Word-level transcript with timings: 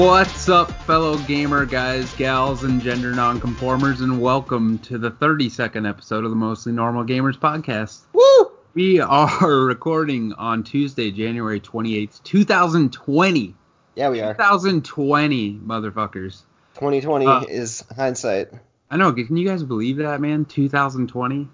What's 0.00 0.48
up, 0.48 0.70
fellow 0.84 1.18
gamer 1.18 1.66
guys, 1.66 2.10
gals, 2.14 2.64
and 2.64 2.80
gender 2.80 3.12
nonconformers, 3.12 4.00
and 4.00 4.18
welcome 4.18 4.78
to 4.78 4.96
the 4.96 5.10
32nd 5.10 5.86
episode 5.86 6.24
of 6.24 6.30
the 6.30 6.36
Mostly 6.36 6.72
Normal 6.72 7.04
Gamers 7.04 7.38
podcast. 7.38 8.00
Woo! 8.14 8.50
We 8.72 8.98
are 9.00 9.46
recording 9.66 10.32
on 10.32 10.64
Tuesday, 10.64 11.10
January 11.10 11.60
28th, 11.60 12.22
2020. 12.22 13.54
Yeah, 13.94 14.08
we 14.08 14.22
are. 14.22 14.32
2020, 14.32 15.58
motherfuckers. 15.58 16.44
2020 16.76 17.26
Uh, 17.26 17.40
is 17.42 17.84
hindsight. 17.94 18.48
I 18.90 18.96
know, 18.96 19.12
can 19.12 19.36
you 19.36 19.46
guys 19.46 19.62
believe 19.62 19.98
that, 19.98 20.22
man? 20.22 20.46
2020? 20.46 21.46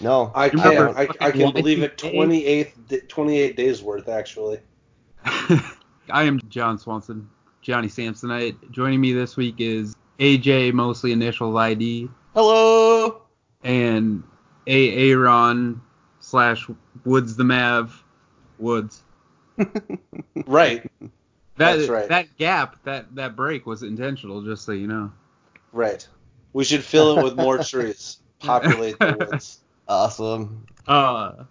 No, 0.00 0.32
I 0.34 0.48
can't. 0.48 0.64
remember 0.64 0.98
I, 0.98 1.02
I 1.02 1.06
fucking 1.06 1.40
can 1.40 1.52
believe 1.52 1.84
it. 1.84 1.96
Y2K? 1.98 2.14
28, 2.14 3.08
28 3.08 3.56
days 3.56 3.80
worth 3.80 4.08
actually. 4.08 4.58
I 5.24 6.24
am 6.24 6.40
Jon 6.48 6.78
Swanson, 6.78 7.30
Johnny 7.66 7.88
Samsonite. 7.88 8.70
Joining 8.70 9.00
me 9.00 9.12
this 9.12 9.36
week 9.36 9.56
is 9.58 9.96
AJ, 10.20 10.72
mostly 10.72 11.10
initials 11.10 11.56
Eide, 11.56 12.08
hello. 12.32 13.22
and 13.64 14.22
A. 14.68 15.10
Aaron 15.10 15.80
slash 16.20 16.68
Woods 17.04 17.34
the 17.34 17.42
Mav 17.42 18.04
Woods. 18.58 19.02
Right. 20.46 20.88
That 21.00 21.76
That's 21.76 21.88
right. 21.88 22.08
that 22.08 22.36
gap, 22.36 22.76
that 22.84 23.12
that 23.16 23.34
break 23.34 23.66
was 23.66 23.82
intentional, 23.82 24.42
just 24.42 24.64
so 24.64 24.70
you 24.72 24.86
know. 24.86 25.10
Right. 25.72 26.06
We 26.52 26.62
should 26.62 26.84
fill 26.84 27.18
it 27.18 27.24
with 27.24 27.36
more 27.36 27.58
trees. 27.64 28.18
Populate 28.38 28.96
the 29.00 29.16
woods. 29.18 29.58
Awesome. 29.88 30.66
Uh, 30.86 31.44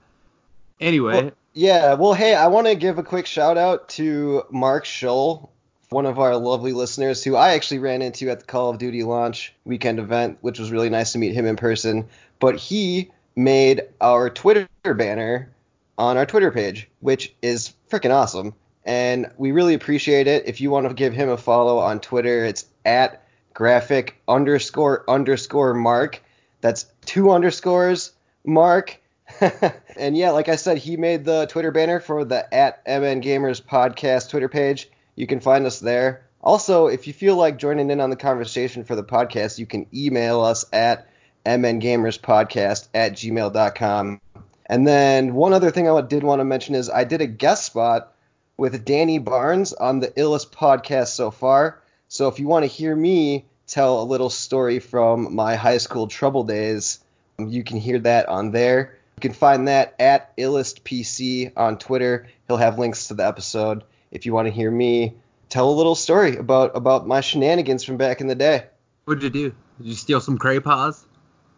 anyway, 0.80 1.24
Well, 1.24 1.32
yeah, 1.54 1.96
well, 1.96 2.14
hey, 2.14 2.36
I 2.36 2.48
want 2.48 2.68
to 2.68 2.76
give 2.76 3.00
a 3.00 3.04
quick 3.04 3.26
shout 3.26 3.58
out 3.58 3.90
to 3.90 4.44
Mark 4.52 4.86
Scholl, 4.86 5.50
one 5.90 6.06
of 6.06 6.20
our 6.20 6.36
lovely 6.36 6.74
listeners 6.74 7.24
who 7.24 7.36
I 7.36 7.54
actually 7.54 7.80
ran 7.80 8.02
into 8.02 8.30
at 8.30 8.40
the 8.40 8.46
Call 8.46 8.70
of 8.70 8.78
Duty 8.78 9.04
launch 9.04 9.54
weekend 9.66 10.00
event, 10.00 10.38
which 10.42 10.60
was 10.60 10.72
really 10.72 10.90
nice 10.90 11.12
to 11.14 11.18
meet 11.18 11.34
him 11.34 11.46
in 11.46 11.56
person. 11.56 12.08
But 12.40 12.56
he 12.56 13.12
made 13.36 13.84
our 14.02 14.30
Twitter 14.30 14.68
banner 14.84 15.50
on 15.98 16.18
our 16.18 16.26
Twitter 16.26 16.52
page, 16.52 16.90
which 17.00 17.34
is 17.42 17.74
freaking 17.90 18.14
awesome. 18.14 18.54
And 18.86 19.32
we 19.38 19.52
really 19.52 19.74
appreciate 19.74 20.28
it. 20.28 20.48
If 20.48 20.62
you 20.62 20.70
want 20.70 20.88
to 20.88 20.94
give 20.94 21.14
him 21.14 21.30
a 21.30 21.38
follow 21.38 21.80
on 21.80 22.00
Twitter, 22.00 22.46
it's 22.46 22.66
at 22.86 23.24
graphic 23.54 24.22
underscore 24.28 25.10
underscore 25.10 25.74
mark. 25.74 26.22
That's 26.62 26.86
two 27.06 27.32
underscores 27.32 28.12
mark. 28.46 29.02
and 29.98 30.16
yeah, 30.16 30.32
like 30.32 30.50
I 30.50 30.56
said, 30.56 30.78
he 30.78 30.98
made 30.98 31.26
the 31.26 31.48
Twitter 31.48 31.72
banner 31.72 32.00
for 32.00 32.24
the 32.24 32.54
at 32.54 32.84
MN 32.86 33.22
Gamers 33.22 33.62
podcast 33.62 34.30
Twitter 34.30 34.50
page. 34.50 34.90
You 35.16 35.28
can 35.28 35.40
find 35.40 35.66
us 35.66 35.80
there. 35.80 36.26
Also, 36.42 36.88
if 36.88 37.08
you 37.08 37.14
feel 37.14 37.36
like 37.36 37.58
joining 37.58 37.90
in 37.90 38.00
on 38.00 38.10
the 38.10 38.16
conversation 38.16 38.84
for 38.84 38.96
the 38.96 39.04
podcast, 39.04 39.58
you 39.58 39.66
can 39.66 39.88
email 39.94 40.42
us 40.42 40.66
at 40.72 41.08
mngamerspodcast 41.46 42.88
at 42.94 43.14
gmail.com. 43.14 44.22
And 44.68 44.88
then 44.88 45.34
one 45.34 45.54
other 45.54 45.72
thing 45.72 45.90
I 45.90 46.02
did 46.02 46.24
want 46.24 46.40
to 46.40 46.46
mention 46.46 46.76
is 46.76 46.90
I 46.90 47.04
did 47.04 47.22
a 47.22 47.28
guest 47.28 47.66
spot 47.66 48.14
with 48.58 48.86
Danny 48.86 49.20
Barnes 49.20 49.74
on 49.74 50.00
the 50.00 50.08
Illest 50.10 50.52
podcast 50.52 51.08
so 51.08 51.32
far. 51.32 51.82
So 52.08 52.28
if 52.28 52.40
you 52.40 52.48
want 52.48 52.64
to 52.64 52.68
hear 52.68 52.96
me 52.96 53.46
tell 53.68 54.02
a 54.02 54.06
little 54.06 54.30
story 54.30 54.80
from 54.80 55.36
my 55.36 55.56
high 55.56 55.78
school 55.78 56.08
trouble 56.08 56.44
days, 56.44 57.00
um, 57.40 57.48
you 57.48 57.64
can 57.64 57.78
hear 57.78 58.00
that 58.00 58.30
on 58.30 58.52
there. 58.52 58.98
You 59.18 59.22
can 59.22 59.34
find 59.34 59.68
that 59.68 59.96
at 60.00 60.36
IllestPC 60.38 61.54
on 61.56 61.78
Twitter. 61.78 62.28
He'll 62.48 62.58
have 62.58 62.80
links 62.80 63.08
to 63.08 63.14
the 63.14 63.26
episode 63.26 63.84
if 64.16 64.26
you 64.26 64.34
want 64.34 64.48
to 64.48 64.52
hear 64.52 64.72
me 64.72 65.14
tell 65.50 65.70
a 65.70 65.76
little 65.76 65.94
story 65.94 66.38
about 66.38 66.76
about 66.76 67.06
my 67.06 67.22
shenanigans 67.22 67.84
from 67.84 67.98
back 67.98 68.22
in 68.22 68.28
the 68.28 68.36
day. 68.36 68.66
what'd 69.04 69.22
you 69.22 69.30
do? 69.30 69.56
Did 69.78 69.88
you 69.88 69.94
steal 69.94 70.22
some 70.22 70.38
cray 70.38 70.60
paws? 70.60 71.06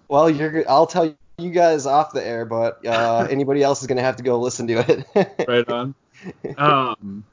Well, 0.07 0.29
you're 0.29 0.69
I'll 0.69 0.87
tell 0.87 1.15
you 1.37 1.51
guys 1.51 1.85
off 1.85 2.11
the 2.11 2.25
air, 2.25 2.45
but 2.45 2.85
uh, 2.85 3.27
anybody 3.29 3.61
else 3.61 3.81
is 3.81 3.87
gonna 3.87 4.01
have 4.01 4.17
to 4.17 4.23
go 4.23 4.39
listen 4.39 4.67
to 4.67 5.05
it. 5.15 5.45
right 5.47 5.69
on. 5.69 5.95
Um, 6.57 7.23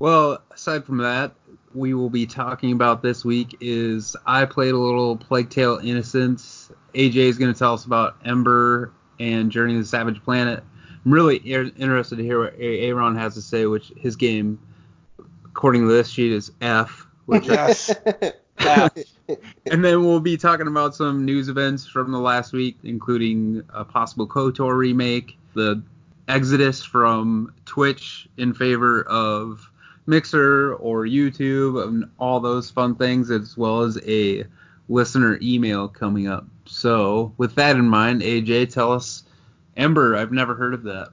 well, 0.00 0.42
aside 0.50 0.84
from 0.84 0.98
that, 0.98 1.32
we 1.72 1.94
will 1.94 2.10
be 2.10 2.26
talking 2.26 2.72
about 2.72 3.02
this 3.02 3.24
week 3.24 3.56
is 3.60 4.16
I 4.26 4.46
played 4.46 4.74
a 4.74 4.78
little 4.78 5.16
Plague 5.16 5.50
Tale 5.50 5.78
Innocence. 5.82 6.72
AJ 6.94 7.16
is 7.16 7.38
going 7.38 7.52
to 7.52 7.58
tell 7.58 7.74
us 7.74 7.84
about 7.84 8.16
Ember 8.24 8.92
and 9.20 9.52
Journey 9.52 9.74
to 9.74 9.80
the 9.80 9.84
Savage 9.84 10.20
Planet. 10.24 10.64
I'm 11.04 11.12
really 11.12 11.36
ir- 11.44 11.72
interested 11.76 12.16
to 12.16 12.22
hear 12.22 12.40
what 12.40 12.54
A- 12.58 12.80
Aaron 12.80 13.16
has 13.16 13.34
to 13.34 13.42
say, 13.42 13.66
which 13.66 13.92
his 13.96 14.16
game, 14.16 14.58
according 15.44 15.82
to 15.82 15.88
this 15.88 16.08
sheet, 16.08 16.32
is 16.32 16.52
F. 16.60 17.06
Which 17.26 17.46
Yes. 17.46 17.94
F. 18.58 18.92
and 19.66 19.84
then 19.84 20.04
we'll 20.04 20.20
be 20.20 20.36
talking 20.36 20.66
about 20.66 20.94
some 20.94 21.24
news 21.24 21.48
events 21.48 21.86
from 21.86 22.12
the 22.12 22.18
last 22.18 22.52
week, 22.52 22.76
including 22.82 23.62
a 23.72 23.84
possible 23.84 24.26
KOTOR 24.26 24.76
remake, 24.76 25.38
the 25.54 25.82
exodus 26.28 26.82
from 26.84 27.52
Twitch 27.64 28.28
in 28.36 28.52
favor 28.52 29.02
of 29.02 29.70
Mixer 30.06 30.74
or 30.74 31.04
YouTube, 31.04 31.86
and 31.86 32.04
all 32.18 32.40
those 32.40 32.70
fun 32.70 32.94
things, 32.96 33.30
as 33.30 33.56
well 33.56 33.82
as 33.82 33.98
a 34.06 34.44
listener 34.88 35.38
email 35.40 35.88
coming 35.88 36.26
up. 36.28 36.46
So, 36.66 37.32
with 37.36 37.54
that 37.54 37.76
in 37.76 37.88
mind, 37.88 38.22
AJ, 38.22 38.72
tell 38.72 38.92
us 38.92 39.24
Ember. 39.76 40.16
I've 40.16 40.32
never 40.32 40.54
heard 40.54 40.74
of 40.74 40.84
that. 40.84 41.10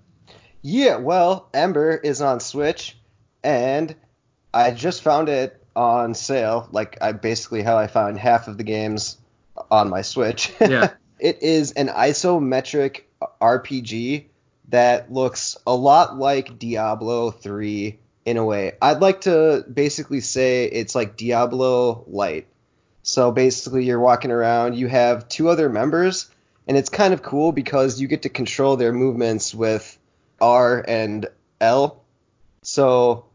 Yeah, 0.62 0.98
well, 0.98 1.50
Ember 1.54 1.96
is 1.96 2.22
on 2.22 2.40
Switch, 2.40 2.98
and 3.44 3.96
I 4.54 4.72
just 4.72 5.02
found 5.02 5.30
it 5.30 5.64
on 5.76 6.14
sale. 6.14 6.68
Like 6.72 6.98
I 7.02 7.12
basically 7.12 7.62
how 7.62 7.78
I 7.78 7.88
found 7.88 8.18
half 8.18 8.48
of 8.48 8.58
the 8.58 8.64
games 8.64 9.18
on 9.72 9.90
my 9.90 10.02
Switch. 10.02 10.52
Yeah. 10.60 10.92
it 11.20 11.42
is 11.42 11.72
an 11.74 11.88
isometric 11.88 13.04
RPG 13.42 14.26
that 14.70 15.12
looks 15.12 15.58
a 15.66 15.76
lot 15.76 16.18
like 16.18 16.60
Diablo 16.60 17.32
3 17.32 17.98
in 18.26 18.38
a 18.38 18.46
way. 18.46 18.74
I'd 18.82 19.00
like 19.00 19.22
to 19.22 19.64
basically 19.72 20.20
say 20.20 20.66
it's 20.66 20.96
like 20.96 21.16
Diablo 21.16 22.04
Light. 22.08 22.48
So 23.04 23.32
basically, 23.32 23.86
you're 23.86 24.02
walking 24.02 24.32
around, 24.32 24.76
you 24.76 24.88
have 24.88 25.30
two 25.30 25.48
other 25.48 25.70
members, 25.70 26.30
and 26.68 26.78
it's 26.78 26.90
kind 26.90 27.14
of 27.14 27.24
cool 27.24 27.52
because 27.52 28.00
you 28.00 28.08
get 28.08 28.24
to 28.24 28.30
control 28.30 28.76
their 28.76 28.94
movements 28.94 29.56
with 29.56 29.98
R 30.40 30.84
and 30.88 31.26
L. 31.62 32.04
So 32.62 33.26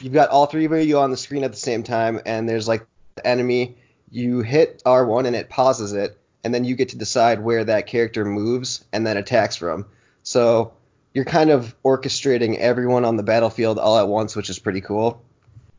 you've 0.00 0.12
got 0.12 0.30
all 0.30 0.46
three 0.46 0.64
of 0.64 0.72
you 0.72 0.98
on 0.98 1.10
the 1.10 1.16
screen 1.16 1.44
at 1.44 1.52
the 1.52 1.58
same 1.58 1.82
time, 1.82 2.20
and 2.24 2.48
there's 2.48 2.66
like 2.66 2.86
the 3.16 3.26
enemy. 3.26 3.76
You 4.10 4.40
hit 4.40 4.82
R1 4.84 5.26
and 5.26 5.36
it 5.36 5.48
pauses 5.48 5.92
it, 5.92 6.18
and 6.44 6.52
then 6.52 6.64
you 6.64 6.74
get 6.74 6.90
to 6.90 6.98
decide 6.98 7.40
where 7.40 7.64
that 7.64 7.86
character 7.86 8.24
moves 8.24 8.84
and 8.92 9.06
then 9.06 9.16
attacks 9.16 9.56
from. 9.56 9.86
So 10.22 10.72
you're 11.14 11.24
kind 11.24 11.50
of 11.50 11.74
orchestrating 11.82 12.58
everyone 12.58 13.04
on 13.04 13.16
the 13.16 13.22
battlefield 13.22 13.78
all 13.78 13.98
at 13.98 14.08
once, 14.08 14.34
which 14.34 14.50
is 14.50 14.58
pretty 14.58 14.80
cool. 14.80 15.22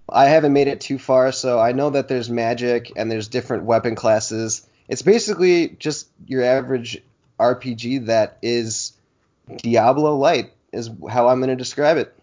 I 0.09 0.25
haven't 0.25 0.53
made 0.53 0.67
it 0.67 0.81
too 0.81 0.99
far, 0.99 1.31
so 1.31 1.59
I 1.59 1.71
know 1.71 1.91
that 1.91 2.07
there's 2.07 2.29
magic 2.29 2.91
and 2.95 3.11
there's 3.11 3.29
different 3.29 3.63
weapon 3.63 3.95
classes. 3.95 4.67
It's 4.87 5.01
basically 5.01 5.69
just 5.79 6.09
your 6.27 6.43
average 6.43 7.01
RPG 7.39 8.07
that 8.07 8.37
is 8.41 8.93
Diablo 9.57 10.15
Light, 10.15 10.53
is 10.71 10.89
how 11.09 11.27
I'm 11.27 11.39
going 11.39 11.49
to 11.49 11.55
describe 11.55 11.97
it. 11.97 12.13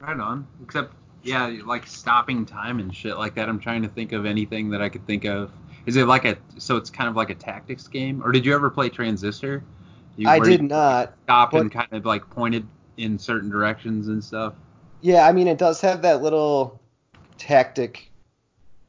Right 0.00 0.18
on. 0.18 0.46
Except, 0.62 0.94
yeah, 1.22 1.58
like 1.64 1.86
stopping 1.86 2.46
time 2.46 2.80
and 2.80 2.94
shit 2.94 3.16
like 3.16 3.34
that. 3.34 3.48
I'm 3.48 3.60
trying 3.60 3.82
to 3.82 3.88
think 3.88 4.12
of 4.12 4.26
anything 4.26 4.70
that 4.70 4.82
I 4.82 4.88
could 4.88 5.06
think 5.06 5.24
of. 5.24 5.50
Is 5.86 5.96
it 5.96 6.06
like 6.06 6.24
a 6.24 6.36
so 6.58 6.76
it's 6.76 6.90
kind 6.90 7.08
of 7.08 7.16
like 7.16 7.30
a 7.30 7.34
tactics 7.34 7.88
game, 7.88 8.22
or 8.22 8.30
did 8.30 8.44
you 8.44 8.54
ever 8.54 8.68
play 8.68 8.90
Transistor? 8.90 9.64
You, 10.16 10.28
I 10.28 10.38
did 10.38 10.60
you 10.60 10.68
not. 10.68 11.14
Stop 11.24 11.52
but- 11.52 11.60
and 11.62 11.72
kind 11.72 11.92
of 11.92 12.04
like 12.04 12.28
pointed 12.30 12.66
in 12.96 13.18
certain 13.18 13.48
directions 13.48 14.08
and 14.08 14.22
stuff. 14.22 14.54
Yeah, 15.00 15.26
I 15.26 15.32
mean, 15.32 15.46
it 15.46 15.58
does 15.58 15.80
have 15.82 16.02
that 16.02 16.22
little 16.22 16.80
tactic, 17.38 18.10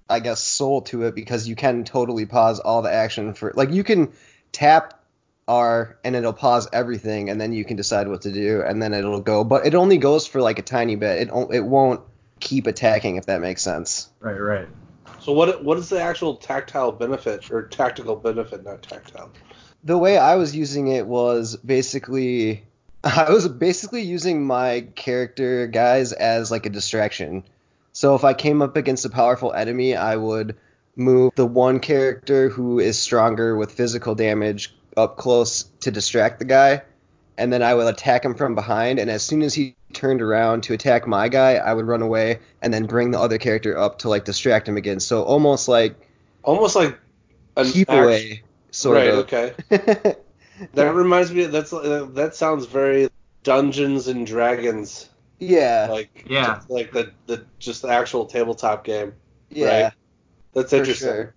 I 0.09 0.19
guess, 0.19 0.43
soul 0.43 0.81
to 0.83 1.03
it 1.03 1.15
because 1.15 1.47
you 1.47 1.55
can 1.55 1.83
totally 1.83 2.25
pause 2.25 2.59
all 2.59 2.81
the 2.81 2.91
action 2.91 3.33
for. 3.33 3.53
Like, 3.55 3.71
you 3.71 3.83
can 3.83 4.11
tap 4.51 5.03
R 5.47 5.97
and 6.03 6.15
it'll 6.15 6.33
pause 6.33 6.67
everything, 6.71 7.29
and 7.29 7.39
then 7.39 7.53
you 7.53 7.65
can 7.65 7.77
decide 7.77 8.07
what 8.07 8.21
to 8.23 8.31
do, 8.31 8.61
and 8.61 8.81
then 8.81 8.93
it'll 8.93 9.21
go. 9.21 9.43
But 9.43 9.65
it 9.65 9.75
only 9.75 9.97
goes 9.97 10.27
for 10.27 10.41
like 10.41 10.59
a 10.59 10.63
tiny 10.63 10.95
bit. 10.95 11.27
It, 11.27 11.53
it 11.53 11.65
won't 11.65 12.01
keep 12.39 12.67
attacking, 12.67 13.15
if 13.17 13.25
that 13.27 13.41
makes 13.41 13.61
sense. 13.61 14.09
Right, 14.19 14.39
right. 14.39 14.67
So 15.19 15.33
what 15.33 15.63
what 15.63 15.77
is 15.77 15.89
the 15.89 16.01
actual 16.01 16.35
tactile 16.35 16.91
benefit 16.91 17.51
or 17.51 17.67
tactical 17.67 18.15
benefit, 18.15 18.63
not 18.63 18.83
tactile? 18.83 19.31
the 19.83 19.97
way 19.97 20.17
I 20.17 20.35
was 20.35 20.55
using 20.55 20.87
it 20.87 21.05
was 21.07 21.55
basically 21.57 22.63
I 23.03 23.31
was 23.31 23.47
basically 23.47 24.01
using 24.01 24.45
my 24.45 24.87
character 24.95 25.67
guys 25.67 26.11
as 26.11 26.51
like 26.51 26.65
a 26.65 26.69
distraction. 26.69 27.43
So 27.99 28.15
if 28.15 28.23
I 28.23 28.33
came 28.33 28.61
up 28.61 28.77
against 28.77 29.03
a 29.03 29.09
powerful 29.09 29.51
enemy, 29.51 29.93
I 29.93 30.15
would 30.15 30.55
move 30.95 31.33
the 31.35 31.45
one 31.45 31.81
character 31.81 32.47
who 32.47 32.79
is 32.79 32.97
stronger 32.97 33.57
with 33.57 33.73
physical 33.73 34.15
damage 34.15 34.73
up 34.95 35.17
close 35.17 35.63
to 35.81 35.91
distract 35.91 36.39
the 36.39 36.45
guy, 36.45 36.81
and 37.37 37.51
then 37.51 37.61
I 37.61 37.73
would 37.73 37.87
attack 37.87 38.23
him 38.23 38.35
from 38.35 38.55
behind. 38.55 38.99
And 38.99 39.09
as 39.11 39.21
soon 39.21 39.41
as 39.41 39.53
he 39.53 39.75
turned 39.91 40.21
around 40.21 40.63
to 40.63 40.73
attack 40.73 41.07
my 41.07 41.27
guy, 41.27 41.55
I 41.55 41.73
would 41.73 41.87
run 41.87 42.01
away 42.01 42.39
and 42.61 42.73
then 42.73 42.85
bring 42.85 43.11
the 43.11 43.19
other 43.19 43.37
character 43.37 43.77
up 43.77 43.99
to 43.99 44.07
like 44.07 44.23
distract 44.23 44.69
him 44.69 44.77
again. 44.77 45.01
So 45.01 45.23
almost 45.23 45.67
like 45.67 45.93
Almost 46.43 46.77
like 46.77 46.97
an 47.57 47.65
keep 47.69 47.89
act- 47.89 48.01
away 48.01 48.43
sort 48.71 48.95
right. 48.95 49.09
of. 49.09 49.17
Okay. 49.29 50.15
That 50.73 50.95
reminds 50.95 51.33
me. 51.33 51.47
That's 51.47 51.73
uh, 51.73 52.07
that 52.13 52.33
sounds 52.33 52.65
very 52.65 53.09
Dungeons 53.43 54.07
and 54.07 54.25
Dragons 54.25 55.09
yeah, 55.39 55.87
like 55.89 56.25
Yeah. 56.27 56.61
like 56.69 56.91
the 56.91 57.11
the 57.27 57.45
just 57.59 57.81
the 57.81 57.89
actual 57.89 58.25
tabletop 58.25 58.83
game. 58.83 59.13
yeah. 59.49 59.83
right. 59.83 59.93
That's 60.53 60.71
for 60.71 60.77
interesting. 60.77 61.07
sure. 61.07 61.33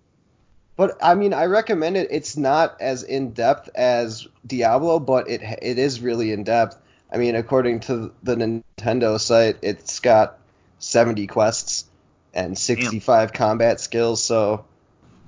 But 0.75 0.97
I 1.01 1.13
mean, 1.15 1.33
I 1.33 1.45
recommend 1.45 1.97
it. 1.97 2.07
It's 2.11 2.35
not 2.35 2.81
as 2.81 3.03
in 3.03 3.31
depth 3.31 3.69
as 3.75 4.27
Diablo, 4.45 4.99
but 4.99 5.29
it 5.29 5.41
it 5.61 5.77
is 5.77 6.01
really 6.01 6.31
in 6.31 6.43
depth. 6.43 6.77
I 7.11 7.17
mean, 7.17 7.35
according 7.35 7.81
to 7.81 8.11
the 8.23 8.35
Nintendo 8.35 9.19
site, 9.19 9.57
it's 9.61 9.99
got 9.99 10.39
70 10.79 11.27
quests 11.27 11.85
and 12.33 12.57
65 12.57 13.33
combat 13.33 13.79
skills. 13.79 14.23
So 14.23 14.65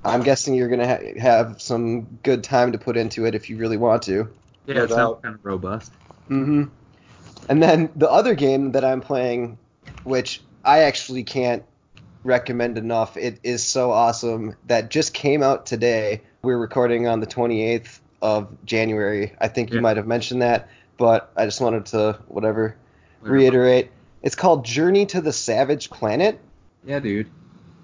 I'm 0.04 0.24
guessing 0.24 0.56
you're 0.56 0.68
gonna 0.70 0.88
ha- 0.88 1.20
have 1.20 1.62
some 1.62 2.02
good 2.24 2.44
time 2.44 2.72
to 2.72 2.80
put 2.80 2.98
into 2.98 3.26
it 3.26 3.36
if 3.36 3.50
you 3.52 3.58
really 3.58 3.78
want 3.78 4.02
to. 4.04 4.28
Yeah, 4.66 4.74
No 4.76 4.84
it 4.86 4.90
sounds 4.90 5.20
kind 5.22 5.36
of 5.36 5.46
robust. 5.46 5.92
hmm 6.28 6.64
And 7.48 7.62
then 7.62 7.90
the 7.96 8.10
other 8.10 8.36
game 8.36 8.72
that 8.72 8.84
I'm 8.84 9.02
playing, 9.02 9.58
which 10.04 10.42
I 10.64 10.80
actually 10.80 11.24
can't 11.24 11.64
recommend 12.24 12.78
enough, 12.78 13.18
it 13.18 13.40
is 13.44 13.64
so 13.64 13.92
awesome 13.92 14.56
that 14.68 14.90
just 14.90 15.14
came 15.14 15.44
out 15.44 15.66
today. 15.66 16.22
We're 16.42 16.58
recording 16.58 17.08
on 17.08 17.20
the 17.20 17.28
28th 17.28 18.00
of 18.22 18.48
January. 18.66 19.34
I 19.40 19.48
think 19.48 19.70
you 19.70 19.76
Yeah. 19.76 19.82
might 19.82 19.98
have 19.98 20.08
mentioned 20.08 20.42
that, 20.42 20.70
but 20.98 21.32
I 21.36 21.46
just 21.46 21.62
wanted 21.62 21.86
to 21.88 22.18
whatever 22.28 22.76
reiterate. 23.22 23.92
It's 24.24 24.36
called 24.36 24.66
Journey 24.66 25.06
to 25.08 25.22
the 25.22 25.34
Savage 25.34 25.90
Planet. 25.92 26.40
Yeah, 26.84 27.00
dude. 27.00 27.30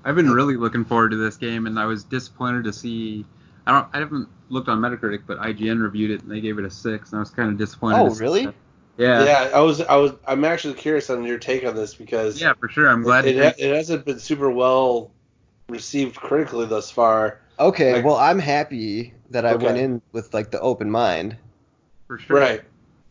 I've 0.04 0.16
been 0.16 0.32
really 0.32 0.58
looking 0.58 0.86
forward 0.86 1.12
to 1.12 1.18
this 1.18 1.38
game, 1.38 1.68
and 1.68 1.80
I 1.80 1.86
was 1.86 2.04
disappointed 2.04 2.64
to 2.64 2.74
see. 2.74 3.26
I 3.68 3.72
don't. 3.72 3.88
I 3.94 4.00
haven't 4.00 4.28
looked 4.50 4.68
on 4.68 4.80
Metacritic, 4.80 5.22
but 5.28 5.38
IGN 5.40 5.80
reviewed 5.80 6.10
it 6.10 6.24
and 6.24 6.32
they 6.32 6.42
gave 6.42 6.58
it 6.58 6.66
a 6.66 6.72
six, 6.72 7.12
and 7.12 7.18
I 7.18 7.20
was 7.20 7.30
kind 7.30 7.50
of 7.50 7.58
disappointed. 7.58 8.00
Oh, 8.00 8.16
really? 8.16 8.46
that. 8.48 8.56
Yeah. 8.98 9.24
Yeah. 9.26 9.50
I 9.54 9.60
was 9.62 9.82
I 9.82 9.96
was 9.96 10.12
I'm 10.28 10.44
actually 10.46 10.76
curious 10.76 11.10
on 11.10 11.24
your 11.24 11.38
take 11.40 11.66
on 11.66 11.76
this 11.76 11.94
because 11.96 12.40
Yeah, 12.42 12.54
for 12.54 12.70
sure. 12.70 12.88
I'm 12.90 13.04
glad. 13.04 13.26
it, 13.26 13.38
it, 13.38 13.56
it 13.60 13.76
hasn't 13.76 14.06
been 14.06 14.20
super 14.20 14.52
well 14.52 15.12
received 15.70 16.16
critically 16.16 16.66
thus 16.66 16.92
far. 16.92 17.40
Okay, 17.60 17.94
Like- 17.94 18.06
well 18.06 18.16
I'm 18.18 18.40
happy 18.40 19.14
that 19.30 19.46
I 19.46 19.56
went 19.56 19.78
in 19.78 20.02
with 20.12 20.34
like 20.34 20.52
the 20.52 20.60
open 20.60 20.92
mind. 20.92 21.38
for 22.08 22.18
sure. 22.20 22.38
Right. 22.40 22.62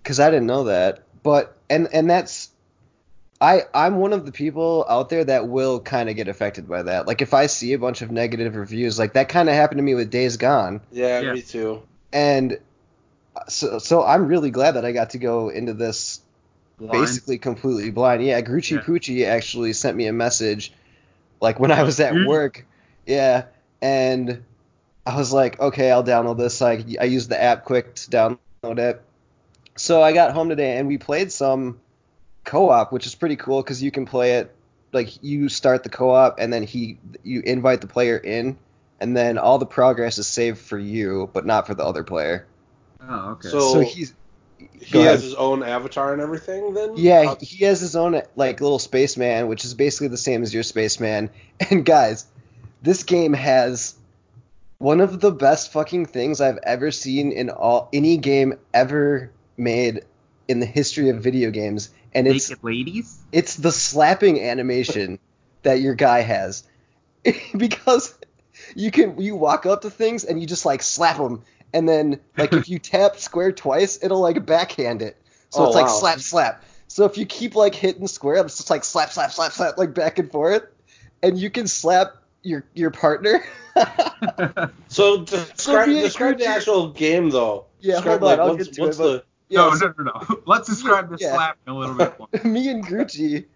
because 0.03 0.21
I 0.21 0.31
didn't 0.31 0.47
know 0.47 0.65
that. 0.65 1.03
But 1.23 1.57
and 1.71 1.89
and 1.93 2.09
that's 2.11 2.51
I 3.41 3.63
I'm 3.73 3.97
one 3.97 4.13
of 4.13 4.27
the 4.27 4.33
people 4.33 4.85
out 4.89 5.09
there 5.09 5.25
that 5.25 5.49
will 5.49 5.81
kind 5.81 6.11
of 6.11 6.17
get 6.17 6.29
affected 6.29 6.69
by 6.69 6.83
that. 6.83 7.07
Like 7.07 7.23
if 7.23 7.33
I 7.33 7.47
see 7.47 7.73
a 7.73 7.79
bunch 7.79 8.03
of 8.03 8.11
negative 8.11 8.55
reviews, 8.55 8.99
like 8.99 9.15
that 9.15 9.29
kind 9.31 9.49
of 9.49 9.55
happened 9.55 9.79
to 9.79 9.83
me 9.83 9.95
with 9.95 10.11
Days 10.11 10.37
Gone, 10.37 10.83
Yeah, 10.93 11.21
Yeah. 11.21 11.33
me 11.33 11.41
too. 11.43 11.83
and 12.13 12.59
so 13.49 13.79
so 13.79 14.05
I'm 14.05 14.27
really 14.27 14.51
glad 14.51 14.73
that 14.73 14.85
I 14.85 14.93
got 14.93 15.11
to 15.11 15.19
go 15.19 15.49
into 15.49 15.75
this 15.75 16.21
Blind. 16.79 16.93
basically 16.93 17.39
completely 17.39 17.91
blind. 17.91 18.25
Yeah, 18.25 18.41
Grucci 18.41 19.17
Yeah. 19.17 19.27
Actually 19.29 19.73
sent 19.73 19.97
me 19.97 20.07
a 20.07 20.13
message, 20.13 20.73
like 21.41 21.61
when 21.61 21.71
I 21.71 21.83
was 21.83 22.01
at 22.01 22.15
Mhm. 22.15 22.27
work. 22.27 22.67
Yeah, 23.07 23.45
and 23.83 24.43
I 25.07 25.17
was 25.17 25.33
like, 25.33 25.61
okay, 25.61 25.91
I'll 25.91 26.05
download 26.05 26.39
this. 26.39 26.63
I 26.63 26.85
I 27.01 27.05
used 27.05 27.29
the 27.29 27.43
app 27.43 27.65
quick 27.65 27.95
to 27.97 28.11
download 28.11 28.79
it. 28.79 29.03
So 29.77 30.03
I 30.03 30.13
got 30.13 30.33
home 30.33 30.49
today 30.49 30.77
and 30.77 30.89
we 30.89 30.99
played 30.99 31.33
some 31.33 31.81
co-op, 32.45 32.93
which 32.93 33.07
is 33.07 33.15
pretty 33.15 33.37
cool 33.37 33.63
because 33.63 33.83
you 33.83 33.91
can 33.91 34.07
play 34.07 34.35
it 34.35 34.55
like 34.93 35.23
you 35.23 35.49
start 35.49 35.83
the 35.85 35.89
co-op 35.89 36.39
and 36.41 36.53
then 36.53 36.63
he 36.63 36.99
you 37.23 37.43
invite 37.45 37.81
the 37.81 37.87
player 37.87 38.17
in, 38.17 38.57
and 39.01 39.17
then 39.17 39.39
all 39.39 39.59
the 39.59 39.67
progress 39.67 40.19
is 40.19 40.27
saved 40.27 40.59
for 40.59 40.79
you, 40.79 41.31
but 41.33 41.47
not 41.47 41.67
for 41.67 41.75
the 41.75 41.85
other 41.85 42.03
player. 42.05 42.47
Oh, 43.09 43.31
okay. 43.33 43.49
So- 43.49 43.61
So 43.73 43.81
he's 43.81 44.15
He 44.79 44.99
has 44.99 45.07
ahead. 45.07 45.21
his 45.21 45.35
own 45.35 45.63
avatar 45.63 46.13
and 46.13 46.21
everything. 46.21 46.75
Then 46.75 46.93
Yeah, 46.97 47.31
Uh, 47.31 47.37
he 47.41 47.47
he 47.47 47.65
has 47.65 47.81
his 47.81 47.97
own 47.97 48.21
like 48.37 48.61
little 48.61 48.79
spaceman, 48.79 49.49
which 49.49 49.65
is 49.65 49.73
basically 49.75 50.09
the 50.09 50.19
same 50.19 50.43
as 50.43 50.53
your 50.53 50.63
spaceman. 50.63 51.31
And 51.71 51.85
guys, 51.85 52.27
this 52.83 53.03
game 53.05 53.33
has 53.33 53.95
one 54.79 55.01
of 55.01 55.21
the 55.21 55.31
best 55.31 55.73
fucking 55.73 56.07
things 56.07 56.41
I've 56.41 56.59
ever 56.63 56.91
seen 56.91 57.33
in 57.33 57.49
all 57.51 57.89
any 57.93 58.17
game 58.19 58.55
ever 58.75 59.31
made 59.57 60.03
in 60.49 60.61
the 60.61 60.67
history 60.67 61.09
of 61.11 61.23
video 61.23 61.51
games, 61.51 61.91
and 62.15 62.27
it's 62.27 62.49
naked 62.51 62.65
ladies. 62.65 63.19
it's 63.33 63.57
the 63.57 63.73
slapping 63.73 64.41
animation 64.41 65.19
that 65.63 65.81
your 65.81 65.95
guy 65.95 66.21
has 66.21 66.65
because 67.57 68.15
you 68.75 68.91
can 68.91 69.21
you 69.21 69.37
walk 69.37 69.65
up 69.67 69.83
to 69.83 69.91
things 69.91 70.25
and 70.25 70.41
you 70.41 70.47
just 70.47 70.65
like 70.67 70.83
slap 70.83 71.17
them 71.19 71.43
and 71.73 71.89
then 71.89 72.21
like 72.37 72.53
if 72.55 72.69
you 72.69 72.79
tap 72.93 73.17
square 73.17 73.53
twice 73.53 74.03
it'll 74.03 74.21
like 74.21 74.45
backhand 74.47 75.03
it 75.03 75.17
so 75.51 75.63
Oh, 75.63 75.67
it's 75.67 75.75
like 75.75 75.87
wow. 75.87 75.93
slap 75.93 76.21
slap 76.21 76.65
so 76.89 77.05
if 77.05 77.17
you 77.19 77.27
keep 77.27 77.55
like 77.55 77.75
hitting 77.75 78.07
square 78.07 78.37
it's 78.45 78.57
just 78.57 78.71
like 78.71 78.85
slap 78.85 79.11
slap 79.11 79.33
slap 79.33 79.53
slap 79.53 79.79
like 79.79 79.95
back 79.95 80.19
and 80.19 80.31
forth 80.31 80.65
and 81.23 81.39
you 81.39 81.51
can 81.51 81.67
slap 81.67 82.15
your 82.43 82.65
your 82.75 82.91
partner 82.91 83.43
So 84.89 85.25
describe 85.25 85.89
me 85.89 86.01
a 86.01 86.03
describe 86.05 86.39
the 86.39 86.47
actual 86.47 86.91
game 86.91 87.31
though. 87.31 87.67
Yeah, 87.81 87.95
describe, 87.97 88.21
hold 88.21 88.33
on, 88.33 88.39
like, 88.39 88.39
I'll 88.41 88.57
what's, 88.57 88.67
get 88.69 88.75
to 88.75 88.83
what's 88.83 88.99
it, 88.99 89.03
the 89.03 89.25
Yeah, 89.49 89.59
no, 89.69 89.75
so 89.75 89.87
no, 89.99 90.05
no, 90.05 90.13
no. 90.29 90.43
Let's 90.47 90.69
describe 90.69 91.11
the 91.11 91.19
Yeah. 91.19 91.35
slap 91.35 91.59
in 91.67 91.73
a 91.73 91.79
little 91.79 91.95
bit 91.95 92.19
more. 92.19 92.29
me 92.45 92.69
and 92.69 92.85
Gucci 92.87 93.47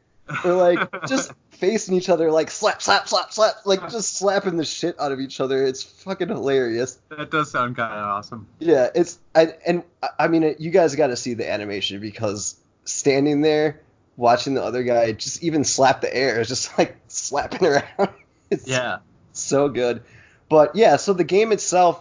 We're 0.45 0.55
like 0.55 0.89
just 1.07 1.33
facing 1.65 1.95
each 1.95 2.09
other, 2.09 2.31
like 2.31 2.51
slap, 2.51 2.83
slap, 2.83 3.09
slap, 3.09 3.33
slap, 3.33 3.55
like 3.65 3.81
just 3.91 4.17
slapping 4.19 4.57
the 4.57 4.65
shit 4.65 4.99
out 5.01 5.13
of 5.13 5.21
each 5.21 5.41
other. 5.41 5.65
It's 5.65 5.83
fucking 5.83 6.29
hilarious. 6.29 6.99
That 7.11 7.31
does 7.31 7.51
sound 7.51 7.77
kind 7.77 7.93
of 7.93 8.05
awesome. 8.05 8.47
Yeah, 8.59 8.89
it's 8.95 9.19
I, 9.35 9.55
and 9.67 9.83
I- 10.03 10.09
I 10.21 10.29
mean 10.29 10.55
you 10.59 10.71
guys 10.71 10.95
got 10.95 11.09
to 11.09 11.17
see 11.17 11.35
the 11.35 11.51
animation 11.51 12.01
because 12.01 12.57
standing 12.85 13.41
there 13.41 13.81
watching 14.17 14.55
the 14.55 14.63
other 14.63 14.83
guy 14.83 15.13
just 15.13 15.43
even 15.43 15.65
slap 15.65 16.01
the 16.01 16.15
air 16.15 16.41
is 16.41 16.49
just 16.49 16.77
like 16.79 16.97
slapping 17.09 17.67
around. 17.67 17.85
It's 18.51 18.69
Yeah. 18.69 18.99
so 19.33 19.69
good. 19.69 20.03
But 20.51 20.77
yeah, 20.77 20.97
so 20.97 21.15
the 21.15 21.25
game 21.25 21.51
itself 21.51 22.01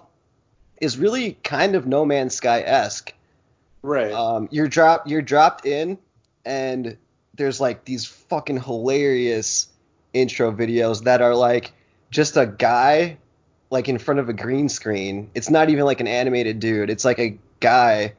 is 0.82 0.98
really 0.98 1.38
kind 1.44 1.76
of 1.76 1.88
No 1.88 2.06
Man's 2.06 2.36
Sky 2.36 2.60
esque. 2.62 3.14
right? 3.82 4.12
Um, 4.12 4.50
you're 4.52 4.68
drop 4.68 5.08
you're 5.08 5.22
dropped 5.22 5.66
in, 5.66 5.98
and 6.46 6.98
there's 7.36 7.60
like 7.60 7.86
these 7.86 8.06
fucking 8.06 8.62
hilarious 8.62 9.68
intro 10.14 10.52
videos 10.52 11.04
that 11.06 11.22
are 11.22 11.36
like 11.36 11.74
just 12.12 12.38
a 12.38 12.46
guy 12.46 13.18
like 13.70 13.90
in 13.90 13.98
front 13.98 14.20
of 14.20 14.30
a 14.30 14.34
green 14.34 14.70
screen. 14.70 15.30
It's 15.34 15.50
not 15.50 15.70
even 15.70 15.86
like 15.86 16.00
an 16.00 16.08
animated 16.08 16.60
dude. 16.60 16.90
It's 16.92 17.04
like 17.04 17.20
a 17.20 17.38
guy 17.60 18.14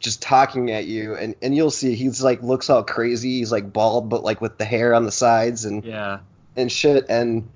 just 0.00 0.20
talking 0.20 0.72
at 0.72 0.86
you 0.86 1.14
and, 1.14 1.36
and 1.40 1.54
you'll 1.54 1.70
see 1.70 1.94
he's 1.94 2.20
like 2.22 2.42
looks 2.42 2.68
all 2.68 2.82
crazy. 2.82 3.38
He's 3.38 3.52
like 3.52 3.72
bald 3.72 4.08
but 4.08 4.24
like 4.24 4.40
with 4.40 4.58
the 4.58 4.64
hair 4.64 4.92
on 4.94 5.04
the 5.04 5.12
sides 5.12 5.64
and 5.64 5.84
Yeah. 5.84 6.18
and 6.56 6.70
shit 6.70 7.06
and 7.08 7.48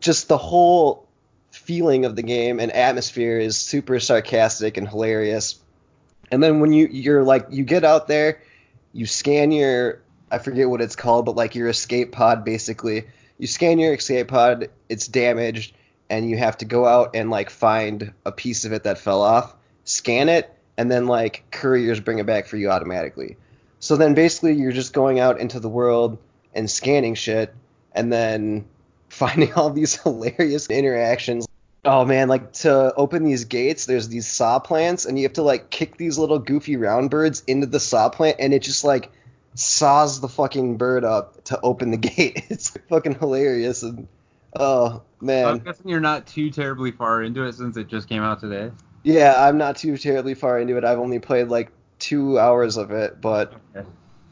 just 0.00 0.28
the 0.28 0.38
whole 0.38 1.06
feeling 1.50 2.06
of 2.06 2.16
the 2.16 2.22
game 2.22 2.58
and 2.60 2.72
atmosphere 2.72 3.38
is 3.38 3.56
super 3.58 4.00
sarcastic 4.00 4.76
and 4.76 4.88
hilarious 4.88 5.58
and 6.32 6.42
then 6.42 6.60
when 6.60 6.72
you 6.72 6.88
you're 6.90 7.22
like 7.22 7.46
you 7.50 7.62
get 7.62 7.84
out 7.84 8.08
there 8.08 8.42
you 8.92 9.06
scan 9.06 9.52
your 9.52 10.00
i 10.34 10.38
forget 10.38 10.68
what 10.68 10.80
it's 10.80 10.96
called 10.96 11.24
but 11.26 11.36
like 11.36 11.54
your 11.54 11.68
escape 11.68 12.12
pod 12.12 12.44
basically 12.44 13.04
you 13.38 13.46
scan 13.46 13.78
your 13.78 13.94
escape 13.94 14.28
pod 14.28 14.68
it's 14.88 15.06
damaged 15.08 15.74
and 16.10 16.28
you 16.28 16.36
have 16.36 16.56
to 16.58 16.64
go 16.64 16.86
out 16.86 17.14
and 17.14 17.30
like 17.30 17.50
find 17.50 18.12
a 18.26 18.32
piece 18.32 18.64
of 18.64 18.72
it 18.72 18.84
that 18.84 18.98
fell 18.98 19.22
off 19.22 19.54
scan 19.84 20.28
it 20.28 20.50
and 20.76 20.90
then 20.90 21.06
like 21.06 21.44
couriers 21.50 22.00
bring 22.00 22.18
it 22.18 22.26
back 22.26 22.46
for 22.46 22.56
you 22.56 22.70
automatically 22.70 23.36
so 23.84 23.96
then 23.96 24.14
basically 24.14 24.54
you're 24.54 24.72
just 24.72 24.94
going 24.94 25.20
out 25.20 25.38
into 25.38 25.60
the 25.60 25.68
world 25.68 26.16
and 26.54 26.70
scanning 26.70 27.14
shit 27.14 27.54
and 27.92 28.10
then 28.10 28.64
finding 29.08 29.52
all 29.52 29.68
these 29.68 29.96
hilarious 30.02 30.70
interactions. 30.70 31.46
Oh 31.84 32.06
man, 32.06 32.28
like 32.28 32.54
to 32.54 32.94
open 32.94 33.24
these 33.24 33.44
gates, 33.44 33.84
there's 33.84 34.08
these 34.08 34.26
saw 34.26 34.58
plants, 34.58 35.04
and 35.04 35.18
you 35.18 35.24
have 35.24 35.34
to 35.34 35.42
like 35.42 35.68
kick 35.68 35.98
these 35.98 36.16
little 36.16 36.38
goofy 36.38 36.78
round 36.78 37.10
birds 37.10 37.42
into 37.46 37.66
the 37.66 37.78
saw 37.78 38.08
plant, 38.08 38.36
and 38.40 38.54
it 38.54 38.62
just 38.62 38.84
like 38.84 39.12
saws 39.54 40.20
the 40.20 40.28
fucking 40.28 40.76
bird 40.76 41.04
up 41.04 41.44
to 41.44 41.60
open 41.62 41.90
the 41.90 41.96
gate. 42.14 42.44
It's 42.50 42.70
fucking 42.88 43.14
hilarious, 43.16 43.82
and 43.82 44.08
oh 44.58 45.02
man, 45.20 45.46
I'm 45.46 45.58
guessing 45.58 45.88
you're 45.88 46.00
not 46.00 46.26
too 46.26 46.50
terribly 46.50 46.90
far 46.92 47.22
into 47.22 47.44
it 47.44 47.54
since 47.54 47.76
it 47.76 47.88
just 47.88 48.08
came 48.08 48.22
out 48.22 48.40
today. 48.40 48.70
yeah, 49.02 49.34
I'm 49.36 49.58
not 49.58 49.76
too 49.76 49.96
terribly 49.96 50.34
far 50.34 50.58
into 50.58 50.76
it. 50.76 50.84
I've 50.84 50.98
only 50.98 51.18
played 51.18 51.48
like 51.48 51.70
two 51.98 52.38
hours 52.38 52.76
of 52.76 52.90
it, 52.90 53.20
but 53.20 53.54
Okay. 53.76 53.86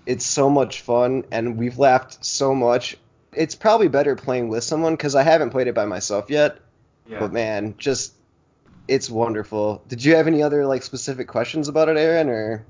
it's 0.06 0.26
so 0.26 0.50
much 0.50 0.80
fun 0.80 1.24
and 1.30 1.56
we've 1.56 1.78
laughed 1.78 2.24
so 2.24 2.54
much. 2.54 2.96
It's 3.32 3.54
probably 3.54 3.88
better 3.88 4.14
playing 4.16 4.48
with 4.48 4.64
someone 4.64 4.94
because 4.94 5.14
I 5.14 5.22
haven't 5.22 5.50
played 5.50 5.68
it 5.68 5.74
by 5.74 5.86
myself 5.86 6.28
yet. 6.28 6.58
Yeah. 7.08 7.20
But 7.20 7.32
man, 7.32 7.74
just 7.78 8.12
it's 8.88 9.08
wonderful. 9.08 9.82
Did 9.88 10.04
you 10.04 10.16
have 10.16 10.26
any 10.26 10.42
other 10.42 10.66
like 10.66 10.82
specific 10.82 11.28
questions 11.28 11.68
about 11.68 11.88
it, 11.88 11.96
Aaron, 11.96 12.28
or? 12.28 12.66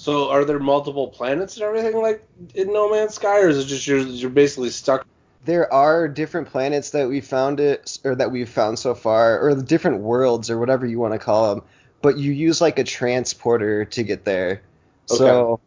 So 0.00 0.30
are 0.30 0.46
there 0.46 0.58
multiple 0.58 1.08
planets 1.08 1.56
and 1.56 1.62
everything 1.62 2.00
like 2.00 2.24
in 2.54 2.72
No 2.72 2.90
Man's 2.90 3.16
Sky, 3.16 3.42
or 3.42 3.50
is 3.50 3.58
it 3.58 3.66
just 3.66 3.86
you're 3.86 3.98
you're 3.98 4.30
basically 4.30 4.70
stuck? 4.70 5.06
There 5.44 5.70
are 5.70 6.08
different 6.08 6.48
planets 6.48 6.88
that 6.90 7.06
we 7.06 7.20
found 7.20 7.60
it, 7.60 7.98
or 8.02 8.14
that 8.14 8.30
we've 8.30 8.48
found 8.48 8.78
so 8.78 8.94
far, 8.94 9.38
or 9.38 9.54
the 9.54 9.62
different 9.62 10.00
worlds, 10.00 10.48
or 10.48 10.58
whatever 10.58 10.86
you 10.86 10.98
want 10.98 11.12
to 11.12 11.18
call 11.18 11.54
them. 11.54 11.62
But 12.00 12.16
you 12.16 12.32
use 12.32 12.62
like 12.62 12.78
a 12.78 12.84
transporter 12.84 13.84
to 13.84 14.02
get 14.02 14.24
there. 14.24 14.62
So 15.04 15.60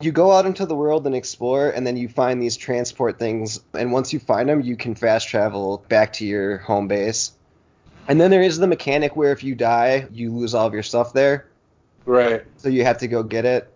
you 0.00 0.10
go 0.10 0.32
out 0.32 0.46
into 0.46 0.66
the 0.66 0.74
world 0.74 1.06
and 1.06 1.14
explore, 1.14 1.70
and 1.70 1.86
then 1.86 1.96
you 1.96 2.08
find 2.08 2.42
these 2.42 2.56
transport 2.56 3.20
things. 3.20 3.60
And 3.72 3.92
once 3.92 4.12
you 4.12 4.18
find 4.18 4.48
them, 4.48 4.62
you 4.62 4.74
can 4.76 4.96
fast 4.96 5.28
travel 5.28 5.84
back 5.88 6.12
to 6.14 6.26
your 6.26 6.58
home 6.58 6.88
base. 6.88 7.30
And 8.08 8.20
then 8.20 8.32
there 8.32 8.42
is 8.42 8.58
the 8.58 8.66
mechanic 8.66 9.14
where 9.14 9.30
if 9.30 9.44
you 9.44 9.54
die, 9.54 10.08
you 10.10 10.32
lose 10.32 10.54
all 10.54 10.66
of 10.66 10.74
your 10.74 10.82
stuff 10.82 11.12
there. 11.12 11.46
Right. 12.04 12.44
So 12.56 12.68
you 12.68 12.82
have 12.82 12.98
to 12.98 13.06
go 13.06 13.22
get 13.22 13.44
it. 13.44 13.72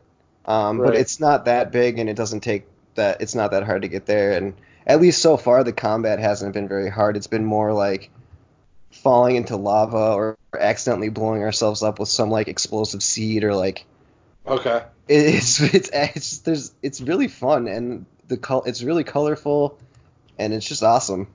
Um, 0.50 0.78
But 0.78 0.97
it's 0.97 1.21
not 1.21 1.45
that 1.45 1.71
big, 1.73 1.99
and 1.99 2.09
it 2.11 2.16
doesn't 2.16 2.40
take 2.40 2.66
that. 2.97 3.21
It's 3.21 3.35
not 3.35 3.52
that 3.52 3.62
hard 3.64 3.83
to 3.83 3.88
get 3.88 4.07
there. 4.07 4.33
And 4.33 4.54
at 4.87 5.00
least 5.00 5.23
so 5.23 5.37
far, 5.37 5.62
the 5.64 5.73
combat 5.73 6.19
hasn't 6.19 6.54
been 6.54 6.69
very 6.69 6.90
hard. 6.90 7.16
It's 7.16 7.26
been 7.28 7.45
more 7.45 7.73
like 7.73 8.11
falling 8.90 9.37
into 9.37 9.57
lava 9.57 10.12
or 10.14 10.37
accidentally 10.59 11.09
blowing 11.11 11.42
ourselves 11.42 11.83
up 11.83 11.99
with 12.00 12.09
some 12.09 12.30
like 12.30 12.49
explosive 12.49 13.02
seed 13.02 13.45
or 13.45 13.54
like 13.54 13.85
Okay. 14.47 14.83
it's 15.09 15.61
it's 15.61 15.90
it's 15.92 16.38
there's 16.38 16.73
it's 16.83 17.00
really 17.00 17.28
fun 17.28 17.69
and 17.69 18.04
the 18.28 18.37
col- 18.37 18.64
it's 18.64 18.83
really 18.83 19.04
colorful 19.04 19.78
and 20.38 20.52
it's 20.52 20.66
just 20.66 20.83
awesome. 20.83 21.28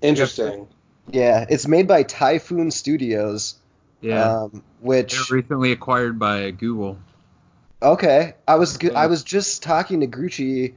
Interesting. 0.00 0.66
Yeah, 1.10 1.46
it's 1.48 1.66
made 1.68 1.86
by 1.88 2.02
Typhoon 2.02 2.70
Studios, 2.70 3.56
Yeah. 4.00 4.42
um, 4.42 4.62
which 4.80 5.12
They're 5.14 5.36
recently 5.38 5.72
acquired 5.72 6.18
by 6.18 6.50
Google. 6.50 6.98
Okay, 7.86 8.34
I 8.46 8.56
was 8.56 8.76
I 8.76 8.78
mm-hmm. 8.78 9.10
was 9.10 9.22
just 9.22 9.62
talking 9.62 10.00
to 10.00 10.06
Grucci 10.06 10.74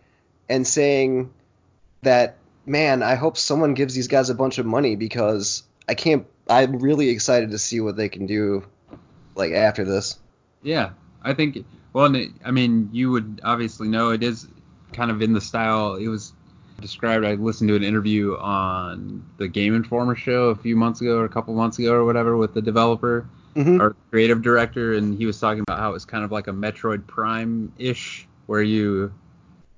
and 0.47 0.65
saying 0.65 1.31
that 2.03 2.37
man, 2.65 3.01
I 3.03 3.15
hope 3.15 3.35
someone 3.35 3.73
gives 3.73 3.95
these 3.95 4.07
guys 4.07 4.29
a 4.29 4.35
bunch 4.35 4.59
of 4.59 4.65
money 4.65 4.95
because 4.95 5.63
I 5.87 5.95
can't. 5.95 6.25
I'm 6.49 6.79
really 6.79 7.09
excited 7.09 7.51
to 7.51 7.59
see 7.59 7.79
what 7.79 7.95
they 7.95 8.09
can 8.09 8.25
do, 8.25 8.65
like 9.35 9.51
after 9.51 9.83
this. 9.83 10.17
Yeah, 10.63 10.91
I 11.21 11.33
think. 11.33 11.65
Well, 11.93 12.15
I 12.45 12.51
mean, 12.51 12.89
you 12.91 13.11
would 13.11 13.41
obviously 13.43 13.87
know 13.87 14.11
it 14.11 14.23
is 14.23 14.47
kind 14.93 15.09
of 15.09 15.21
in 15.21 15.33
the 15.33 15.41
style. 15.41 15.95
It 15.95 16.07
was 16.07 16.33
described. 16.79 17.25
I 17.25 17.33
listened 17.33 17.69
to 17.69 17.75
an 17.75 17.83
interview 17.83 18.37
on 18.37 19.25
the 19.37 19.47
Game 19.47 19.75
Informer 19.75 20.15
show 20.15 20.49
a 20.49 20.55
few 20.55 20.75
months 20.75 21.01
ago, 21.01 21.17
or 21.17 21.25
a 21.25 21.29
couple 21.29 21.53
months 21.55 21.79
ago, 21.79 21.93
or 21.93 22.05
whatever, 22.05 22.37
with 22.37 22.53
the 22.53 22.61
developer 22.61 23.27
hmm 23.63 23.81
or 23.81 23.95
creative 24.09 24.41
director, 24.41 24.93
and 24.93 25.17
he 25.17 25.25
was 25.25 25.39
talking 25.39 25.61
about 25.61 25.79
how 25.79 25.93
it's 25.93 26.05
kind 26.05 26.23
of 26.23 26.31
like 26.31 26.47
a 26.47 26.51
Metroid 26.51 27.05
Prime 27.07 27.71
ish, 27.77 28.27
where 28.45 28.61
you 28.61 29.13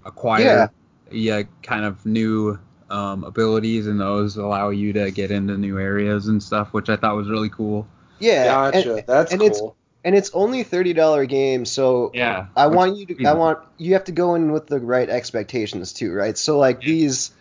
acquire 0.06 0.72
yeah, 1.12 1.44
kind 1.62 1.86
of 1.86 2.06
new 2.06 2.58
um, 2.90 3.24
abilities, 3.24 3.88
and 3.88 4.00
those 4.00 4.38
allow 4.38 4.70
you 4.70 4.94
to 4.94 5.12
get 5.12 5.32
into 5.32 5.58
new 5.58 5.80
areas 5.80 6.28
and 6.28 6.42
stuff, 6.42 6.74
which 6.74 6.90
I 6.90 6.96
thought 6.96 7.16
was 7.16 7.30
really 7.30 7.50
cool. 7.50 7.88
Yeah, 8.20 8.46
Gotcha. 8.46 8.96
and, 8.96 9.04
That's 9.08 9.34
and 9.34 9.42
it's 9.42 9.62
and 10.04 10.16
it's 10.16 10.32
only 10.34 10.64
thirty 10.64 10.94
dollar 10.94 11.26
game, 11.26 11.66
so 11.66 12.12
Yeah, 12.14 12.48
I 12.56 12.68
want 12.68 12.98
you 12.98 13.06
to. 13.08 13.26
I 13.26 13.34
want 13.34 13.60
you 13.78 13.94
have 13.94 14.06
to 14.06 14.12
go 14.12 14.36
in 14.36 14.52
with 14.52 14.68
the 14.68 14.80
right 14.80 15.10
expectations 15.10 15.94
too, 15.94 16.14
right? 16.14 16.38
So 16.38 16.58
like 16.58 16.82
these, 16.82 17.32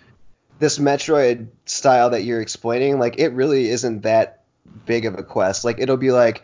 this 0.59 0.79
Metroid 0.79 1.49
style 1.67 2.11
that 2.11 2.25
you're 2.25 2.41
explaining, 2.41 2.99
like 2.99 3.19
it 3.19 3.33
really 3.33 3.69
isn't 3.69 4.03
that 4.03 4.40
big 4.87 5.05
of 5.07 5.19
a 5.19 5.23
quest. 5.23 5.65
Like 5.65 5.79
it'll 5.81 5.97
be 5.97 6.13
like, 6.13 6.43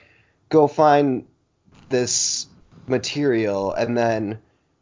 go 0.48 0.66
find 0.68 1.26
this 1.88 2.46
material, 2.86 3.72
and 3.72 3.96
then 3.96 4.38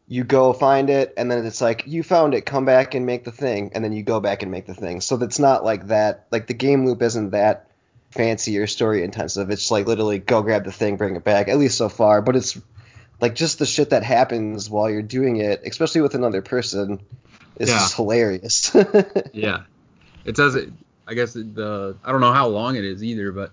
you 0.06 0.24
go 0.24 0.52
find 0.52 0.90
it, 0.90 1.14
and 1.16 1.30
then 1.30 1.44
it's 1.46 1.60
like 1.60 1.84
you 1.86 2.02
found 2.02 2.34
it, 2.34 2.44
come 2.46 2.64
back 2.64 2.94
and 2.94 3.06
make 3.06 3.24
the 3.24 3.32
thing, 3.32 3.70
and 3.74 3.82
then 3.84 3.92
you 3.92 4.02
go 4.02 4.20
back 4.20 4.42
and 4.42 4.50
make 4.52 4.66
the 4.66 4.74
thing. 4.74 5.00
So 5.00 5.16
that's 5.16 5.38
not 5.38 5.64
like 5.64 5.88
that. 5.88 6.26
Like 6.30 6.46
the 6.46 6.54
game 6.54 6.84
loop 6.86 7.02
isn't 7.02 7.30
that 7.30 7.70
fancy 8.10 8.58
or 8.58 8.66
story 8.66 9.02
intensive. 9.02 9.50
It's 9.50 9.70
like 9.70 9.86
literally 9.86 10.18
go 10.18 10.42
grab 10.42 10.64
the 10.64 10.72
thing, 10.72 10.96
bring 10.96 11.16
it 11.16 11.24
back. 11.24 11.48
At 11.48 11.58
least 11.58 11.76
so 11.78 11.88
far, 11.88 12.22
but 12.22 12.36
it's 12.36 12.58
like 13.20 13.34
just 13.34 13.58
the 13.58 13.66
shit 13.66 13.90
that 13.90 14.02
happens 14.02 14.68
while 14.68 14.90
you're 14.90 15.02
doing 15.02 15.36
it, 15.36 15.62
especially 15.64 16.02
with 16.02 16.14
another 16.14 16.42
person, 16.42 17.00
is 17.58 17.68
Yeah. 17.70 17.76
just 17.78 17.94
hilarious. 17.96 18.74
Yeah, 19.32 19.62
it 20.24 20.36
does 20.36 20.54
it. 20.54 20.70
I 21.06 21.14
guess 21.14 21.34
the 21.34 21.96
I 22.04 22.12
don't 22.12 22.20
know 22.20 22.32
how 22.32 22.48
long 22.48 22.76
it 22.76 22.84
is 22.84 23.02
either, 23.02 23.32
but 23.32 23.52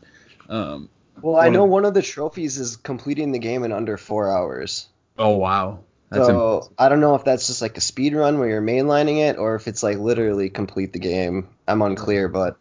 um. 0.49 0.89
well, 1.21 1.35
I 1.35 1.49
know 1.49 1.63
of- 1.63 1.65
one 1.65 1.85
of 1.85 1.95
the 1.95 2.03
trophies 2.03 2.59
is 2.59 2.75
completing 2.77 3.31
the 3.31 3.39
game 3.39 3.63
in 3.63 3.71
under 3.71 3.97
four 3.97 4.29
hours. 4.29 4.87
Oh 5.17 5.37
wow, 5.37 5.85
that's 6.09 6.27
so 6.27 6.29
impressive. 6.29 6.75
I 6.77 6.89
don't 6.89 6.99
know 6.99 7.15
if 7.15 7.23
that's 7.23 7.47
just 7.47 7.61
like 7.61 7.77
a 7.77 7.81
speed 7.81 8.13
run 8.15 8.37
where 8.39 8.49
you're 8.49 8.61
mainlining 8.61 9.17
it, 9.29 9.37
or 9.37 9.55
if 9.55 9.67
it's 9.67 9.83
like 9.83 9.97
literally 9.97 10.49
complete 10.49 10.93
the 10.93 10.99
game. 10.99 11.49
I'm 11.67 11.81
unclear, 11.81 12.27
but 12.27 12.57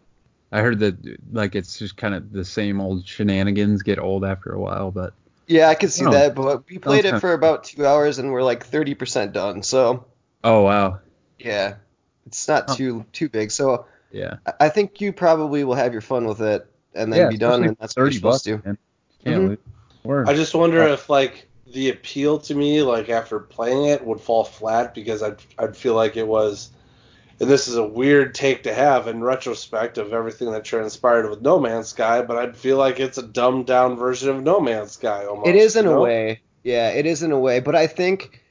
I 0.52 0.60
heard 0.60 0.80
that 0.80 0.96
like 1.32 1.54
it's 1.54 1.78
just 1.78 1.96
kind 1.96 2.14
of 2.14 2.32
the 2.32 2.44
same 2.44 2.80
old 2.80 3.06
shenanigans 3.06 3.82
get 3.82 3.98
old 3.98 4.24
after 4.24 4.50
a 4.52 4.60
while, 4.60 4.90
but 4.90 5.14
yeah, 5.46 5.68
I 5.68 5.74
could 5.74 5.92
see 5.92 6.06
Oh, 6.06 6.08
that. 6.08 6.34
But 6.34 6.68
we 6.68 6.78
played 6.78 7.04
it 7.04 7.18
for 7.18 7.32
about 7.32 7.64
two 7.64 7.86
hours 7.86 8.18
and 8.18 8.30
we're 8.32 8.42
like 8.42 8.64
30% 8.64 9.32
done. 9.32 9.62
So 9.62 10.06
oh 10.44 10.62
wow, 10.62 11.00
yeah, 11.38 11.76
it's 12.26 12.48
not 12.48 12.68
Huh. 12.68 12.76
too 12.76 13.04
too 13.12 13.28
big. 13.28 13.50
So 13.50 13.86
yeah. 14.10 14.36
I- 14.46 14.52
I 14.60 14.68
think 14.68 15.00
you 15.00 15.12
probably 15.12 15.64
will 15.64 15.74
have 15.74 15.92
your 15.92 16.02
fun 16.02 16.26
with 16.26 16.40
it 16.40 16.66
and 16.94 17.12
then 17.12 17.20
yeah, 17.20 17.28
be 17.28 17.36
done, 17.38 17.64
and 17.64 17.76
that's 17.80 17.96
what 17.96 18.02
you're 18.02 18.06
thirty 18.06 18.16
supposed 18.16 18.44
bucks. 18.46 18.62
to. 18.62 18.66
Man. 18.68 18.78
Can't 19.24 19.42
Mhm. 19.44 19.58
lose. 20.04 20.28
I 20.28 20.34
just 20.34 20.54
wonder 20.54 20.82
Uh, 20.82 20.92
if 20.94 21.08
like 21.10 21.46
the 21.72 21.90
appeal 21.90 22.38
to 22.38 22.54
me, 22.54 22.82
like 22.82 23.08
after 23.10 23.38
playing 23.38 23.84
it, 23.86 24.04
would 24.04 24.20
fall 24.20 24.44
flat 24.44 24.94
because 24.94 25.22
I'd 25.22 25.36
I'd 25.58 25.76
feel 25.76 25.94
like 25.94 26.16
it 26.16 26.26
was. 26.26 26.70
And 27.38 27.48
this 27.48 27.68
is 27.68 27.76
a 27.76 27.86
weird 27.86 28.34
take 28.34 28.64
to 28.64 28.74
have 28.74 29.08
in 29.08 29.22
retrospect 29.22 29.96
of 29.98 30.12
everything 30.12 30.50
that 30.52 30.64
transpired 30.64 31.30
with 31.30 31.40
No 31.40 31.58
Man's 31.58 31.88
Sky, 31.88 32.20
but 32.22 32.36
I'd 32.36 32.56
feel 32.56 32.76
like 32.76 32.98
it's 33.00 33.16
a 33.18 33.22
dumbed 33.22 33.66
down 33.66 33.96
version 33.96 34.28
of 34.30 34.42
No 34.42 34.60
Man's 34.60 34.92
Sky 34.92 35.24
almost. 35.26 35.48
It 35.48 35.56
is 35.56 35.74
in 35.76 35.84
you 35.86 35.92
a 35.92 36.00
way. 36.00 36.40
Yeah, 36.64 36.90
it 36.90 37.06
is 37.06 37.22
in 37.22 37.32
a 37.32 37.38
way. 37.38 37.60
But 37.60 37.74
I 37.76 37.86
think 37.86 38.42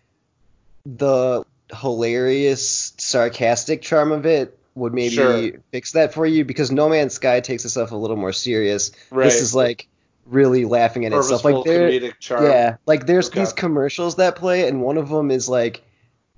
the 0.86 1.44
hilarious, 1.72 2.94
sarcastic 2.98 3.82
charm 3.82 4.12
of 4.12 4.26
it 4.26 4.58
would 4.80 4.94
maybe 4.94 5.10
Sure. 5.16 5.52
fix 5.72 5.92
that 5.92 6.14
for 6.14 6.26
you 6.26 6.44
because 6.46 6.72
No 6.72 6.90
Man's 6.90 7.14
Sky 7.14 7.40
takes 7.42 7.66
itself 7.66 7.92
a 7.92 7.96
little 7.96 8.18
more 8.18 8.34
serious. 8.34 8.92
Right. 9.12 9.26
This 9.26 9.42
is 9.42 9.54
like 9.54 9.88
really 10.26 10.66
laughing 10.66 11.06
at 11.06 11.14
itself. 11.14 11.44
Like 11.44 11.66
there, 11.66 11.90
yeah, 12.30 12.78
like 12.86 13.06
there's 13.06 13.28
Okay. 13.30 13.40
these 13.42 13.54
commercials 13.54 14.16
that 14.16 14.36
play, 14.36 14.68
and 14.68 14.82
one 14.82 14.98
of 14.98 15.10
them 15.10 15.32
is 15.32 15.48
like 15.50 15.82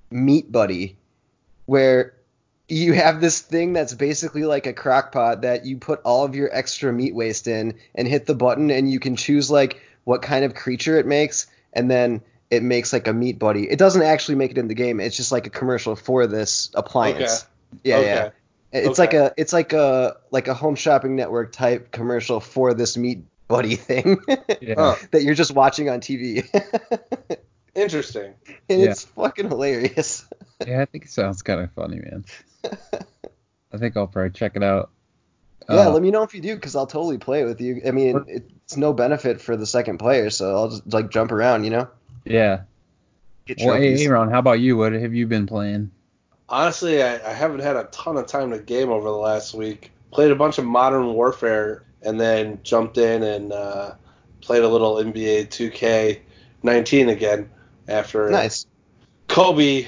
Meat 0.10 0.52
Buddy, 0.52 0.98
where 1.66 2.14
you 2.68 2.94
have 2.94 3.20
this 3.20 3.40
thing 3.42 3.74
that's 3.74 3.94
basically 3.94 4.46
like 4.46 4.66
a 4.66 4.74
crock 4.74 5.12
pot 5.12 5.42
that 5.42 5.66
you 5.66 5.78
put 5.78 6.00
all 6.04 6.24
of 6.24 6.36
your 6.36 6.50
extra 6.54 6.92
meat 6.94 7.14
waste 7.14 7.48
in 7.48 7.74
and 7.96 8.08
hit 8.08 8.26
the 8.26 8.36
button 8.36 8.72
and 8.72 8.90
you 8.90 8.98
can 9.00 9.18
choose 9.18 9.52
like 9.52 9.82
what 10.06 10.22
kind 10.22 10.46
of 10.46 10.56
creature 10.56 10.98
it 10.98 11.06
makes 11.06 11.48
and 11.74 11.92
then 11.92 12.22
it 12.50 12.64
makes 12.64 12.94
like 12.94 13.08
a 13.08 13.14
meat 13.14 13.38
buddy. 13.40 13.70
It 13.70 13.78
doesn't 13.78 14.02
actually 14.02 14.36
make 14.36 14.52
it 14.52 14.58
in 14.58 14.70
the 14.70 14.74
game. 14.74 15.02
It's 15.02 15.18
just 15.18 15.34
like 15.34 15.48
a 15.48 15.50
commercial 15.50 15.98
for 15.98 16.28
this 16.28 16.70
appliance. 16.74 17.46
Yeah, 17.84 17.98
Okay. 17.98 18.06
yeah. 18.08 18.30
It's 18.74 18.88
Okay. 19.00 19.02
like 19.02 19.14
a 19.14 19.34
it's 19.38 19.54
like 19.54 19.74
a 19.74 20.16
like 20.32 20.48
a 20.48 20.54
home 20.54 20.76
shopping 20.76 21.16
network 21.16 21.52
type 21.52 21.92
commercial 21.92 22.40
for 22.40 22.74
this 22.74 22.96
meat 22.98 23.24
buddy 23.48 23.76
thing 23.76 24.18
yeah. 24.62 24.76
Huh. 24.78 24.96
that 25.12 25.24
you're 25.24 25.36
just 25.36 25.54
watching 25.54 25.90
on 25.90 26.00
TV. 26.00 26.46
Interesting. 27.76 28.34
and 28.70 28.82
Yeah. 28.82 28.92
it's 28.92 29.06
fucking 29.06 29.48
hilarious. 29.50 30.26
yeah, 30.68 30.82
I 30.82 30.86
think 30.86 31.06
it 31.06 31.12
sounds 31.12 31.42
kind 31.42 31.60
of 31.62 31.72
funny, 31.74 32.00
man. 32.00 32.26
I 33.74 33.78
think 33.78 33.96
I'll 33.98 34.08
probably 34.08 34.32
check 34.32 34.56
it 34.56 34.64
out. 34.64 34.90
Yeah, 35.70 35.88
Uh, 35.88 35.92
let 35.92 36.02
me 36.02 36.12
know 36.12 36.24
if 36.24 36.34
you 36.34 36.42
do, 36.42 36.56
because 36.56 36.76
I'll 36.76 36.88
totally 36.88 37.18
play 37.18 37.42
it 37.42 37.46
with 37.46 37.62
you. 37.62 37.82
I 37.86 37.92
mean, 37.92 38.26
it's 38.28 38.76
no 38.76 38.92
benefit 38.94 39.40
for 39.40 39.56
the 39.56 39.66
second 39.66 40.00
player, 40.00 40.30
so 40.30 40.54
I'll 40.56 40.70
just 40.70 40.92
like 40.92 41.10
jump 41.10 41.32
around, 41.32 41.64
you 41.64 41.70
know. 41.70 41.88
yeah. 42.26 42.62
Get 43.46 43.58
Well, 43.64 43.76
hey, 43.76 43.90
trophies. 43.92 44.08
Aaron, 44.08 44.30
how 44.30 44.40
about 44.40 44.60
you? 44.60 44.76
What 44.78 44.92
have 44.94 45.14
you 45.14 45.28
been 45.28 45.46
playing? 45.48 45.92
Honestly, 46.52 47.02
I, 47.02 47.16
I 47.28 47.34
haven't 47.34 47.62
had 47.62 47.78
a 47.78 47.86
ton 47.86 48.18
of 48.18 48.28
time 48.28 48.52
to 48.52 48.60
game 48.60 48.90
over 48.90 49.08
the 49.10 49.16
last 49.16 49.54
week. 49.54 49.92
Played 50.12 50.32
a 50.32 50.36
bunch 50.36 50.58
of 50.58 50.66
Modern 50.66 51.14
Warfare 51.14 51.84
and 52.02 52.20
then 52.20 52.60
jumped 52.62 52.98
in 52.98 53.24
and 53.24 53.54
uh, 53.54 53.94
played 54.42 54.62
a 54.64 54.68
little 54.68 54.96
NBA 54.96 55.48
2K19 55.48 57.10
again 57.10 57.50
after 57.88 58.30
nice. 58.30 58.66
Kobe 59.30 59.88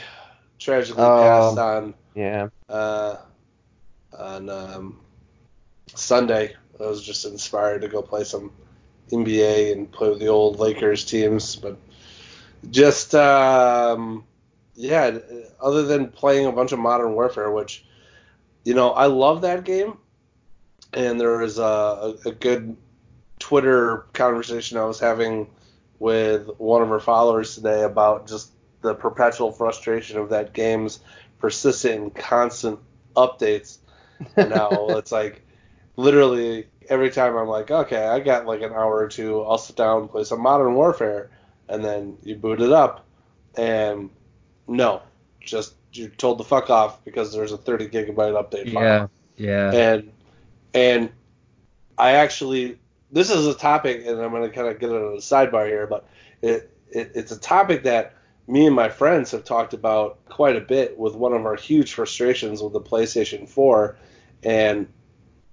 tragically 0.58 1.04
Oh. 1.04 1.22
passed 1.22 1.58
on 1.58 1.94
Yeah. 2.16 2.48
uh, 2.70 3.18
on 4.18 4.50
um, 4.50 5.00
Sunday. 5.94 6.56
I 6.80 6.86
was 6.86 7.04
just 7.04 7.26
inspired 7.26 7.82
to 7.82 7.90
go 7.90 8.02
play 8.02 8.24
some 8.24 8.52
NBA 9.12 9.74
and 9.74 9.92
play 9.92 10.10
with 10.10 10.20
the 10.20 10.28
old 10.28 10.60
Lakers 10.60 11.04
teams, 11.04 11.56
but 11.58 11.78
just 12.72 13.14
um, 13.16 14.24
yeah. 14.76 15.04
Uh, 15.06 15.20
other 15.62 15.84
than 15.84 16.10
playing 16.10 16.46
a 16.46 16.52
bunch 16.52 16.72
of 16.72 16.80
Modern 16.80 17.14
Warfare, 17.14 17.52
which 17.52 17.86
you 18.64 18.74
know 18.74 18.92
I 18.92 19.08
love 19.08 19.42
that 19.42 19.64
game, 19.64 19.98
and 20.94 21.20
there 21.20 21.42
is 21.42 21.58
a, 21.60 22.16
a, 22.26 22.32
good 22.32 22.78
Twitter 23.40 24.06
conversation 24.14 24.78
I 24.78 24.86
was 24.86 25.00
having 25.00 25.50
with 26.00 26.50
one 26.58 26.82
of 26.82 26.92
our 26.92 27.00
followers 27.00 27.56
today 27.56 27.84
about 27.84 28.28
just 28.28 28.52
the 28.82 28.94
perpetual 28.94 29.52
frustration 29.52 30.18
of 30.18 30.30
that 30.30 30.54
game's 30.54 31.00
persistent 31.40 32.02
and 32.02 32.16
constant 32.16 32.80
updates. 33.16 33.78
now 34.38 34.70
it's 34.90 35.12
like 35.12 35.42
literally 35.96 36.68
every 36.90 37.10
time 37.10 37.36
I'm 37.36 37.48
like, 37.48 37.72
okay, 37.72 38.06
I 38.06 38.20
got 38.20 38.46
like 38.46 38.62
an 38.62 38.72
hour 38.72 38.96
or 38.96 39.08
two, 39.08 39.42
I'll 39.42 39.58
sit 39.58 39.76
down 39.76 40.02
and 40.02 40.10
play 40.10 40.24
some 40.24 40.42
Modern 40.42 40.76
Warfare, 40.76 41.30
and 41.68 41.84
then 41.84 42.18
you 42.24 42.36
boot 42.36 42.62
it 42.62 42.72
up, 42.72 43.06
and 43.56 44.10
no, 44.68 45.02
just 45.42 45.76
you're 45.92 46.10
told 46.10 46.38
to 46.40 46.44
fuck 46.44 46.70
off 46.70 47.04
because 47.04 47.34
there's 47.34 47.52
a 47.52 47.58
30 47.58 47.90
gigabyte 47.90 48.16
update 48.16 48.74
file. 48.74 49.10
Yeah, 49.36 49.72
yeah. 49.72 49.72
And 49.72 50.12
and 50.74 51.12
I 51.98 52.14
actually 52.14 52.80
this 53.12 53.30
is 53.30 53.46
a 53.46 53.54
topic, 53.54 54.06
and 54.06 54.20
I'm 54.20 54.32
going 54.32 54.44
to 54.44 54.50
kind 54.50 54.68
of 54.68 54.80
get 54.80 54.90
it 54.90 54.96
on 54.96 55.14
a 55.14 55.18
sidebar 55.18 55.68
here, 55.68 55.86
but 55.86 56.08
it, 56.42 56.76
it 56.90 57.12
it's 57.14 57.32
a 57.32 57.40
topic 57.40 57.84
that 57.84 58.16
me 58.48 58.66
and 58.66 58.76
my 58.76 58.90
friends 58.90 59.32
have 59.32 59.44
talked 59.44 59.74
about 59.74 60.26
quite 60.26 60.56
a 60.56 60.62
bit 60.62 60.98
with 60.98 61.14
one 61.14 61.34
of 61.34 61.46
our 61.46 61.56
huge 61.56 61.94
frustrations 61.94 62.62
with 62.62 62.74
the 62.74 62.82
PlayStation 62.82 63.48
4, 63.48 63.96
and 64.44 64.88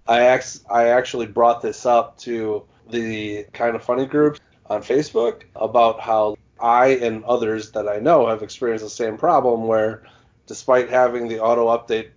I 0.09 0.23
ex- 0.23 0.64
I 0.71 0.88
actually 0.88 1.26
brought 1.26 1.61
this 1.61 1.85
up 1.85 2.17
to 2.21 2.64
the 2.90 3.45
Kinda 3.52 3.79
Funny 3.79 4.07
group 4.07 4.38
on 4.67 4.83
Facebook 4.83 5.43
about 5.55 6.00
how 6.00 6.37
I 6.61 6.88
and 6.88 7.25
others 7.25 7.73
that 7.73 7.88
I 7.88 7.99
know 7.99 8.26
have 8.26 8.43
experienced 8.43 8.85
the 8.85 8.90
same 8.90 9.17
problem 9.17 9.67
where 9.67 10.05
despite 10.47 10.90
having 10.90 11.29
the 11.29 11.40
auto 11.40 11.69
update 11.69 12.11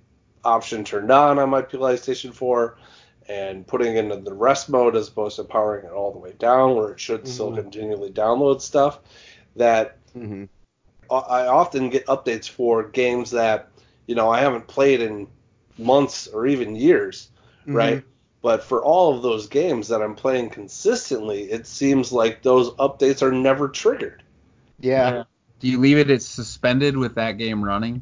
option 0.44 0.84
turned 0.84 1.12
on 1.12 1.40
on 1.40 1.50
my 1.50 1.62
PlayStation 1.62 2.34
4 2.34 2.78
and 3.30 3.66
putting 3.66 3.96
it 3.96 4.12
in 4.12 4.24
the 4.24 4.34
rest 4.34 4.70
mode 4.70 4.96
as 4.96 5.08
opposed 5.08 5.38
to 5.38 5.44
powering 5.44 5.86
it 5.86 5.92
all 5.92 6.12
the 6.12 6.20
way 6.20 6.34
down 6.40 6.76
where 6.76 6.92
it 6.92 7.00
should 7.00 7.22
mm-hmm. 7.22 7.32
still 7.32 7.56
continually 7.56 8.12
download 8.12 8.62
stuff 8.62 9.00
that 9.56 9.98
mm-hmm. 10.16 10.46
I 11.10 11.48
often 11.48 11.90
get 11.90 12.08
updates 12.08 12.50
for 12.50 12.84
games 12.90 13.32
that 13.32 13.70
you 14.08 14.16
know 14.16 14.30
I 14.30 14.40
haven't 14.40 14.68
played 14.68 15.02
in 15.02 15.28
months 15.78 16.28
or 16.28 16.48
even 16.48 16.76
years 16.76 17.30
mm-hmm. 17.62 17.76
right 17.76 18.04
but 18.42 18.64
for 18.64 18.84
all 18.84 19.16
of 19.16 19.22
those 19.22 19.48
games 19.48 19.88
that 19.88 20.02
I'm 20.02 20.16
playing 20.16 20.50
consistently 20.50 21.44
it 21.52 21.66
seems 21.68 22.12
like 22.12 22.42
those 22.42 22.72
updates 22.72 23.22
are 23.22 23.32
never 23.32 23.70
triggered 23.70 24.23
yeah, 24.80 25.14
yeah. 25.14 25.24
do 25.60 25.68
you 25.68 25.80
leave 25.80 25.98
it 25.98 26.10
it's 26.10 26.26
suspended 26.26 26.98
with 26.98 27.16
that 27.16 27.38
game 27.38 27.64
running 27.64 28.02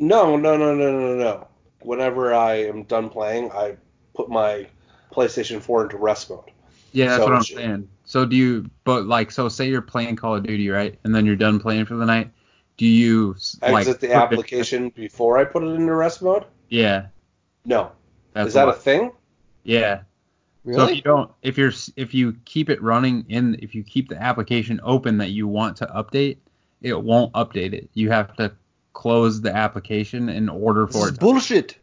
no, 0.00 0.36
no, 0.36 0.56
no, 0.56 0.74
no, 0.74 0.98
no, 0.98 1.14
no. 1.14 1.46
Whenever 1.82 2.34
I 2.34 2.64
am 2.64 2.84
done 2.84 3.10
playing, 3.10 3.52
I 3.52 3.76
put 4.14 4.30
my 4.30 4.66
PlayStation 5.12 5.60
4 5.60 5.84
into 5.84 5.98
rest 5.98 6.30
mode. 6.30 6.44
Yeah, 6.92 7.08
that's 7.08 7.18
so 7.18 7.24
what 7.24 7.34
I'm 7.34 7.42
saying. 7.42 7.88
So 8.04 8.24
do 8.24 8.34
you? 8.34 8.70
But 8.84 9.06
like, 9.06 9.30
so 9.30 9.48
say 9.48 9.68
you're 9.68 9.82
playing 9.82 10.16
Call 10.16 10.36
of 10.36 10.42
Duty, 10.42 10.68
right? 10.70 10.98
And 11.04 11.14
then 11.14 11.26
you're 11.26 11.36
done 11.36 11.60
playing 11.60 11.84
for 11.84 11.94
the 11.94 12.06
night. 12.06 12.30
Do 12.76 12.86
you 12.86 13.36
like, 13.62 13.86
exit 13.86 14.00
the 14.00 14.14
application 14.14 14.86
it, 14.86 14.94
before 14.94 15.38
I 15.38 15.44
put 15.44 15.62
it 15.62 15.66
into 15.66 15.94
rest 15.94 16.22
mode? 16.22 16.46
Yeah. 16.70 17.06
No. 17.64 17.92
That's 18.32 18.48
Is 18.48 18.54
that 18.54 18.66
what, 18.66 18.76
a 18.76 18.78
thing? 18.78 19.12
Yeah. 19.64 20.02
Really? 20.64 20.78
So 20.78 20.88
if 20.88 20.96
you 20.96 21.02
don't, 21.02 21.30
if 21.42 21.58
you're, 21.58 21.72
if 21.96 22.14
you 22.14 22.36
keep 22.44 22.68
it 22.68 22.82
running 22.82 23.24
in, 23.28 23.56
if 23.60 23.74
you 23.74 23.82
keep 23.82 24.08
the 24.08 24.20
application 24.20 24.80
open 24.82 25.18
that 25.18 25.30
you 25.30 25.48
want 25.48 25.76
to 25.78 25.86
update, 25.86 26.36
it 26.82 27.00
won't 27.00 27.32
update 27.32 27.72
it. 27.72 27.88
You 27.94 28.10
have 28.10 28.34
to 28.36 28.52
close 28.92 29.40
the 29.40 29.54
application 29.54 30.28
in 30.28 30.48
order 30.48 30.86
for 30.86 31.08
it. 31.08 31.10
this 31.12 31.18
it. 31.18 31.20
bullshit. 31.20 31.76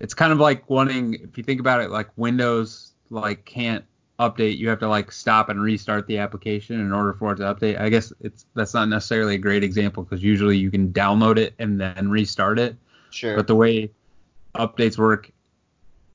It's 0.00 0.14
kind 0.14 0.32
of 0.32 0.38
like 0.38 0.68
wanting, 0.68 1.14
if 1.14 1.36
you 1.36 1.44
think 1.44 1.60
about 1.60 1.80
it, 1.80 1.90
like 1.90 2.08
Windows 2.16 2.92
like 3.10 3.44
can't 3.44 3.84
update. 4.18 4.58
You 4.58 4.68
have 4.68 4.78
to 4.80 4.88
like 4.88 5.12
stop 5.12 5.48
and 5.48 5.60
restart 5.60 6.06
the 6.06 6.18
application 6.18 6.80
in 6.80 6.92
order 6.92 7.12
for 7.14 7.32
it 7.32 7.36
to 7.36 7.42
update. 7.42 7.80
I 7.80 7.88
guess 7.88 8.12
it's 8.20 8.46
that's 8.54 8.74
not 8.74 8.88
necessarily 8.88 9.34
a 9.34 9.38
great 9.38 9.64
example 9.64 10.02
because 10.02 10.22
usually 10.22 10.56
you 10.56 10.70
can 10.70 10.92
download 10.92 11.36
it 11.38 11.54
and 11.58 11.80
then 11.80 12.10
restart 12.10 12.58
it. 12.58 12.76
Sure. 13.10 13.36
But 13.36 13.46
the 13.46 13.54
way 13.54 13.90
updates 14.54 14.98
work 14.98 15.30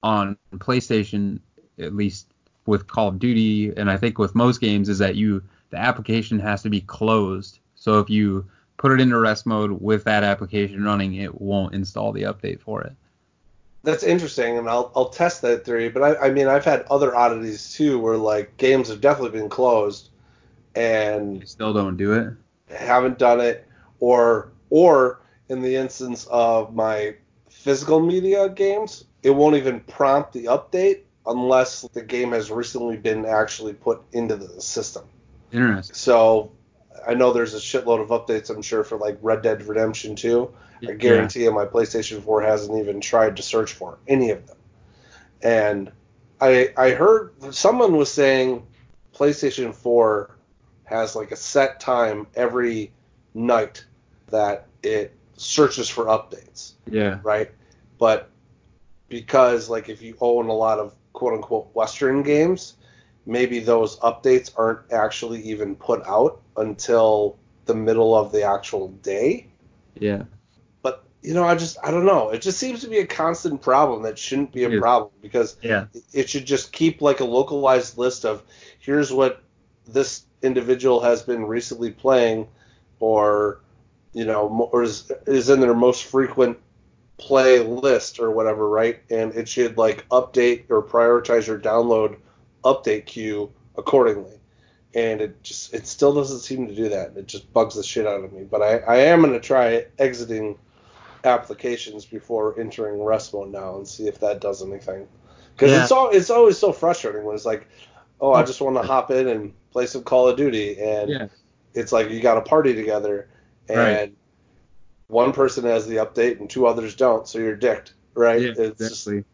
on 0.03 0.37
PlayStation, 0.55 1.39
at 1.79 1.95
least 1.95 2.27
with 2.65 2.87
Call 2.87 3.07
of 3.07 3.19
Duty, 3.19 3.73
and 3.75 3.89
I 3.89 3.97
think 3.97 4.17
with 4.17 4.35
most 4.35 4.61
games, 4.61 4.89
is 4.89 4.99
that 4.99 5.15
you 5.15 5.43
the 5.71 5.77
application 5.77 6.39
has 6.39 6.61
to 6.63 6.69
be 6.69 6.81
closed. 6.81 7.59
So 7.75 7.99
if 7.99 8.09
you 8.09 8.45
put 8.77 8.91
it 8.91 9.01
into 9.01 9.17
rest 9.17 9.45
mode 9.45 9.71
with 9.81 10.03
that 10.05 10.23
application 10.23 10.83
running, 10.83 11.15
it 11.15 11.41
won't 11.41 11.73
install 11.73 12.11
the 12.11 12.23
update 12.23 12.59
for 12.59 12.81
it. 12.81 12.93
That's 13.83 14.03
interesting, 14.03 14.57
and 14.57 14.69
I'll 14.69 14.91
I'll 14.95 15.09
test 15.09 15.41
that 15.43 15.65
theory. 15.65 15.89
But 15.89 16.03
I, 16.03 16.27
I 16.27 16.31
mean, 16.31 16.47
I've 16.47 16.65
had 16.65 16.83
other 16.89 17.15
oddities 17.15 17.73
too, 17.73 17.99
where 17.99 18.17
like 18.17 18.55
games 18.57 18.89
have 18.89 19.01
definitely 19.01 19.39
been 19.39 19.49
closed, 19.49 20.09
and 20.75 21.39
you 21.39 21.45
still 21.45 21.73
don't 21.73 21.97
do 21.97 22.13
it. 22.13 22.33
Haven't 22.75 23.17
done 23.17 23.39
it, 23.39 23.67
or 23.99 24.51
or 24.69 25.21
in 25.47 25.61
the 25.61 25.75
instance 25.75 26.27
of 26.29 26.75
my 26.75 27.15
physical 27.49 27.99
media 27.99 28.49
games, 28.49 29.05
it 29.23 29.31
won't 29.31 29.55
even 29.55 29.79
prompt 29.81 30.33
the 30.33 30.45
update 30.45 31.01
unless 31.29 31.81
the 31.81 32.01
game 32.01 32.31
has 32.31 32.51
recently 32.51 32.97
been 32.97 33.25
actually 33.25 33.73
put 33.73 34.01
into 34.11 34.35
the 34.35 34.61
system. 34.61 35.05
Interesting. 35.51 35.95
So 35.95 36.51
I 37.07 37.13
know 37.13 37.31
there's 37.31 37.53
a 37.53 37.57
shitload 37.57 38.01
of 38.01 38.09
updates. 38.09 38.49
I'm 38.49 38.61
sure 38.61 38.83
for 38.83 38.97
like 38.97 39.17
Red 39.21 39.41
Dead 39.41 39.63
Redemption 39.63 40.15
2. 40.15 40.53
I 40.87 40.93
guarantee 40.93 41.41
yeah. 41.41 41.49
you 41.49 41.53
my 41.53 41.65
PlayStation 41.65 42.23
4 42.23 42.41
hasn't 42.41 42.77
even 42.77 43.01
tried 43.01 43.37
to 43.37 43.43
search 43.43 43.73
for 43.73 43.97
any 44.07 44.31
of 44.31 44.47
them. 44.47 44.57
And 45.41 45.91
I 46.41 46.73
I 46.77 46.91
heard 46.91 47.33
someone 47.53 47.95
was 47.95 48.11
saying 48.11 48.65
PlayStation 49.13 49.73
4 49.73 50.35
has 50.85 51.15
like 51.15 51.31
a 51.31 51.35
set 51.35 51.79
time 51.79 52.27
every 52.35 52.91
night 53.33 53.85
that 54.27 54.67
it 54.83 55.15
searches 55.35 55.89
for 55.89 56.05
updates. 56.05 56.73
Yeah. 56.89 57.19
Right? 57.23 57.51
But 57.97 58.29
because 59.09 59.69
like 59.69 59.89
if 59.89 60.01
you 60.01 60.15
own 60.21 60.47
a 60.47 60.53
lot 60.53 60.79
of 60.79 60.93
quote 61.13 61.33
unquote 61.33 61.69
western 61.73 62.23
games, 62.23 62.75
maybe 63.25 63.59
those 63.59 63.97
updates 63.99 64.51
aren't 64.57 64.91
actually 64.91 65.41
even 65.41 65.75
put 65.75 66.05
out 66.07 66.41
until 66.57 67.37
the 67.65 67.75
middle 67.75 68.15
of 68.15 68.31
the 68.31 68.43
actual 68.43 68.89
day. 68.89 69.47
Yeah. 69.95 70.23
But 70.81 71.03
you 71.21 71.33
know, 71.33 71.43
I 71.43 71.55
just 71.55 71.77
I 71.83 71.91
don't 71.91 72.05
know. 72.05 72.29
It 72.29 72.41
just 72.41 72.57
seems 72.57 72.81
to 72.81 72.87
be 72.89 72.99
a 72.99 73.05
constant 73.05 73.61
problem 73.61 74.03
that 74.03 74.17
shouldn't 74.17 74.51
be 74.51 74.63
a 74.63 74.79
problem 74.79 75.11
because 75.21 75.57
yeah. 75.61 75.85
it 76.13 76.29
should 76.29 76.45
just 76.45 76.71
keep 76.71 77.01
like 77.01 77.19
a 77.19 77.25
localized 77.25 77.97
list 77.97 78.25
of 78.25 78.43
here's 78.79 79.11
what 79.11 79.43
this 79.87 80.23
individual 80.41 81.01
has 81.01 81.21
been 81.21 81.45
recently 81.45 81.91
playing 81.91 82.47
or 82.99 83.59
you 84.13 84.25
know 84.25 84.69
or 84.71 84.83
is, 84.83 85.11
is 85.27 85.49
in 85.49 85.59
their 85.59 85.73
most 85.73 86.05
frequent 86.05 86.57
play 87.19 87.59
list 87.59 88.19
or 88.19 88.31
whatever, 88.31 88.67
right? 88.67 88.99
And 89.09 89.35
it 89.35 89.47
should 89.47 89.77
like 89.77 90.07
update 90.09 90.69
or 90.69 90.81
prioritize 90.81 91.45
your 91.45 91.59
download 91.59 92.17
update 92.63 93.05
queue 93.05 93.51
accordingly. 93.77 94.39
And 94.95 95.21
it 95.21 95.43
just 95.43 95.73
it 95.73 95.85
still 95.85 96.13
doesn't 96.13 96.39
seem 96.39 96.67
to 96.67 96.75
do 96.75 96.89
that. 96.89 97.15
It 97.15 97.27
just 97.27 97.51
bugs 97.53 97.75
the 97.75 97.83
shit 97.83 98.07
out 98.07 98.23
of 98.23 98.33
me. 98.33 98.43
But 98.43 98.63
I, 98.63 98.77
I 98.79 98.95
am 98.97 99.21
gonna 99.21 99.39
try 99.39 99.85
exiting 99.99 100.57
applications 101.23 102.05
before 102.05 102.59
entering 102.59 103.03
rest 103.03 103.33
mode 103.33 103.51
now 103.51 103.75
and 103.75 103.87
see 103.87 104.07
if 104.07 104.19
that 104.21 104.41
does 104.41 104.63
anything. 104.63 105.07
Because 105.53 105.71
yeah. 105.71 105.83
it's 105.83 105.91
all 105.91 106.09
it's 106.09 106.29
always 106.29 106.57
so 106.57 106.71
frustrating 106.71 107.23
when 107.23 107.35
it's 107.35 107.45
like, 107.45 107.67
oh, 108.21 108.31
I 108.31 108.41
oh. 108.41 108.45
just 108.45 108.61
want 108.61 108.77
to 108.77 108.81
hop 108.83 109.11
in 109.11 109.27
and 109.27 109.53
play 109.71 109.85
some 109.85 110.03
Call 110.03 110.27
of 110.27 110.37
Duty, 110.37 110.79
and 110.79 111.09
yeah. 111.09 111.27
it's 111.73 111.91
like 111.91 112.09
you 112.09 112.21
got 112.21 112.37
a 112.37 112.41
party 112.41 112.73
together, 112.73 113.27
and 113.67 113.77
right. 113.77 114.13
One 115.09 115.33
person 115.33 115.65
has 115.65 115.85
the 115.87 115.97
update 115.97 116.39
and 116.39 116.49
two 116.49 116.65
others 116.65 116.95
don't, 116.95 117.27
so 117.27 117.39
you're 117.39 117.55
dicked, 117.55 117.93
right? 118.13 118.41
Yeah, 118.41 118.53
it's 118.57 118.81
exactly. 118.81 119.25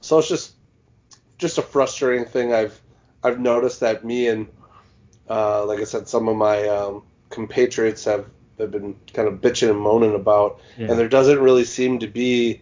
So 0.00 0.18
it's 0.18 0.28
just 0.28 0.52
just 1.38 1.58
a 1.58 1.62
frustrating 1.62 2.26
thing 2.26 2.52
I've 2.52 2.78
I've 3.24 3.40
noticed 3.40 3.80
that 3.80 4.04
me 4.04 4.28
and 4.28 4.48
uh, 5.30 5.64
like 5.64 5.80
I 5.80 5.84
said, 5.84 6.08
some 6.08 6.28
of 6.28 6.36
my 6.36 6.66
um, 6.68 7.04
compatriots 7.30 8.04
have 8.04 8.26
have 8.58 8.70
been 8.70 8.96
kind 9.14 9.28
of 9.28 9.40
bitching 9.40 9.70
and 9.70 9.78
moaning 9.78 10.14
about, 10.14 10.60
yeah. 10.76 10.88
and 10.90 10.98
there 10.98 11.08
doesn't 11.08 11.38
really 11.38 11.64
seem 11.64 11.98
to 12.00 12.06
be 12.06 12.60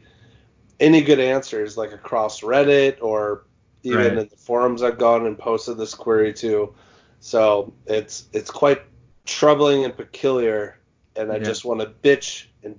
any 0.78 1.02
good 1.02 1.18
answers 1.18 1.76
like 1.76 1.92
across 1.92 2.40
Reddit 2.40 2.98
or 3.02 3.44
even 3.82 3.98
right. 3.98 4.18
in 4.18 4.28
the 4.28 4.36
forums 4.36 4.82
I've 4.82 4.98
gone 4.98 5.26
and 5.26 5.38
posted 5.38 5.78
this 5.78 5.94
query 5.94 6.32
to. 6.34 6.74
So 7.20 7.72
it's 7.86 8.26
it's 8.32 8.50
quite 8.50 8.82
troubling 9.24 9.84
and 9.84 9.96
peculiar, 9.96 10.78
and 11.16 11.32
I 11.32 11.36
yeah. 11.36 11.42
just 11.42 11.64
want 11.64 11.80
to 11.80 11.86
bitch 11.86 12.46
and 12.62 12.76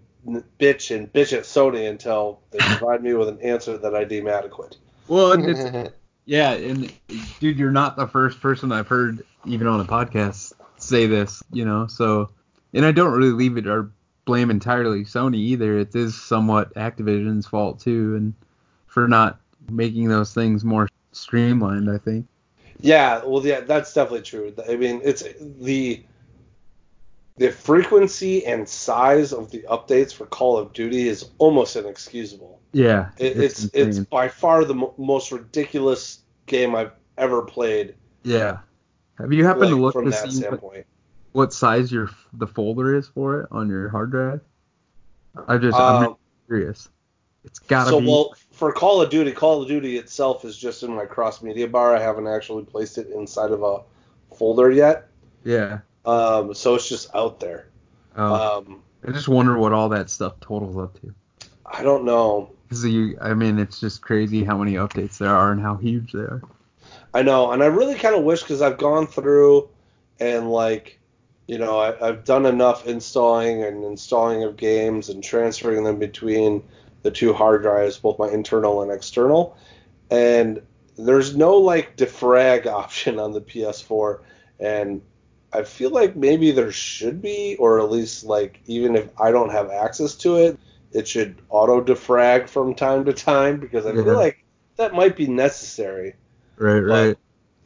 bitch 0.60 0.96
and 0.96 1.12
bitch 1.12 1.34
at 1.34 1.44
Sony 1.44 1.89
until 1.89 2.41
they 2.52 2.58
provide 2.78 3.04
me 3.04 3.13
with 3.13 3.30
an 3.30 3.41
answer 3.41 3.78
that 3.78 3.96
I 3.96 4.04
deem 4.04 4.28
adequate. 4.28 4.78
Well, 5.08 5.34
it's, 5.34 5.94
yeah, 6.26 6.52
and 6.52 6.91
dude, 7.39 7.58
you're 7.58 7.72
not 7.72 7.96
the 7.96 8.08
first 8.08 8.39
person 8.39 8.72
I've 8.72 8.88
heard 8.88 9.26
even 9.46 9.67
on 9.67 9.80
a 9.80 9.86
podcast 9.86 10.54
say 10.78 11.08
this, 11.08 11.44
you 11.52 11.65
know. 11.65 11.88
So, 11.88 12.30
and 12.74 12.86
I 12.86 12.91
don't 12.91 13.12
really 13.12 13.32
leave 13.32 13.58
it 13.58 13.67
or 13.67 13.91
blame 14.26 14.52
entirely 14.52 15.04
Sony 15.04 15.36
either. 15.36 15.80
It 15.80 15.96
is 15.96 16.20
somewhat 16.20 16.74
Activision's 16.76 17.48
fault 17.48 17.80
too, 17.80 18.15
and 18.15 18.34
for 18.88 19.08
not 19.08 19.39
making 19.70 20.10
those 20.10 20.34
things 20.34 20.63
more 20.63 20.88
streamlined, 21.12 21.89
I 21.89 21.98
think. 21.98 22.28
Yeah, 22.80 23.24
well, 23.24 23.46
yeah, 23.46 23.62
that's 23.62 23.94
definitely 23.94 24.24
true. 24.24 24.54
I 24.67 24.76
mean, 24.76 25.02
it's 25.04 25.24
the 25.39 26.04
the 27.42 27.52
frequency 27.52 28.46
and 28.46 28.70
size 28.70 29.34
of 29.34 29.50
the 29.50 29.64
updates 29.68 30.14
for 30.14 30.28
Call 30.28 30.58
of 30.60 30.74
Duty 30.74 31.08
is 31.08 31.32
almost 31.40 31.76
inexcusable. 31.76 32.60
Yeah, 32.72 33.10
It, 33.18 33.36
it's 33.36 33.64
it's, 33.66 33.74
insane. 33.74 34.08
by 34.12 34.28
far 34.28 34.64
the 34.64 34.76
mo- 34.76 34.94
most 35.00 35.32
ridiculous 35.32 36.20
game 36.46 36.76
I've 36.76 36.92
ever 37.18 37.42
played. 37.42 37.96
yeah. 38.24 38.60
Have 39.18 39.34
you 39.34 39.44
happened 39.46 39.66
like, 39.66 39.72
to 39.72 39.82
look 39.82 39.94
from 39.94 40.06
to 40.06 40.12
that 40.12 40.20
see 40.32 40.38
what, 40.40 40.46
standpoint. 40.48 40.86
what 41.32 41.54
size 41.54 41.92
your 41.92 42.10
the 42.34 42.48
folder 42.48 42.96
is 42.96 43.08
for 43.08 43.42
it 43.42 43.48
on 43.52 43.70
your 43.70 43.90
hard 43.90 44.12
drive? 44.12 44.42
I 45.48 45.58
just 45.58 45.78
I'm 45.78 46.06
Um, 46.10 46.16
curious. 46.48 46.90
It's 47.44 47.58
gotta 47.60 47.90
so 47.90 48.00
be. 48.02 48.06
well 48.08 48.36
for 48.52 48.72
Call 48.72 49.02
of 49.02 49.10
Duty, 49.10 49.32
Call 49.32 49.62
of 49.64 49.68
Duty 49.68 49.98
itself 49.98 50.46
is 50.46 50.56
just 50.58 50.84
in 50.84 50.92
my 50.94 51.06
cross 51.06 51.42
media 51.42 51.68
bar. 51.68 51.96
I 51.96 52.00
haven't 52.00 52.28
actually 52.28 52.66
placed 52.66 52.98
it 53.00 53.10
inside 53.10 53.50
of 53.52 53.64
a 53.64 53.80
folder 54.36 54.70
yet. 54.72 55.08
yeah. 55.44 55.80
Um, 56.06 56.54
so 56.54 56.76
it's 56.76 56.88
just 56.90 57.14
out 57.16 57.40
there. 57.40 57.68
Oh, 58.16 58.58
Um, 58.60 58.84
I 59.08 59.12
just 59.12 59.28
wonder 59.28 59.58
what 59.58 59.74
all 59.74 59.90
that 59.90 60.10
stuff 60.10 60.40
totals 60.42 60.78
up 60.78 61.00
to. 61.02 61.14
I 61.66 61.84
don't 61.84 62.06
know. 62.06 62.52
Cause 62.70 62.86
you, 62.86 63.18
I 63.22 63.34
mean, 63.34 63.60
it's 63.60 63.80
just 63.80 64.02
crazy 64.02 64.44
how 64.44 64.58
many 64.58 64.74
updates 64.74 65.18
there 65.18 65.34
are 65.36 65.52
and 65.52 65.62
how 65.62 65.76
huge 65.76 66.14
they 66.14 66.20
are. 66.20 66.42
I 67.14 67.22
know, 67.22 67.52
and 67.52 67.62
I 67.62 67.66
really 67.66 67.96
kind 67.96 68.16
of 68.16 68.24
wish 68.24 68.42
because 68.42 68.62
I've 68.62 68.78
gone 68.78 69.08
through 69.08 69.68
and 70.20 70.50
like, 70.50 71.00
you 71.48 71.58
know, 71.58 71.78
I, 71.80 72.08
I've 72.08 72.24
done 72.24 72.46
enough 72.46 72.88
installing 72.88 73.64
and 73.64 73.84
installing 73.84 74.44
of 74.44 74.56
games 74.56 75.10
and 75.10 75.22
transferring 75.22 75.84
them 75.84 76.00
between 76.00 76.64
the 77.02 77.12
two 77.12 77.34
hard 77.34 77.64
drives, 77.64 77.98
both 77.98 78.18
my 78.20 78.30
internal 78.30 78.82
and 78.82 78.92
external, 78.92 79.58
and 80.10 80.62
there's 80.98 81.36
no 81.36 81.58
like 81.58 81.98
defrag 81.98 82.66
option 82.68 83.20
on 83.20 83.34
the 83.34 83.42
PS4, 83.42 84.22
and 84.60 85.02
I 85.54 85.64
feel 85.64 85.90
like 85.90 86.16
maybe 86.16 86.52
there 86.52 86.72
should 86.72 87.22
be, 87.22 87.56
or 87.60 87.80
at 87.80 87.92
least 87.92 88.24
like 88.24 88.60
even 88.68 88.96
if 88.96 89.10
I 89.20 89.32
don't 89.32 89.52
have 89.52 89.70
access 89.70 90.16
to 90.16 90.38
it, 90.38 90.60
it 90.94 91.08
should 91.08 91.42
auto 91.50 91.82
defrag 91.82 92.50
from 92.50 92.74
time 92.76 93.06
to 93.06 93.14
time 93.14 93.60
because 93.60 93.86
I 93.86 93.90
Yeah. 93.90 93.96
feel 93.96 94.06
mm-hmm. 94.06 94.16
like 94.16 94.44
that 94.78 94.94
might 94.94 95.16
be 95.16 95.28
necessary 95.28 96.16
Right, 96.58 96.80
right. 96.80 97.18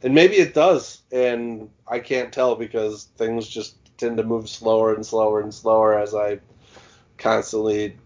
and 0.02 0.14
maybe 0.14 0.36
it 0.36 0.54
does, 0.54 1.02
and 1.12 1.70
I 1.86 1.98
can't 2.00 2.32
tell 2.32 2.56
because 2.56 3.08
things 3.16 3.46
just 3.48 3.76
tend 3.98 4.16
to 4.18 4.22
move 4.22 4.48
slower 4.48 4.94
and 4.94 5.04
slower 5.04 5.40
and 5.40 5.52
slower 5.54 5.98
as 5.98 6.14
I 6.14 6.40
constantly. 7.18 7.96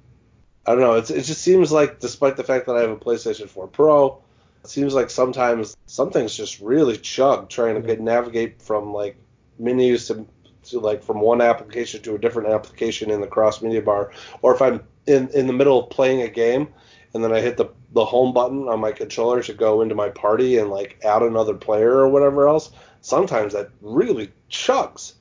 I 0.66 0.72
don't 0.72 0.80
know. 0.80 0.94
It's, 0.94 1.10
it 1.10 1.22
just 1.22 1.42
seems 1.42 1.72
like, 1.72 2.00
despite 2.00 2.36
the 2.36 2.44
fact 2.44 2.66
that 2.66 2.76
I 2.76 2.80
have 2.82 2.90
a 2.90 2.96
PlayStation 2.96 3.48
4 3.48 3.66
Pro, 3.68 4.22
it 4.62 4.70
seems 4.70 4.94
like 4.94 5.10
sometimes 5.10 5.76
some 5.86 6.10
things 6.10 6.36
just 6.36 6.60
really 6.60 6.96
chug 6.98 7.48
trying 7.48 7.74
to 7.76 7.80
get 7.80 8.00
navigate 8.00 8.60
from 8.60 8.92
like 8.92 9.16
menus 9.60 10.08
to, 10.08 10.26
to 10.64 10.80
like 10.80 11.02
from 11.02 11.20
one 11.20 11.40
application 11.40 12.02
to 12.02 12.14
a 12.14 12.18
different 12.18 12.48
application 12.48 13.10
in 13.10 13.20
the 13.20 13.26
cross 13.26 13.62
media 13.62 13.82
bar, 13.82 14.12
or 14.42 14.54
if 14.54 14.62
I'm 14.62 14.82
in 15.06 15.28
in 15.28 15.46
the 15.46 15.52
middle 15.52 15.78
of 15.84 15.90
playing 15.90 16.22
a 16.22 16.28
game 16.28 16.68
and 17.14 17.24
then 17.24 17.32
I 17.32 17.40
hit 17.40 17.56
the 17.56 17.66
the 17.92 18.04
home 18.04 18.32
button 18.32 18.68
on 18.68 18.80
my 18.80 18.92
controller 18.92 19.42
to 19.42 19.52
go 19.52 19.82
into 19.82 19.94
my 19.94 20.08
party 20.10 20.58
and 20.58 20.70
like 20.70 21.00
add 21.04 21.22
another 21.22 21.54
player 21.54 21.92
or 21.92 22.08
whatever 22.08 22.48
else. 22.48 22.70
Sometimes 23.00 23.52
that 23.54 23.70
really 23.80 24.30
chugs, 24.50 25.14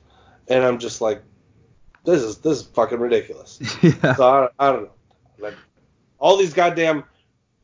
and 0.48 0.62
I'm 0.64 0.78
just 0.78 1.00
like, 1.00 1.22
this 2.04 2.22
is 2.22 2.38
this 2.38 2.58
is 2.58 2.66
fucking 2.66 3.00
ridiculous. 3.00 3.58
yeah. 3.82 4.14
So 4.14 4.50
I, 4.58 4.68
I 4.68 4.72
don't 4.72 4.84
know. 4.84 4.92
Like 5.38 5.54
all 6.18 6.36
these 6.36 6.54
goddamn 6.54 7.04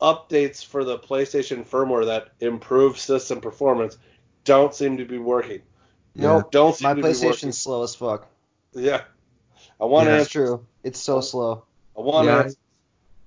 updates 0.01 0.65
for 0.65 0.83
the 0.83 0.99
PlayStation 0.99 1.65
firmware 1.65 2.05
that 2.05 2.29
improve 2.39 2.99
system 2.99 3.39
performance 3.39 3.97
don't 4.43 4.73
seem 4.73 4.97
to 4.97 5.05
be 5.05 5.17
working. 5.17 5.61
Nope. 6.17 6.51
Don't 6.51 6.81
My 6.81 6.89
to 6.89 6.95
be 6.95 7.01
working. 7.03 7.15
PlayStation's 7.21 7.57
slow 7.57 7.83
as 7.83 7.95
fuck. 7.95 8.27
Yeah. 8.73 9.01
I 9.79 9.85
want 9.85 10.05
Yeah. 10.07 10.11
to 10.13 10.17
That's 10.17 10.29
true. 10.29 10.65
It's 10.83 10.99
so 10.99 11.21
slow. 11.21 11.63
I 11.97 12.01
want 12.01 12.25
Yeah, 12.25 12.43
to 12.43 12.55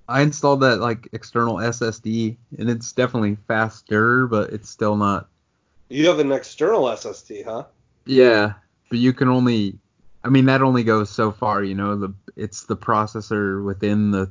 I 0.08 0.22
installed 0.22 0.62
that 0.62 0.80
like 0.80 1.08
external 1.12 1.60
SSD, 1.60 2.36
and 2.58 2.68
it's 2.68 2.92
definitely 2.92 3.36
faster, 3.46 4.26
but 4.26 4.50
it's 4.52 4.68
still 4.68 4.96
not. 4.96 5.28
You 5.88 6.08
have 6.08 6.18
an 6.18 6.32
external 6.32 6.82
SSD, 6.88 7.44
huh? 7.44 7.64
Yeah, 8.06 8.54
but 8.88 8.98
you 8.98 9.12
can 9.12 9.28
only. 9.28 9.78
I 10.24 10.28
mean, 10.28 10.46
that 10.46 10.62
only 10.62 10.82
goes 10.82 11.10
so 11.10 11.30
far. 11.30 11.62
You 11.62 11.74
know, 11.76 11.96
the 11.96 12.14
it's 12.36 12.64
the 12.64 12.76
processor 12.76 13.64
within 13.64 14.10
the 14.10 14.26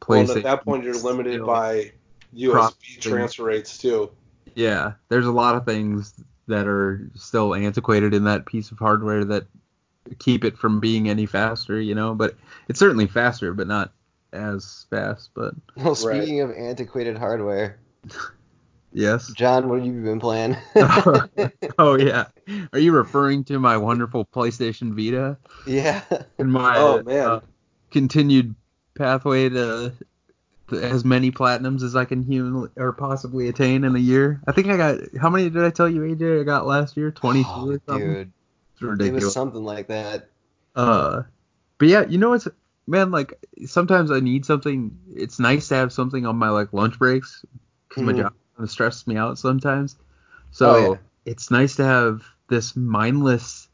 PlayStation. 0.00 0.08
Well, 0.08 0.24
PlayStation. 0.24 0.36
at 0.38 0.42
that 0.42 0.64
point, 0.64 0.84
you're 0.84 0.94
limited 0.98 1.46
by 1.46 1.92
USB 2.34 2.50
processing. 2.50 3.00
transfer 3.00 3.44
rates 3.44 3.78
too. 3.78 4.10
Yeah, 4.56 4.94
there's 5.08 5.26
a 5.26 5.32
lot 5.32 5.54
of 5.54 5.64
things 5.64 6.12
that 6.50 6.66
are 6.68 7.00
still 7.14 7.54
antiquated 7.54 8.14
in 8.14 8.24
that 8.24 8.46
piece 8.46 8.70
of 8.70 8.78
hardware 8.78 9.24
that 9.24 9.46
keep 10.18 10.44
it 10.44 10.56
from 10.58 10.80
being 10.80 11.08
any 11.08 11.26
faster. 11.26 11.80
You 11.80 11.94
know, 11.94 12.14
but 12.14 12.36
it's 12.68 12.78
certainly 12.78 13.06
faster, 13.06 13.52
but 13.54 13.66
not 13.66 13.92
as 14.32 14.86
fast. 14.90 15.30
But 15.34 15.54
Well, 15.76 15.94
speaking 15.94 16.40
of 16.40 16.50
antiquated 16.52 17.16
hardware, 17.18 17.78
yes. 18.92 19.32
Jon, 19.32 19.68
what 19.68 19.78
have 19.78 19.86
you 19.86 20.02
been 20.02 20.20
playing? 20.20 20.56
oh 21.78 21.96
yeah. 21.96 22.26
Are 22.72 22.78
you 22.78 22.92
referring 22.92 23.44
to 23.44 23.58
my 23.58 23.76
wonderful 23.76 24.24
PlayStation 24.26 24.94
Vita 24.94 25.36
yeah. 25.66 26.02
and 26.38 26.52
my 26.52 26.76
Oh, 26.78 27.02
man. 27.02 27.26
uh, 27.26 27.40
continued 27.90 28.54
pathway 28.94 29.48
to, 29.48 29.92
to 29.98 30.04
as 30.72 31.04
many 31.04 31.30
platinums 31.30 31.82
as 31.82 31.96
I 31.96 32.04
can 32.04 32.22
humanly 32.22 32.70
or 32.76 32.92
possibly 32.92 33.48
attain 33.48 33.84
in 33.84 33.94
a 33.96 33.98
year? 33.98 34.40
I 34.46 34.52
think 34.52 34.68
I 34.68 34.76
got 34.76 34.98
how 35.20 35.30
many 35.30 35.50
did 35.50 35.64
I 35.64 35.70
tell 35.70 35.88
you, 35.88 36.02
AJ? 36.04 36.40
I 36.40 36.44
got 36.44 36.66
last 36.66 36.96
year, 36.96 37.10
22 37.10 37.60
Oh, 37.60 37.70
or 37.70 37.80
something. 37.88 38.10
dude, 38.10 38.32
it's 38.80 38.82
it 39.00 39.12
was 39.12 39.32
something 39.32 39.64
like 39.64 39.88
that. 39.88 40.30
Uh, 40.74 41.22
but 41.78 41.88
yeah, 41.88 42.06
you 42.06 42.18
know 42.18 42.30
what's 42.30 42.48
man 42.86 43.10
like 43.10 43.34
sometimes 43.66 44.10
I 44.10 44.20
need 44.20 44.44
something. 44.44 44.96
It's 45.14 45.38
nice 45.38 45.68
to 45.68 45.74
have 45.76 45.92
something 45.92 46.26
on 46.26 46.36
my 46.36 46.50
like 46.50 46.72
lunch 46.72 46.98
breaks 46.98 47.44
because 47.88 48.02
my 48.02 48.12
Mhm. 48.12 48.16
job 48.22 48.32
kind 48.56 48.64
of 48.64 48.70
stresses 48.70 49.06
me 49.06 49.16
out 49.16 49.38
sometimes. 49.38 49.96
So 50.52 50.74
Oh, 50.74 50.92
yeah. 50.92 50.98
it's 51.26 51.50
nice 51.50 51.76
to 51.76 51.84
have 51.84 52.24
this 52.48 52.76
mindless 52.76 53.68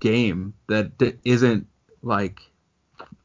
game 0.00 0.54
that 0.68 0.98
d- 0.98 1.14
isn't 1.24 1.66
like 2.02 2.40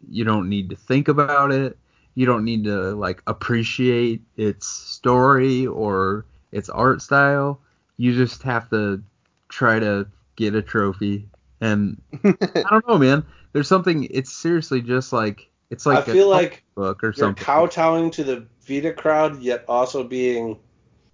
you 0.10 0.24
don't 0.24 0.50
need 0.50 0.69
to 0.69 0.76
think 0.76 1.08
about 1.08 1.52
it. 1.52 1.78
You 2.15 2.26
don't 2.26 2.43
need 2.43 2.65
to 2.65 2.93
like 2.95 3.21
appreciate 3.28 4.21
its 4.38 4.67
story 4.67 5.65
or 5.65 6.26
its 6.52 6.69
art 6.69 7.02
style. 7.02 7.60
You 7.97 8.15
just 8.15 8.43
have 8.43 8.69
to 8.71 9.02
try 9.50 9.80
to 9.80 10.08
get 10.36 10.56
a 10.56 10.62
trophy 10.62 11.28
and 11.62 12.02
I 12.24 12.63
don't 12.69 12.88
know, 12.88 12.97
man. 12.97 13.24
There's 13.54 13.67
something. 13.67 14.08
It's 14.10 14.34
seriously 14.34 14.82
just 14.82 15.13
like 15.13 15.50
it's 15.69 15.86
like 15.86 16.10
I 16.10 16.12
feel 16.12 16.30
like 16.30 16.63
book 16.76 17.04
or 17.04 17.08
you're 17.08 17.13
something. 17.13 17.43
kowtowing 17.43 18.12
to 18.12 18.24
the 18.24 18.47
Vita 18.67 18.91
crowd, 18.91 19.41
yet 19.41 19.63
also 19.67 20.04
being 20.04 20.58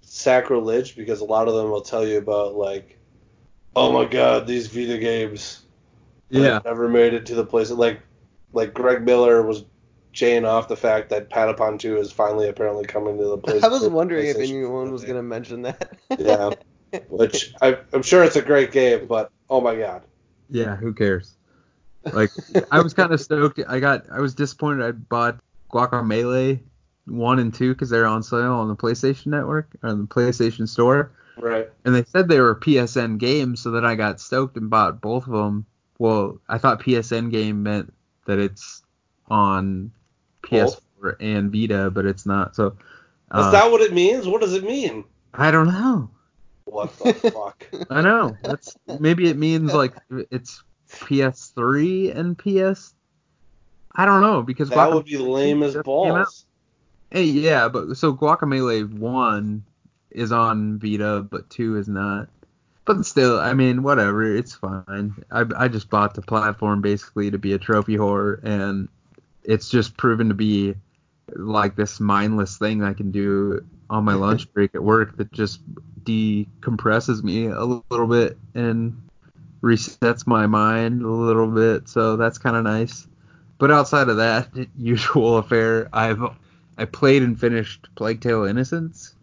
sacrilege 0.02 0.96
because 0.96 1.20
a 1.20 1.26
lot 1.26 1.48
of 1.48 1.54
them 1.54 1.70
will 1.70 1.82
tell 1.82 2.08
you 2.08 2.18
about 2.18 2.56
like, 2.56 2.98
oh 3.76 3.92
my 3.92 4.06
god, 4.06 4.48
these 4.48 4.68
Vita 4.68 4.98
games 4.98 5.64
yeah, 6.30 6.60
never 6.66 6.88
made 6.88 7.14
it 7.14 7.26
to 7.28 7.36
the 7.36 7.46
place. 7.46 7.70
Like, 7.70 8.02
like 8.54 8.74
Greg 8.74 9.04
Miller 9.04 9.42
was 9.44 9.66
jaying 10.18 10.46
off 10.46 10.68
the 10.68 10.76
fact 10.76 11.10
that 11.12 11.30
Patapon 11.30 11.78
2 11.80 11.98
is 11.98 12.12
finally 12.12 12.50
apparently 12.50 12.86
coming 12.86 13.18
to 13.20 13.24
the 13.26 13.38
place. 13.44 13.64
I 13.64 13.68
was 13.68 13.88
wondering 13.88 14.26
if 14.26 14.38
anyone 14.38 14.92
was 14.92 15.04
gonna 15.06 15.22
mention 15.22 15.62
that. 15.62 15.96
Yeah. 16.18 16.50
Which 17.10 17.54
I, 17.62 17.78
I'm 17.94 18.02
sure 18.02 18.24
it's 18.24 18.36
a 18.36 18.42
great 18.42 18.72
game, 18.72 19.06
but 19.08 19.30
oh 19.50 19.62
my 19.62 19.76
god. 19.76 20.02
yeah. 20.50 20.76
Who 20.78 20.94
cares? 20.94 21.36
Like 22.12 22.32
I 22.72 22.82
was 22.82 22.94
kind 22.96 23.12
of 23.14 23.22
stoked. 23.28 23.60
I 23.68 23.80
got. 23.80 24.06
I 24.12 24.20
was 24.22 24.34
disappointed. 24.34 24.84
I 24.86 24.92
bought 24.94 25.40
Guacamelee 25.72 26.62
one 27.06 27.40
and 27.40 27.54
two 27.54 27.74
because 27.74 27.90
they're 27.90 28.08
on 28.08 28.24
sale 28.24 28.54
on 28.54 28.70
the 28.70 28.76
PlayStation 28.76 29.28
Network 29.28 29.70
or 29.84 29.94
the 29.94 30.04
PlayStation 30.08 30.68
Store, 30.68 31.12
Right. 31.38 31.70
and 31.86 31.94
they 31.94 32.04
said 32.06 32.28
they 32.30 32.40
were 32.40 32.56
PSN 32.56 33.18
games. 33.20 33.62
So 33.62 33.70
then 33.72 33.86
I 33.86 33.96
got 33.96 34.20
stoked 34.22 34.56
and 34.58 34.70
bought 34.70 35.00
both 35.02 35.28
of 35.28 35.34
them. 35.34 35.66
Well, 36.00 36.40
I 36.48 36.58
thought 36.58 36.82
PSN 36.82 37.30
game 37.32 37.62
meant 37.64 37.94
that 38.26 38.40
it's 38.40 38.82
on 39.30 39.92
Both? 40.50 40.82
PS4 41.02 41.16
and 41.20 41.52
Vita, 41.52 41.90
but 41.92 42.06
it's 42.06 42.26
not. 42.26 42.56
So 42.56 42.68
Is 42.68 42.74
uh, 43.32 43.52
that 43.52 43.72
what 43.72 43.82
it 43.82 43.94
means? 43.94 44.28
What 44.28 44.42
does 44.42 44.54
it 44.54 44.64
mean? 44.64 45.04
I 45.34 45.52
don't 45.52 45.68
know. 45.68 46.10
What 46.66 46.98
the 47.00 47.14
fuck? 47.14 47.68
I 47.90 48.02
know. 48.02 48.36
That's 48.44 48.76
maybe 49.00 49.30
it 49.30 49.38
means 49.38 49.74
like 49.74 49.94
it's 50.32 50.64
PS3 50.90 52.16
and 52.16 52.38
PS. 52.38 52.94
I 53.96 54.06
don't 54.06 54.22
know 54.22 54.44
because 54.44 54.70
That 54.70 54.92
would 54.92 55.06
be 55.06 55.18
lame 55.18 55.64
as 55.64 55.74
just 55.74 55.86
came 55.86 56.12
out. 56.12 56.26
balls. 56.26 56.46
Hey, 57.10 57.24
yeah, 57.24 57.70
but 57.70 57.96
so 57.96 58.14
Guacamelee 58.14 58.92
one 58.92 59.64
is 60.12 60.32
on 60.32 60.78
Vita, 60.80 61.26
but 61.30 61.50
two 61.50 61.78
is 61.78 61.88
not. 61.88 62.28
But 62.86 63.06
still, 63.06 63.40
I 63.40 63.54
mean, 63.54 63.84
whatever, 63.84 64.36
it's 64.36 64.56
fine. 64.56 65.16
I 65.32 65.46
I 65.58 65.68
just 65.68 65.90
bought 65.90 66.14
the 66.14 66.22
platform 66.22 66.82
basically 66.82 67.32
to 67.32 67.38
be 67.38 67.54
a 67.54 67.58
trophy 67.58 67.98
whore, 67.98 68.44
and 68.44 68.88
it's 69.48 69.70
just 69.70 69.98
proven 69.98 70.28
to 70.28 70.36
be 70.36 70.76
like 71.34 71.76
this 71.76 72.00
mindless 72.00 72.58
thing 72.58 72.84
I 72.84 72.94
can 72.94 73.12
do 73.12 73.66
on 73.90 74.04
my 74.04 74.14
lunch 74.14 74.52
break 74.54 74.76
at 74.76 74.84
work 74.84 75.18
that 75.18 75.32
just 75.32 75.62
decompresses 76.04 77.24
me 77.24 77.48
a 77.48 77.64
little 77.64 78.08
bit 78.08 78.38
and 78.54 79.02
resets 79.64 80.28
my 80.28 80.46
mind 80.46 81.02
a 81.02 81.08
little 81.10 81.48
bit. 81.48 81.90
So 81.90 82.18
that's 82.18 82.38
kind 82.38 82.56
of 82.56 82.64
nice. 82.64 83.08
But 83.58 83.72
outside 83.72 84.10
of 84.10 84.18
that 84.18 84.50
usual 84.78 85.38
affair, 85.38 85.90
I've 85.92 86.22
I 86.78 86.86
played 86.86 87.24
and 87.24 87.40
finished 87.40 87.88
Plague 87.96 88.22
Tale 88.22 88.44
Innocence. 88.44 89.16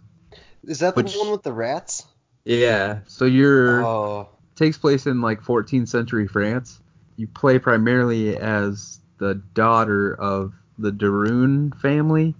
Is 0.64 0.80
that 0.80 0.96
the 0.96 1.02
one 1.02 1.30
with 1.30 1.42
the 1.42 1.52
rats? 1.52 2.06
Yeah. 2.44 3.00
So 3.06 3.26
you're 3.26 3.84
Oh, 3.84 4.28
takes 4.56 4.78
place 4.78 5.06
in 5.06 5.20
like 5.20 5.42
14th 5.42 5.88
century 5.88 6.26
France. 6.26 6.80
You 7.16 7.26
play 7.28 7.58
primarily 7.58 8.37
as 8.37 8.98
the 9.18 9.35
daughter 9.55 10.14
of 10.14 10.53
the 10.79 10.92
de 10.92 11.11
Rune 11.11 11.72
family, 11.72 12.35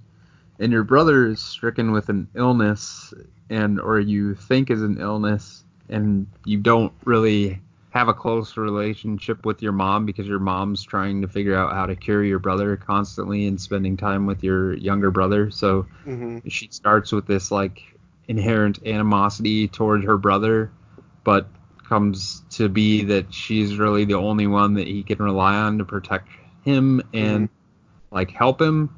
and 0.59 0.73
your 0.73 0.85
brother 0.85 1.27
is 1.27 1.41
stricken 1.41 1.93
with 1.93 2.09
an 2.09 2.29
illness, 2.35 3.13
and 3.51 3.81
or 3.81 4.01
you 4.01 4.35
think 4.35 4.71
is 4.71 4.83
an 4.83 5.01
illness, 5.01 5.65
and 5.89 6.27
you 6.45 6.59
don't 6.59 6.93
really 7.05 7.61
have 7.91 8.09
a 8.09 8.15
close 8.15 8.57
relationship 8.57 9.45
with 9.45 9.63
your 9.63 9.73
mom 9.73 10.05
because 10.05 10.27
your 10.27 10.41
mom's 10.41 10.83
trying 10.83 11.23
to 11.23 11.29
figure 11.29 11.55
out 11.55 11.73
how 11.73 11.87
to 11.87 11.95
cure 11.95 12.25
your 12.25 12.39
brother 12.41 12.77
constantly 12.77 13.47
and 13.47 13.61
spending 13.61 13.97
time 13.97 14.27
with 14.27 14.43
your 14.43 14.75
younger 14.75 15.11
brother. 15.11 15.51
So 15.51 15.87
hmm 16.05 16.39
she 16.49 16.69
starts 16.71 17.13
with 17.13 17.27
this 17.27 17.51
like 17.51 17.83
inherent 18.29 18.85
animosity 18.87 19.69
toward 19.69 20.05
her 20.05 20.17
brother, 20.17 20.71
but 21.25 21.47
comes 21.89 22.43
to 22.51 22.69
be 22.69 23.05
that 23.05 23.33
she's 23.33 23.77
really 23.77 24.05
the 24.05 24.15
only 24.15 24.47
one 24.47 24.75
that 24.75 24.87
he 24.87 25.03
can 25.03 25.19
rely 25.19 25.55
on 25.55 25.79
to 25.79 25.85
protect 25.85 26.29
him 26.65 27.03
and 27.13 27.49
like 28.11 28.31
help 28.31 28.61
him. 28.61 28.95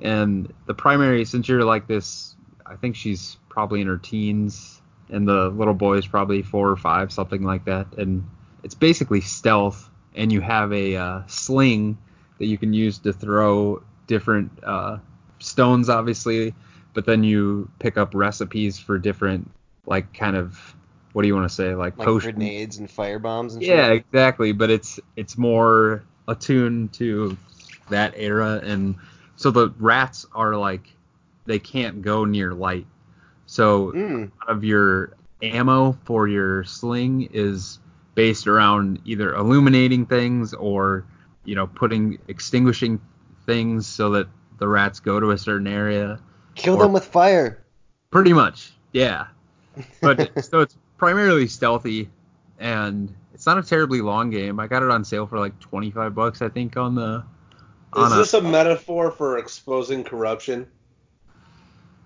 And 0.00 0.52
the 0.66 0.74
primary, 0.74 1.24
since 1.24 1.48
you're 1.48 1.64
like 1.64 1.86
this, 1.86 2.34
I 2.64 2.76
think 2.76 2.96
she's 2.96 3.36
probably 3.48 3.80
in 3.80 3.86
her 3.86 3.98
teens, 3.98 4.80
and 5.10 5.26
the 5.28 5.48
little 5.50 5.74
boy 5.74 5.98
is 5.98 6.06
probably 6.06 6.42
four 6.42 6.70
or 6.70 6.76
five, 6.76 7.12
something 7.12 7.42
like 7.42 7.64
that. 7.66 7.86
And 7.98 8.24
it's 8.62 8.74
basically 8.74 9.20
stealth, 9.20 9.90
and 10.14 10.32
you 10.32 10.40
have 10.40 10.72
a 10.72 10.96
uh, 10.96 11.22
sling 11.26 11.98
that 12.38 12.46
you 12.46 12.56
can 12.56 12.72
use 12.72 12.98
to 12.98 13.12
throw 13.12 13.82
different 14.06 14.50
uh, 14.62 14.98
stones, 15.38 15.88
obviously, 15.88 16.54
but 16.94 17.04
then 17.04 17.22
you 17.22 17.70
pick 17.78 17.98
up 17.98 18.14
recipes 18.14 18.78
for 18.78 18.98
different, 18.98 19.50
like, 19.86 20.14
kind 20.14 20.36
of, 20.36 20.74
what 21.12 21.22
do 21.22 21.28
you 21.28 21.34
want 21.34 21.48
to 21.48 21.54
say, 21.54 21.74
like, 21.74 21.98
like 21.98 22.06
potions. 22.06 22.34
grenades 22.34 22.78
and 22.78 22.90
fire 22.90 23.18
bombs 23.18 23.54
and 23.54 23.62
Yeah, 23.62 23.88
shit. 23.88 24.04
exactly. 24.06 24.52
But 24.52 24.70
it's 24.70 24.98
it's 25.16 25.36
more 25.36 26.02
attuned 26.30 26.92
to 26.94 27.36
that 27.90 28.14
era, 28.16 28.60
and 28.64 28.94
so 29.36 29.50
the 29.50 29.70
rats 29.78 30.26
are 30.32 30.56
like 30.56 30.94
they 31.46 31.58
can't 31.58 32.02
go 32.02 32.24
near 32.24 32.54
light. 32.54 32.86
So 33.46 33.92
Mm. 33.92 34.30
lot 34.46 34.56
of 34.56 34.64
your 34.64 35.14
ammo 35.42 35.92
for 36.04 36.28
your 36.28 36.64
sling 36.64 37.28
is 37.32 37.78
based 38.14 38.46
around 38.46 39.00
either 39.04 39.34
illuminating 39.34 40.06
things 40.06 40.54
or 40.54 41.04
you 41.44 41.54
know 41.54 41.66
putting 41.66 42.18
extinguishing 42.28 43.00
things 43.46 43.86
so 43.86 44.10
that 44.10 44.28
the 44.58 44.68
rats 44.68 45.00
go 45.00 45.18
to 45.18 45.30
a 45.30 45.38
certain 45.38 45.66
area. 45.66 46.20
Kill 46.54 46.76
them 46.76 46.92
with 46.92 47.04
fire. 47.04 47.64
Pretty 48.10 48.32
much, 48.32 48.72
yeah. 48.92 49.26
But 50.02 50.44
so 50.44 50.60
it's 50.60 50.76
primarily 50.98 51.46
stealthy, 51.46 52.10
and 52.60 53.12
it's 53.34 53.46
not 53.46 53.58
a 53.58 53.62
terribly 53.62 54.00
long 54.00 54.30
game. 54.30 54.60
I 54.60 54.66
got 54.68 54.82
it 54.82 54.90
on 54.90 55.04
sale 55.04 55.26
for 55.26 55.38
like 55.38 55.58
25 55.60 56.14
bucks, 56.14 56.42
I 56.42 56.48
think, 56.48 56.76
on 56.76 56.94
the. 56.94 57.24
Is 57.96 58.02
On 58.04 58.12
a, 58.12 58.16
this 58.16 58.34
a 58.34 58.40
metaphor 58.40 59.10
for 59.10 59.38
exposing 59.38 60.04
corruption? 60.04 60.68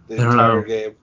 The 0.09 0.15
I 0.15 0.19
don't 0.19 0.33
entire 0.33 0.61
know. 0.61 0.63
game. 0.63 0.97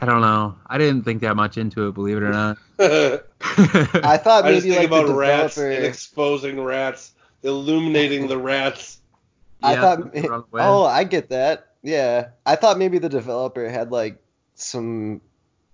I 0.00 0.06
don't 0.06 0.20
know. 0.20 0.56
I 0.66 0.78
didn't 0.78 1.02
think 1.04 1.22
that 1.22 1.36
much 1.36 1.56
into 1.58 1.88
it, 1.88 1.94
believe 1.94 2.16
it 2.18 2.22
or 2.22 2.30
not. 2.30 2.58
I 2.78 3.20
I 4.04 4.16
thought 4.16 4.44
just 4.44 4.66
maybe 4.66 4.74
think 4.74 4.76
like 4.76 4.86
about 4.88 5.06
the 5.06 5.14
rats 5.14 5.56
and 5.58 5.84
exposing 5.84 6.60
rats, 6.60 7.12
illuminating 7.42 8.26
the 8.28 8.38
rats. 8.38 8.98
I 9.62 9.74
Yeah, 9.74 9.80
thought. 9.80 10.12
the 10.12 10.28
wrong 10.28 10.44
way. 10.50 10.62
Oh, 10.62 10.84
I 10.84 11.04
get 11.04 11.30
that. 11.30 11.68
Yeah, 11.82 12.30
I 12.46 12.56
thought 12.56 12.78
maybe 12.78 12.98
the 12.98 13.08
developer 13.08 13.68
had 13.68 13.90
like 13.92 14.22
some 14.54 15.20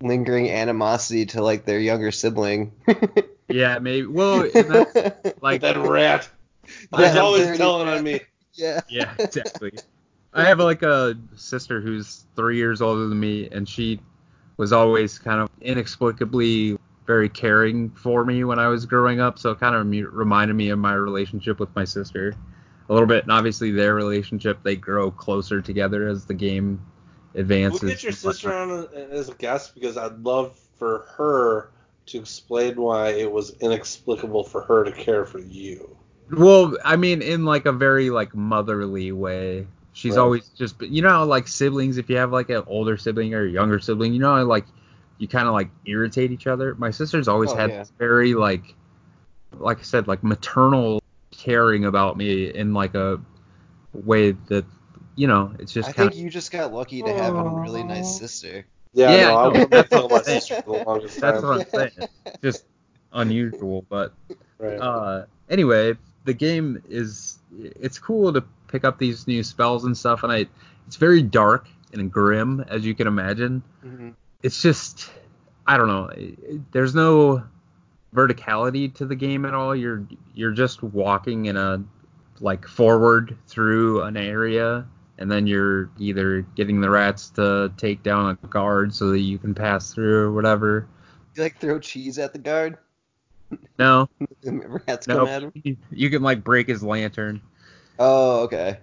lingering 0.02 0.50
animosity 0.50 1.26
to 1.26 1.42
like 1.42 1.64
their 1.64 1.80
younger 1.80 2.11
sibling. 2.11 2.72
yeah, 3.48 3.78
maybe. 3.78 4.06
Well, 4.06 4.42
and 4.54 4.70
that's 4.70 5.42
like 5.42 5.61
That 5.62 5.76
rat. 5.76 6.28
That 6.92 7.08
He's 7.08 7.16
always 7.16 7.56
telling 7.56 7.87
rat. 7.87 7.98
on 7.98 8.04
me. 8.04 8.20
yeah. 8.54 8.80
yeah, 8.88 9.14
exactly. 9.18 9.72
I 10.34 10.44
have 10.44 10.58
like 10.61 10.82
a 10.82 11.16
sister 11.37 11.80
who's 11.80 12.24
three 12.37 12.56
years 12.56 12.80
older 12.82 13.06
than 13.08 13.18
me, 13.18 13.48
and 13.50 13.68
she 13.68 14.00
was 14.56 14.72
always 14.72 15.18
kind 15.18 15.40
of 15.40 15.48
inexplicably 15.61 16.78
very 17.06 17.28
caring 17.28 17.88
for 17.90 18.24
me 18.24 18.44
when 18.44 18.58
I 18.58 18.68
was 18.68 18.84
growing 18.84 19.20
up. 19.20 19.38
So 19.38 19.50
it 19.52 19.61
kind 19.61 19.74
of 19.74 20.12
reminded 20.12 20.54
me 20.54 20.68
of 20.68 20.78
my 20.78 20.92
relationship 20.92 21.58
with 21.58 21.74
my 21.74 21.84
sister 21.84 22.34
a 22.88 22.92
little 22.92 23.08
bit. 23.08 23.24
And 23.24 23.32
obviously, 23.32 23.70
their 23.70 23.94
relationship 23.94 24.62
they 24.62 24.76
grow 24.76 25.11
closer 25.11 25.62
together 25.62 26.06
as 26.06 26.26
the 26.26 26.34
game 26.34 26.80
advances. 27.34 27.82
We'll 27.82 27.90
get 27.92 28.02
your 28.02 28.12
sister 28.12 28.52
on 28.52 28.88
as 29.12 29.28
a 29.28 29.34
guest 29.34 29.74
because 29.74 29.96
I'd 29.96 30.18
love 30.20 30.58
for 30.78 31.06
her 31.16 31.70
to 32.06 32.18
explain 32.18 32.80
why 32.80 33.10
it 33.10 33.30
was 33.30 33.50
inexplicable 33.60 34.44
for 34.44 34.62
her 34.62 34.84
to 34.84 34.92
care 34.92 35.26
for 35.26 35.38
you. 35.38 35.96
Well, 36.30 36.76
I 36.84 36.96
mean, 36.96 37.22
in 37.22 37.44
like 37.44 37.66
a 37.66 37.72
very 37.72 38.10
like 38.10 38.34
motherly 38.34 39.12
way. 39.12 39.66
She's 39.92 40.16
Right. 40.16 40.22
always 40.22 40.48
just, 40.50 40.80
you 40.82 41.02
know, 41.02 41.24
like 41.24 41.48
siblings. 41.48 41.98
If 41.98 42.08
you 42.08 42.16
have 42.18 42.32
like 42.32 42.50
an 42.50 42.62
older 42.66 42.96
sibling 42.96 43.34
or 43.34 43.44
a 43.44 43.50
younger 43.50 43.78
sibling, 43.80 44.12
you 44.12 44.20
know, 44.20 44.44
like 44.44 44.66
you 45.18 45.26
kind 45.26 45.48
of 45.48 45.54
like 45.54 45.68
irritate 45.86 46.30
each 46.30 46.46
other. 46.46 46.74
My 46.76 46.90
sister's 46.90 47.26
always 47.28 47.50
Oh, 47.50 47.56
had 47.56 47.70
yeah. 47.70 47.80
this 47.80 47.92
very 47.98 48.34
like, 48.34 48.74
like 49.58 49.80
I 49.80 49.82
said, 49.82 50.06
like 50.06 50.22
maternal 50.22 51.02
caring 51.32 51.84
about 51.86 52.16
me 52.16 52.54
in 52.54 52.74
like 52.74 52.94
a 52.94 53.20
way 53.92 54.32
that, 54.48 54.64
you 55.18 55.26
know, 55.26 55.52
it's 55.59 55.72
just 55.72 55.88
I 55.88 55.92
kind 55.92 56.11
think 56.12 56.22
you 56.22 56.31
just 56.31 56.52
got 56.52 56.72
lucky 56.72 57.02
to 57.02 57.12
have 57.12 57.35
a 57.35 57.42
really 57.42 57.83
nice 57.83 58.18
sister. 58.18 58.64
Yeah, 58.94 59.11
Yeah, 59.11 59.28
no, 59.31 59.37
I 59.37 59.42
no, 59.42 59.50
wanted 59.50 59.61
to 59.64 59.66
that's 59.70 59.88
tell 59.90 60.09
what 60.09 60.18
I'm 60.20 60.24
saying. 60.24 60.40
sister 60.40 60.62
for 60.62 60.78
the 60.78 60.85
longest 60.85 61.20
That's 61.20 61.40
time. 61.40 61.48
what 61.48 61.61
I'm 61.61 61.90
saying. 61.96 62.09
just 62.42 62.64
unusual, 63.12 63.85
but 63.88 64.12
Right. 64.59 64.76
uh, 64.78 65.26
anyway, 65.50 65.96
the 66.24 66.35
game 66.35 66.81
is 66.88 67.38
it's 67.59 67.98
cool 67.98 68.33
to 68.33 68.44
pick 68.68 68.85
up 68.85 68.98
these 68.98 69.26
new 69.26 69.42
spells 69.42 69.85
and 69.85 69.96
stuff, 69.96 70.22
and 70.22 70.33
I 70.33 70.46
it's 70.87 70.96
very 70.96 71.22
dark 71.22 71.66
and 71.92 72.12
grim 72.12 72.64
as 72.68 72.85
you 72.87 72.94
can 72.94 73.09
imagine. 73.09 73.62
Mhm. 73.85 74.14
It's 74.44 74.62
just 74.62 75.11
I 75.66 75.76
don't 75.76 75.88
know. 75.88 76.07
it- 76.07 76.38
it- 76.42 76.72
there's 76.72 76.94
no 76.94 77.42
verticality 78.14 78.92
to 78.94 79.04
the 79.04 79.16
game 79.16 79.44
at 79.44 79.52
all. 79.54 79.74
You're 79.74 80.04
you're 80.35 80.52
just 80.52 80.83
walking 80.83 81.46
in 81.46 81.57
a 81.57 81.83
like 82.40 82.66
forward 82.68 83.37
through 83.48 84.02
an 84.02 84.16
area 84.16 84.87
and 85.18 85.31
then 85.31 85.46
you're 85.46 85.90
either 85.98 86.42
getting 86.57 86.81
the 86.81 86.90
rats 86.90 87.31
to 87.31 87.72
take 87.76 88.02
down 88.02 88.38
a 88.42 88.46
guard 88.46 88.94
so 88.94 89.11
that 89.11 89.20
you 89.20 89.38
can 89.38 89.54
pass 89.54 89.92
through 89.92 90.18
or 90.26 90.33
whatever. 90.33 90.87
You 91.35 91.42
like 91.42 91.59
throw 91.59 91.78
cheese 91.78 92.18
at 92.18 92.33
the 92.33 92.38
guard? 92.38 92.78
No, 93.78 94.09
rats 94.87 95.07
no, 95.09 95.18
come 95.18 95.28
at 95.28 95.42
him. 95.42 95.52
you- 95.90 96.11
can 96.11 96.22
like 96.22 96.44
break 96.44 96.68
his 96.68 96.83
lantern. 96.83 97.40
Oh, 97.98 98.42
okay. 98.42 98.78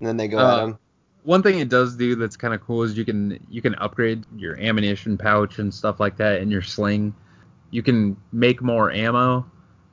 And 0.00 0.08
then 0.08 0.16
they 0.16 0.28
go 0.28 0.38
Uh, 0.38 0.56
at 0.58 0.64
him. 0.64 0.78
one 1.22 1.42
thing 1.42 1.60
it 1.60 1.68
does 1.68 1.96
do 1.96 2.14
that's 2.16 2.36
kind 2.36 2.52
of 2.52 2.60
cool 2.60 2.82
is 2.82 2.96
you 2.98 3.04
can 3.04 3.38
you 3.48 3.62
can 3.62 3.74
upgrade 3.76 4.24
your 4.36 4.58
ammunition 4.58 5.16
pouch 5.16 5.58
and 5.58 5.72
stuff 5.72 6.00
like 6.00 6.16
that 6.18 6.40
in 6.42 6.50
your 6.50 6.62
sling. 6.62 7.14
You 7.70 7.82
can 7.82 8.16
make 8.32 8.60
more 8.62 8.90
ammo, 8.92 9.46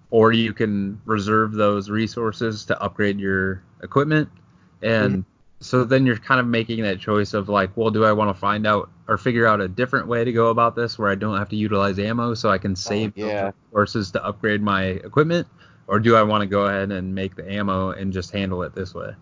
or 0.10 0.34
you 0.34 0.54
can 0.54 1.00
reserve 1.06 1.54
those 1.54 1.90
resources 1.90 2.66
to 2.66 2.82
upgrade 2.82 3.20
your 3.20 3.64
equipment. 3.84 4.30
And 4.82 5.24
so 5.62 5.84
then 5.84 6.06
you're 6.06 6.18
kind 6.18 6.40
of 6.40 6.48
making 6.48 6.82
that 6.84 7.00
choice 7.00 7.34
of 7.34 7.48
like, 7.48 7.78
well, 7.78 7.92
do 7.92 8.04
I 8.04 8.12
want 8.12 8.36
to 8.36 8.40
find 8.40 8.66
out 8.66 8.90
or 9.08 9.18
figure 9.18 9.46
out 9.46 9.62
a 9.62 9.68
different 9.68 10.08
way 10.08 10.24
to 10.24 10.32
go 10.34 10.48
about 10.50 10.76
this 10.76 10.98
where 10.98 11.10
I 11.10 11.16
don't 11.16 11.38
have 11.38 11.50
to 11.50 11.56
utilize 11.56 12.00
ammo 12.00 12.34
so 12.34 12.50
I 12.50 12.58
can 12.58 12.76
save 12.76 13.14
those 13.16 13.26
yeah. 13.30 13.52
resources 13.72 14.12
to 14.12 14.26
upgrade 14.26 14.62
my 14.62 14.84
equipment, 14.84 15.48
or 15.88 16.00
do 16.00 16.16
I 16.16 16.24
want 16.24 16.42
to 16.42 16.48
go 16.48 16.66
ahead 16.66 16.92
and 16.92 17.14
make 17.14 17.36
the 17.36 17.50
ammo 17.50 17.92
and 17.92 18.12
just 18.12 18.32
handle 18.32 18.64
it 18.64 18.74
this 18.74 18.94
way? 18.96 19.14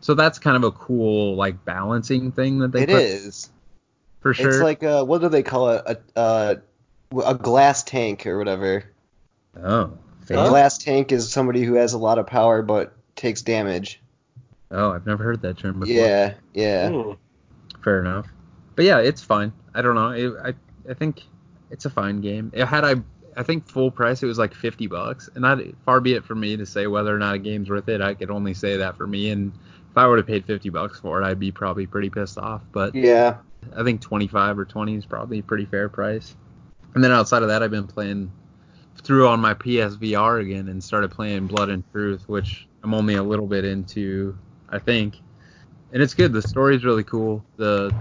So 0.00 0.14
that's 0.14 0.38
kind 0.38 0.56
of 0.56 0.64
a 0.64 0.70
cool 0.72 1.34
like 1.34 1.64
balancing 1.64 2.30
thing 2.30 2.58
that 2.58 2.72
they 2.72 2.82
It 2.82 2.88
put 2.90 3.02
is. 3.02 3.50
for 4.20 4.34
sure. 4.34 4.50
It's 4.50 4.58
like 4.60 4.82
uh, 4.84 5.04
what 5.04 5.22
do 5.22 5.28
they 5.30 5.42
call 5.42 5.70
it? 5.70 5.82
A, 5.86 6.20
a 6.20 6.56
a 7.24 7.34
glass 7.34 7.82
tank 7.82 8.26
or 8.26 8.36
whatever. 8.36 8.84
oh, 9.62 9.92
A 10.28 10.34
glass 10.48 10.76
tank 10.78 11.12
is 11.12 11.32
somebody 11.32 11.62
who 11.62 11.74
has 11.74 11.92
a 11.94 11.98
lot 11.98 12.18
of 12.18 12.26
power 12.26 12.62
but 12.62 12.92
takes 13.14 13.42
damage. 13.42 14.00
Oh, 14.70 14.90
I've 14.90 15.06
never 15.06 15.22
heard 15.24 15.42
that 15.42 15.58
term 15.58 15.80
before. 15.80 15.94
Yeah, 15.94 16.34
yeah. 16.54 16.90
Hmm. 16.90 17.12
Fair 17.82 18.00
enough. 18.00 18.26
But 18.74 18.84
yeah, 18.84 18.98
it's 18.98 19.22
fine. 19.22 19.52
I 19.74 19.82
don't 19.82 19.94
know. 19.94 20.10
It, 20.10 20.32
I 20.42 20.54
I 20.90 20.94
think 20.94 21.22
it's 21.70 21.84
a 21.84 21.90
fine 21.90 22.20
game. 22.20 22.50
It 22.54 22.66
had 22.66 22.84
I 22.84 22.96
I 23.36 23.42
think 23.42 23.68
full 23.68 23.90
price 23.90 24.22
it 24.22 24.26
was 24.26 24.38
like 24.38 24.54
50 24.54 24.86
bucks, 24.86 25.28
and 25.34 25.44
that 25.44 25.58
far 25.84 26.00
be 26.00 26.14
it 26.14 26.24
for 26.24 26.34
me 26.34 26.56
to 26.56 26.66
say 26.66 26.86
whether 26.86 27.14
or 27.14 27.18
not 27.18 27.34
a 27.34 27.38
game's 27.38 27.68
worth 27.68 27.88
it. 27.88 28.00
I 28.00 28.14
could 28.14 28.30
only 28.30 28.54
say 28.54 28.76
that 28.78 28.96
for 28.96 29.06
me, 29.06 29.30
and 29.30 29.52
if 29.90 29.96
I 29.96 30.06
would 30.06 30.18
have 30.18 30.26
paid 30.26 30.44
50 30.46 30.70
bucks 30.70 31.00
for 31.00 31.20
it, 31.20 31.24
I'd 31.24 31.38
be 31.40 31.52
probably 31.52 31.86
pretty 31.86 32.10
pissed 32.10 32.38
off. 32.38 32.62
But 32.72 32.94
Yeah. 32.94 33.38
I 33.76 33.82
think 33.82 34.00
25 34.00 34.58
or 34.58 34.64
20 34.64 34.94
is 34.94 35.06
probably 35.06 35.40
a 35.40 35.42
pretty 35.42 35.64
fair 35.66 35.88
price. 35.88 36.36
And 36.94 37.02
then 37.02 37.10
outside 37.12 37.42
of 37.42 37.48
that, 37.48 37.62
I've 37.62 37.70
been 37.70 37.86
playing 37.86 38.30
through 39.02 39.26
on 39.28 39.40
my 39.40 39.54
PSVR 39.54 40.40
again 40.40 40.68
and 40.68 40.82
started 40.82 41.10
playing 41.10 41.46
Blood 41.46 41.68
and 41.68 41.82
Truth, 41.92 42.28
which 42.28 42.66
I'm 42.82 42.94
only 42.94 43.16
a 43.16 43.22
little 43.22 43.46
bit 43.46 43.64
into, 43.64 44.36
I 44.68 44.78
think. 44.78 45.16
And 45.92 46.02
it's 46.02 46.14
good. 46.14 46.32
The 46.32 46.42
story's 46.42 46.84
really 46.84 47.04
cool. 47.04 47.44
The 47.56 47.94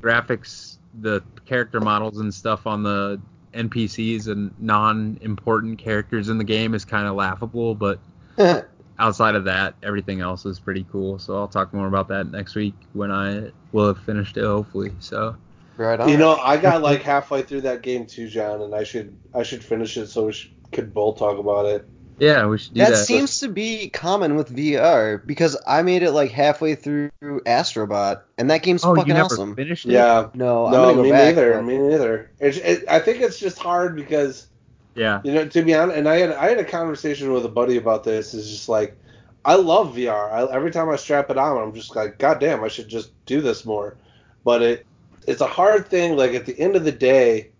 graphics, 0.00 0.78
the 1.00 1.22
character 1.46 1.80
models 1.80 2.18
and 2.18 2.32
stuff 2.32 2.66
on 2.66 2.82
the 2.82 3.20
NPCs 3.54 4.28
and 4.28 4.54
non-important 4.60 5.78
characters 5.78 6.28
in 6.28 6.38
the 6.38 6.44
game 6.44 6.74
is 6.74 6.84
kind 6.84 7.06
of 7.06 7.14
laughable, 7.14 7.74
but 7.74 7.98
outside 8.98 9.34
of 9.34 9.44
that, 9.44 9.74
everything 9.82 10.20
else 10.20 10.46
is 10.46 10.58
pretty 10.58 10.86
cool. 10.90 11.18
So 11.18 11.36
I'll 11.36 11.48
talk 11.48 11.72
more 11.72 11.88
about 11.88 12.08
that 12.08 12.30
next 12.30 12.54
week 12.54 12.74
when 12.92 13.10
I 13.10 13.50
will 13.72 13.88
have 13.88 13.98
finished 14.04 14.36
it, 14.36 14.44
hopefully. 14.44 14.92
So 15.00 15.36
right 15.76 15.98
on. 15.98 16.08
You 16.08 16.16
know, 16.16 16.36
I 16.36 16.56
got 16.56 16.82
like 16.82 17.02
halfway 17.02 17.42
through 17.42 17.62
that 17.62 17.82
game 17.82 18.06
too, 18.06 18.28
Jon, 18.28 18.62
and 18.62 18.74
I 18.74 18.84
should 18.84 19.16
I 19.34 19.42
should 19.42 19.64
finish 19.64 19.96
it 19.96 20.08
so 20.08 20.26
we 20.26 20.32
should, 20.32 20.52
could 20.72 20.94
both 20.94 21.18
talk 21.18 21.38
about 21.38 21.66
it. 21.66 21.88
Yeah, 22.20 22.46
we 22.46 22.58
should 22.58 22.74
do 22.74 22.80
that 22.80 22.90
that. 22.90 23.04
seems 23.06 23.40
to 23.40 23.48
be 23.48 23.88
common 23.88 24.36
with 24.36 24.54
VR 24.54 25.24
because 25.26 25.56
I 25.66 25.82
made 25.82 26.02
it 26.02 26.12
like 26.12 26.30
halfway 26.30 26.74
through 26.74 27.10
Astrobot, 27.22 28.22
and 28.38 28.50
that 28.50 28.62
game's 28.62 28.84
oh, 28.84 28.94
fucking 28.94 29.08
you 29.08 29.14
never 29.14 29.26
awesome. 29.34 29.56
finished 29.56 29.86
it? 29.86 29.92
Yeah. 29.92 30.28
No, 30.34 30.66
I'm 30.66 30.72
no, 30.72 30.94
go 30.94 31.02
me 31.02 31.10
back. 31.10 31.34
neither. 31.34 31.54
but- 31.54 31.62
Me 31.64 31.78
neither. 31.78 32.30
It's, 32.38 32.58
it, 32.58 32.84
I 32.88 32.98
think 33.00 33.20
it's 33.20 33.38
just 33.38 33.58
hard 33.58 33.96
because 33.96 34.46
Yeah. 34.94 35.20
you 35.24 35.32
know, 35.32 35.48
to 35.48 35.62
be 35.62 35.74
honest, 35.74 35.96
and 35.98 36.08
I 36.08 36.16
had 36.18 36.32
I 36.32 36.48
had 36.50 36.58
a 36.58 36.64
conversation 36.64 37.32
with 37.32 37.44
a 37.44 37.48
buddy 37.48 37.76
about 37.78 38.04
this. 38.04 38.34
Is 38.34 38.50
just 38.50 38.68
like, 38.68 38.96
I 39.44 39.54
love 39.54 39.94
VR. 39.94 40.30
I, 40.32 40.52
every 40.54 40.70
time 40.70 40.88
I 40.90 40.96
strap 40.96 41.30
it 41.30 41.38
on, 41.38 41.56
I'm 41.56 41.72
just 41.74 41.96
like, 41.96 42.18
God 42.18 42.38
damn, 42.40 42.62
I 42.62 42.68
should 42.68 42.88
just 42.88 43.12
do 43.26 43.40
this 43.40 43.64
more. 43.64 43.96
But 44.44 44.62
it 44.62 44.86
it's 45.26 45.40
a 45.40 45.46
hard 45.46 45.88
thing. 45.88 46.16
Like 46.16 46.34
at 46.34 46.44
the 46.46 46.58
end 46.58 46.76
of 46.76 46.84
the 46.84 46.92
day, 46.92 47.50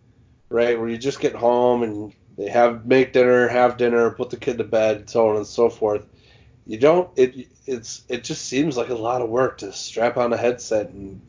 right, 0.48 0.78
where 0.78 0.88
you 0.88 0.98
just 0.98 1.20
get 1.20 1.34
home 1.34 1.82
and 1.82 2.12
they 2.36 2.48
have 2.48 2.86
make 2.86 3.12
dinner, 3.12 3.48
have 3.48 3.76
dinner, 3.76 4.10
put 4.10 4.30
the 4.30 4.36
kid 4.36 4.58
to 4.58 4.64
bed, 4.64 5.10
so 5.10 5.28
on 5.30 5.36
and 5.36 5.46
so 5.46 5.68
forth. 5.70 6.06
You 6.66 6.78
don't. 6.78 7.10
It 7.16 7.48
it's 7.66 8.04
it 8.08 8.24
just 8.24 8.46
seems 8.46 8.76
like 8.76 8.88
a 8.90 8.94
lot 8.94 9.22
of 9.22 9.28
work 9.30 9.58
to 9.58 9.72
strap 9.72 10.16
on 10.16 10.32
a 10.32 10.36
headset 10.36 10.90
and 10.90 11.20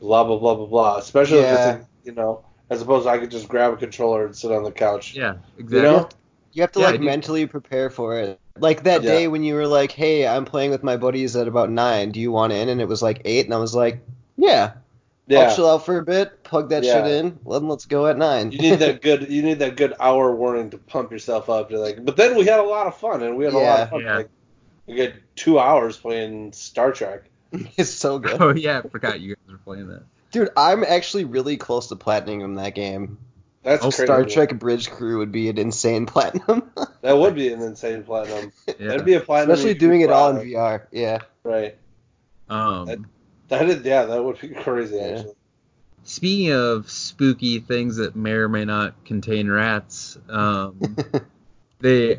blah 0.00 0.24
blah 0.24 0.38
blah 0.38 0.54
blah 0.54 0.66
blah. 0.66 0.96
Especially 0.98 1.38
Yeah. 1.38 1.42
if 1.42 1.52
it's 1.52 1.66
a, 1.66 1.86
you 2.04 2.12
know, 2.12 2.44
as 2.70 2.82
opposed 2.82 3.04
to 3.06 3.10
I 3.10 3.18
could 3.18 3.30
just 3.30 3.48
grab 3.48 3.72
a 3.72 3.76
controller 3.76 4.26
and 4.26 4.36
sit 4.36 4.52
on 4.52 4.62
the 4.64 4.72
couch. 4.72 5.14
Yeah, 5.16 5.34
exactly. 5.58 5.78
You 5.78 5.82
know? 5.82 6.08
You 6.52 6.62
have 6.62 6.72
to 6.72 6.80
Yeah, 6.80 6.86
like 6.90 7.00
mentally 7.00 7.46
prepare 7.46 7.90
for 7.90 8.18
it. 8.18 8.40
Like 8.58 8.82
that 8.84 9.04
Yeah. 9.04 9.06
day 9.06 9.28
when 9.28 9.44
you 9.44 9.54
were 9.54 9.66
like, 9.66 9.92
"Hey, 9.92 10.26
I'm 10.26 10.44
playing 10.44 10.70
with 10.70 10.82
my 10.82 10.96
buddies 10.96 11.36
at 11.36 11.46
about 11.48 11.70
nine. 11.70 12.10
Do 12.10 12.20
you 12.20 12.32
want 12.32 12.52
in?" 12.52 12.68
And 12.68 12.80
it 12.80 12.88
was 12.88 13.02
like 13.02 13.22
eight, 13.24 13.44
and 13.44 13.54
I 13.54 13.58
was 13.58 13.74
like, 13.74 14.00
"Yeah, 14.36 14.72
Yeah. 15.28 15.40
I'll 15.40 15.54
chill 15.56 15.68
out 15.70 15.84
for 15.84 15.98
a 15.98 16.04
bit, 16.04 16.42
plug 16.42 16.70
that 16.70 16.82
Yeah. 16.84 17.04
shit 17.04 17.12
in, 17.24 17.38
let 17.44 17.62
let's 17.62 17.84
go 17.86 18.06
at 18.06 18.16
nine. 18.16 18.50
You 18.50 18.58
need 18.58 18.78
that 18.80 19.02
good. 19.02 19.28
You 19.30 19.42
need 19.42 19.58
that 19.60 19.76
good 19.76 19.94
hour 20.00 20.34
warning 20.34 20.70
to 20.70 20.78
pump 20.78 21.12
yourself 21.12 21.48
up. 21.50 21.68
To 21.68 21.78
like, 21.78 22.04
but 22.04 22.16
then 22.16 22.36
we 22.36 22.46
had 22.46 22.60
a 22.60 22.64
lot 22.64 22.86
of 22.86 22.96
fun, 22.96 23.22
and 23.22 23.36
we 23.36 23.44
had 23.44 23.52
a 23.54 23.58
lot 23.58 23.62
Yeah. 23.62 23.82
of 23.82 23.90
fun. 23.90 24.00
Yeah. 24.02 24.16
Like, 24.16 24.28
we 24.86 24.98
had 25.00 25.14
two 25.36 25.58
hours 25.58 25.96
playing 25.98 26.52
Star 26.54 26.92
Trek. 26.92 27.24
it's 27.52 27.90
so 27.90 28.18
good, 28.20 28.40
Oh 28.40 28.54
yeah, 28.54 28.80
I 28.84 28.88
forgot 28.88 29.20
you 29.20 29.34
guys 29.36 29.52
were 29.52 29.58
playing 29.58 29.88
that. 29.88 30.02
dude. 30.32 30.48
I'm 30.56 30.82
actually 30.82 31.24
really 31.26 31.56
close 31.58 31.88
to 31.88 31.96
platinum 31.96 32.40
in 32.42 32.54
that 32.54 32.74
game. 32.74 33.18
That's 33.64 33.82
Oh, 33.84 33.90
crazy. 33.90 34.04
Star 34.04 34.24
Trek 34.24 34.58
Bridge 34.58 34.88
Crew 34.90 35.18
would 35.18 35.32
be 35.32 35.50
an 35.50 35.58
insane 35.58 36.06
platinum, 36.06 36.70
That 37.02 37.18
would 37.18 37.34
be 37.34 37.52
an 37.52 37.60
insane 37.60 38.02
platinum. 38.04 38.50
Yeah. 38.66 38.74
That'd 38.88 39.04
be 39.04 39.14
a 39.14 39.20
platinum. 39.20 39.52
especially 39.54 39.74
doing 39.74 40.00
it 40.00 40.10
all 40.10 40.30
in. 40.30 40.36
VR. 40.48 40.86
Yeah. 40.90 41.18
Right. 41.42 41.76
Um, 42.48 43.06
That 43.48 43.68
is. 43.68 43.82
Yeah, 43.84 44.04
that 44.04 44.22
would 44.22 44.40
be 44.40 44.48
crazy. 44.64 44.96
Yeah. 44.96 45.02
Actually. 45.18 45.34
speaking 46.04 46.52
of 46.52 46.90
spooky 46.90 47.60
things 47.60 47.96
that 47.96 48.14
may 48.16 48.32
or 48.32 48.48
may 48.48 48.64
not 48.64 49.04
contain 49.04 49.50
rats, 49.50 50.18
um, 50.28 50.96
they 51.80 52.18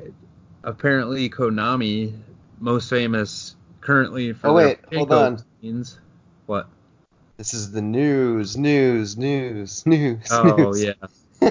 apparently 0.63 1.30
Konami, 1.30 2.13
most 2.60 2.89
famous 2.89 3.56
currently 3.82 4.34
for 4.34 4.50
Oh, 4.50 4.56
their 4.56 4.68
wait, 4.68 4.80
hold 4.94 5.12
on. 5.12 5.44
machines. 5.62 6.00
What? 6.46 6.68
This 7.38 7.54
is 7.54 7.72
the 7.72 7.82
news, 7.82 8.58
news, 8.58 9.18
news, 9.18 9.86
news. 9.88 10.28
Oh 10.32 10.72
news. 10.74 10.84
yeah, 11.42 11.50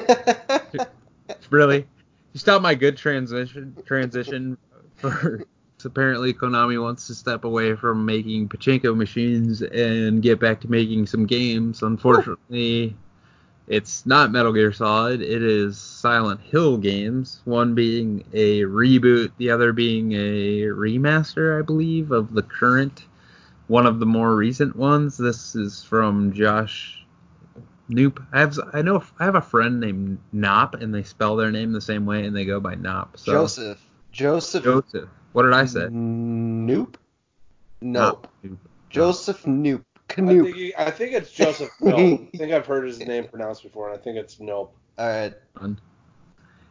really? 1.51 1.87
You 2.35 2.41
stop 2.41 2.61
my 2.61 2.75
good 2.75 2.97
transition 2.97 3.75
transition 3.87 4.59
for 4.97 5.45
apparently 5.85 6.35
Konami 6.35 6.81
wants 6.83 7.07
to 7.07 7.14
step 7.14 7.45
away 7.45 7.75
from 7.75 8.05
making 8.05 8.49
pachinko 8.49 8.97
machines 8.97 9.62
and 9.62 10.23
get 10.23 10.41
back 10.41 10.61
to 10.62 10.71
making 10.71 11.07
some 11.07 11.27
games. 11.27 11.83
Unfortunately, 11.83 12.97
it's 13.69 14.07
not 14.07 14.33
Metal 14.33 14.53
Gear 14.53 14.73
Solid. 14.73 15.21
It 15.21 15.43
is 15.43 15.79
Silent 15.79 16.41
Hill 16.41 16.79
games. 16.79 17.41
One 17.45 17.75
being 17.75 18.25
a 18.33 18.62
reboot, 18.62 19.31
the 19.37 19.51
other 19.51 19.73
being 19.73 20.12
a 20.12 20.62
remaster, 20.62 21.59
I 21.59 21.62
believe, 21.62 22.11
of 22.11 22.33
the 22.33 22.43
current 22.43 23.05
one 23.67 23.87
of 23.87 24.01
the 24.01 24.07
more 24.07 24.35
recent 24.35 24.75
ones. 24.75 25.17
This 25.17 25.55
is 25.55 25.85
from 25.85 26.33
Josh 26.33 27.05
Knoop. 27.91 28.25
I 28.33 28.41
have 28.41 28.59
I 28.73 28.83
know 28.83 29.05
I 29.19 29.25
have 29.25 29.35
a 29.35 29.43
friend 29.43 29.81
named 29.81 30.19
Nop, 30.35 30.83
and 30.83 30.95
they 30.95 31.03
spell 31.03 31.37
their 31.37 31.51
name 31.51 31.73
the 31.73 31.81
same 31.81 32.07
way, 32.07 32.25
and 32.25 32.35
they 32.35 32.45
go 32.45 32.61
by 32.61 32.75
Nop. 32.75 33.09
So 33.17 33.33
Joseph. 33.33 33.81
Joseph. 34.11 34.64
Joseph. 34.64 35.09
What 35.38 35.44
did 35.44 35.53
I 35.53 35.66
say? 35.66 35.87
Nope. 35.88 36.98
Nope. 37.81 38.27
Nope. 38.42 38.59
Joseph 38.90 39.44
Knoop. 39.44 39.85
I 40.09 40.12
Canoop. 40.12 40.42
think, 40.42 40.57
he, 40.57 40.74
I 40.77 40.90
think 40.90 41.12
it's 41.12 41.31
Joseph. 41.31 41.70
Nope. 41.81 42.22
I 42.35 42.37
think 42.38 42.53
I've 42.53 42.66
heard 42.66 42.85
his 42.85 42.98
name 42.98 43.29
pronounced 43.29 43.62
before, 43.62 43.88
and 43.88 43.96
I 43.96 44.03
think 44.03 44.16
it's 44.16 44.40
Nope. 44.40 44.74
All 44.98 45.07
right. 45.07 45.33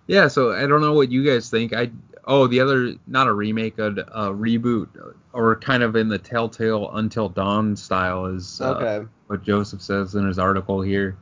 Yeah, 0.07 0.27
so 0.27 0.51
I 0.51 0.67
don't 0.67 0.81
know 0.81 0.91
what 0.91 1.09
you 1.09 1.23
guys 1.23 1.49
think. 1.49 1.71
I 1.71 1.91
oh 2.25 2.47
the 2.47 2.59
other 2.59 2.95
not 3.07 3.27
a 3.27 3.31
remake, 3.33 3.77
a, 3.79 3.87
a 3.87 4.33
reboot, 4.33 4.89
or 5.31 5.55
kind 5.61 5.81
of 5.81 5.95
in 5.95 6.09
the 6.09 6.19
Telltale 6.19 6.91
Until 6.93 7.29
Dawn 7.29 7.73
style 7.73 8.25
is 8.25 8.59
uh, 8.59 8.71
Okay. 8.71 9.07
what 9.27 9.43
Joseph 9.43 9.81
says 9.81 10.15
in 10.15 10.27
his 10.27 10.39
article 10.39 10.81
here, 10.81 11.15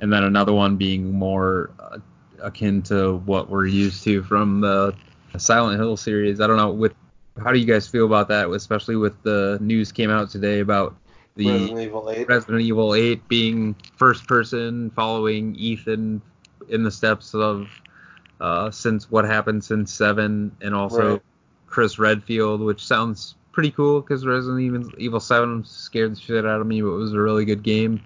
and 0.00 0.12
then 0.12 0.24
another 0.24 0.52
one 0.52 0.74
being 0.76 1.12
more 1.12 1.70
uh, 1.78 1.98
akin 2.42 2.82
to 2.82 3.18
what 3.18 3.48
we're 3.48 3.66
used 3.66 4.02
to 4.02 4.24
from 4.24 4.60
the 4.62 4.96
Silent 5.36 5.78
Hill 5.78 5.96
series. 5.96 6.40
I 6.40 6.46
don't 6.46 6.56
know. 6.56 6.70
With 6.70 6.94
how 7.42 7.52
do 7.52 7.58
you 7.58 7.66
guys 7.66 7.86
feel 7.86 8.06
about 8.06 8.28
that, 8.28 8.50
especially 8.50 8.96
with 8.96 9.22
the 9.22 9.58
news 9.60 9.92
came 9.92 10.10
out 10.10 10.30
today 10.30 10.60
about 10.60 10.96
the 11.36 11.46
Resident 11.46 11.80
Evil 11.80 12.10
8. 12.10 12.28
Resident 12.28 12.60
Evil 12.62 12.94
8 12.94 13.28
being 13.28 13.76
first 13.96 14.26
person, 14.26 14.90
following 14.90 15.54
Ethan 15.56 16.20
in 16.68 16.82
the 16.82 16.90
steps 16.90 17.34
of 17.34 17.68
uh, 18.40 18.70
since 18.70 19.10
what 19.10 19.24
happened 19.24 19.64
since 19.64 19.92
seven, 19.92 20.54
and 20.60 20.74
also 20.74 21.12
Right. 21.12 21.22
Chris 21.66 21.98
Redfield, 21.98 22.60
which 22.60 22.84
sounds 22.84 23.34
pretty 23.52 23.70
cool 23.70 24.00
because 24.00 24.24
Resident 24.24 24.60
Evil, 24.60 24.90
Evil 24.98 25.20
7 25.20 25.64
scared 25.64 26.14
the 26.14 26.20
shit 26.20 26.46
out 26.46 26.60
of 26.60 26.66
me, 26.66 26.80
but 26.80 26.88
it 26.88 26.96
was 26.96 27.12
a 27.12 27.20
really 27.20 27.44
good 27.44 27.62
game. 27.62 28.00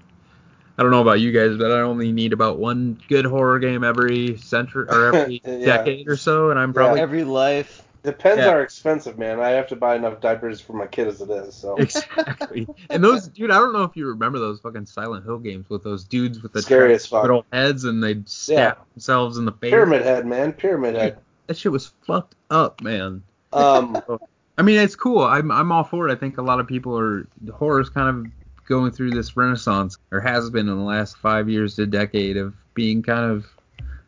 I 0.79 0.83
don't 0.83 0.91
know 0.91 1.03
about 1.03 1.21
you 1.21 1.33
guys, 1.33 1.57
but 1.59 1.71
I 1.71 1.81
only 1.81 2.13
need 2.13 2.33
about 2.33 2.59
one 2.59 2.99
good 3.09 3.25
horror 3.27 3.59
game 3.59 3.85
every 3.85 4.37
century 4.39 4.87
or 4.89 5.15
every 5.15 5.43
Yeah. 5.47 5.65
decade 5.79 6.09
or 6.09 6.17
so, 6.17 6.51
and 6.51 6.59
I'm 6.59 6.73
probably 6.73 7.01
Every 7.01 7.25
life. 7.25 7.83
Depends 8.03 8.41
Yeah. 8.41 8.49
are 8.51 8.63
expensive, 8.63 9.17
man. 9.17 9.39
I 9.39 9.51
have 9.51 9.69
to 9.69 9.77
buy 9.77 9.95
enough 9.95 10.21
diapers 10.21 10.61
for 10.61 10.73
my 10.73 10.87
kid 10.89 11.07
as 11.07 11.21
it 11.21 11.31
is. 11.31 11.55
So 11.55 11.77
exactly. 11.77 12.67
And 12.91 13.05
those, 13.05 13.29
dude, 13.29 13.53
I 13.53 13.59
don't 13.59 13.73
know 13.73 13.85
if 13.85 13.97
you 13.97 14.07
remember 14.09 14.41
those 14.41 14.59
fucking 14.61 14.87
Silent 14.87 15.25
Hill 15.25 15.39
games 15.39 15.71
with 15.71 15.85
those 15.85 16.03
dudes 16.03 16.43
with 16.43 16.53
the 16.53 16.63
Scary 16.63 16.95
as 16.95 17.13
little 17.13 17.45
heads 17.53 17.85
and 17.85 18.03
they'd 18.03 18.29
stab 18.29 18.57
Yeah. 18.79 18.85
themselves 18.95 19.37
in 19.39 19.45
the 19.45 19.53
face. 19.53 19.71
Pyramid 19.71 20.03
Head, 20.03 20.27
man. 20.27 20.53
Pyramid 20.53 20.97
Head. 20.97 21.19
That 21.47 21.57
shit 21.57 21.71
was 21.71 21.93
fucked 22.07 22.35
up, 22.51 22.81
man. 22.83 23.23
Um, 23.53 24.03
I 24.59 24.63
mean, 24.63 24.81
it's 24.81 24.97
cool. 24.97 25.21
I'm 25.23 25.51
I'm 25.53 25.71
all 25.71 25.85
for 25.85 26.09
it. 26.09 26.13
I 26.13 26.17
think 26.17 26.39
a 26.39 26.43
lot 26.43 26.59
of 26.61 26.67
people 26.67 26.99
are 26.99 27.27
horror's 27.53 27.89
kind 27.89 28.09
of 28.27 28.33
going 28.67 28.93
through 28.93 29.11
this 29.11 29.37
renaissance, 29.37 29.99
or 30.11 30.21
has 30.21 30.51
been 30.51 30.69
in 30.69 30.77
the 30.77 30.85
last 30.85 31.17
five 31.19 31.49
years 31.49 31.77
to 31.77 31.87
decade 31.87 32.37
of 32.37 32.55
being 32.75 33.03
kind 33.03 33.31
of, 33.31 33.47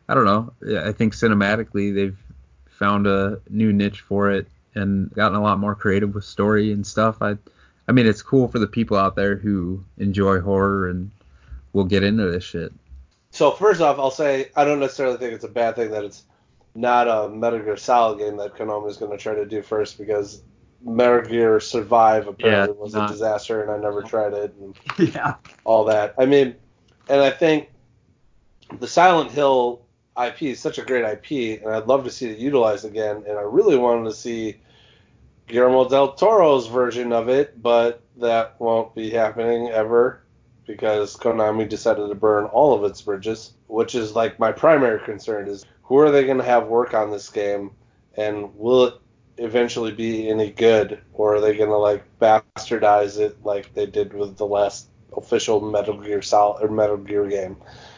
I 0.07 0.13
don't 0.13 0.25
know. 0.25 0.53
I 0.81 0.91
think 0.91 1.13
cinematically 1.13 1.93
they've 1.93 2.17
found 2.69 3.07
a 3.07 3.39
new 3.49 3.71
niche 3.71 4.01
for 4.01 4.31
it 4.31 4.47
and 4.73 5.13
gotten 5.13 5.37
a 5.37 5.41
lot 5.41 5.59
more 5.59 5.75
creative 5.75 6.13
with 6.13 6.25
story 6.25 6.71
and 6.71 6.85
stuff. 6.85 7.21
I, 7.21 7.37
I 7.87 7.91
mean, 7.91 8.05
it's 8.05 8.21
cool 8.21 8.47
for 8.47 8.59
the 8.59 8.67
people 8.67 8.97
out 8.97 9.15
there 9.15 9.35
who 9.35 9.83
enjoy 9.97 10.41
horror 10.41 10.89
and 10.89 11.11
will 11.73 11.85
get 11.85 12.03
into 12.03 12.29
this 12.29 12.43
shit. 12.43 12.73
so 13.31 13.51
first 13.51 13.81
off, 13.81 13.99
I'll 13.99 14.11
say 14.11 14.49
I 14.55 14.65
don't 14.65 14.79
necessarily 14.79 15.17
think 15.17 15.33
it's 15.33 15.43
a 15.43 15.49
bad 15.49 15.75
thing 15.75 15.91
that 15.91 16.03
it's 16.03 16.23
not 16.73 17.07
a 17.07 17.29
Metal 17.29 17.59
Gear 17.59 17.77
Solid 17.77 18.19
game 18.19 18.37
that 18.37 18.55
Konami 18.55 18.89
is 18.89 18.97
going 18.97 19.11
to 19.11 19.17
try 19.17 19.33
to 19.35 19.45
do 19.45 19.61
first 19.61 19.97
because 19.97 20.41
Metal 20.81 21.21
Gear 21.21 21.59
Survive 21.59 22.27
apparently 22.27 22.75
Yeah, 22.75 22.81
was 22.81 22.93
not- 22.93 23.09
a 23.09 23.13
disaster 23.13 23.61
and 23.61 23.71
I 23.71 23.77
never 23.77 24.01
tried 24.03 24.33
it 24.33 24.53
and 24.59 24.75
Yeah. 25.13 25.35
all 25.63 25.85
that. 25.85 26.13
I 26.17 26.25
mean, 26.25 26.55
and 27.09 27.21
I 27.21 27.31
think 27.31 27.69
the 28.79 28.87
Silent 28.87 29.31
Hill 29.31 29.81
IP 30.21 30.43
is 30.43 30.59
such 30.59 30.77
a 30.77 30.81
great 30.83 31.03
IP, 31.03 31.61
and 31.63 31.73
I'd 31.73 31.87
love 31.87 32.03
to 32.05 32.11
see 32.11 32.29
it 32.29 32.37
utilized 32.37 32.85
again. 32.85 33.23
And 33.27 33.37
I 33.37 33.41
really 33.41 33.77
wanted 33.77 34.05
to 34.05 34.15
see 34.15 34.55
Guillermo 35.47 35.87
del 35.89 36.13
Toro's 36.13 36.67
version 36.67 37.11
of 37.11 37.29
it, 37.29 37.61
but 37.61 38.01
that 38.17 38.55
won't 38.59 38.95
be 38.95 39.09
happening 39.09 39.69
ever. 39.69 40.21
because 40.67 41.15
Konami 41.15 41.69
decided 41.69 42.07
to 42.07 42.15
burn 42.15 42.45
all 42.45 42.73
of 42.73 42.83
its 42.89 42.99
bridges, 42.99 43.53
which 43.67 43.93
is 43.93 44.15
like 44.15 44.39
my 44.39 44.51
primary 44.51 44.99
concern 45.05 45.47
is 45.47 45.63
who 45.83 45.95
are 45.99 46.09
they 46.09 46.23
going 46.25 46.39
to 46.39 46.43
have 46.43 46.65
work 46.65 46.95
on 46.95 47.11
this 47.11 47.29
game 47.29 47.69
and 48.17 48.49
will 48.57 48.85
it 48.85 48.93
eventually 49.37 49.91
be 49.91 50.29
any 50.29 50.51
good 50.51 51.01
or 51.13 51.35
are 51.35 51.41
they 51.41 51.55
going 51.57 51.69
to 51.69 51.77
like 51.77 52.03
bastardize 52.19 53.19
it 53.19 53.37
like 53.43 53.73
they 53.73 53.85
did 53.85 54.13
with 54.13 54.37
the 54.37 54.45
last 54.45 54.87
official 55.17 55.61
Metal 55.61 55.97
Gear 55.99 56.21
Solid 56.21 56.63
or 56.63 56.69
Metal 56.71 56.97
Gear 56.97 57.27
game. 57.27 57.57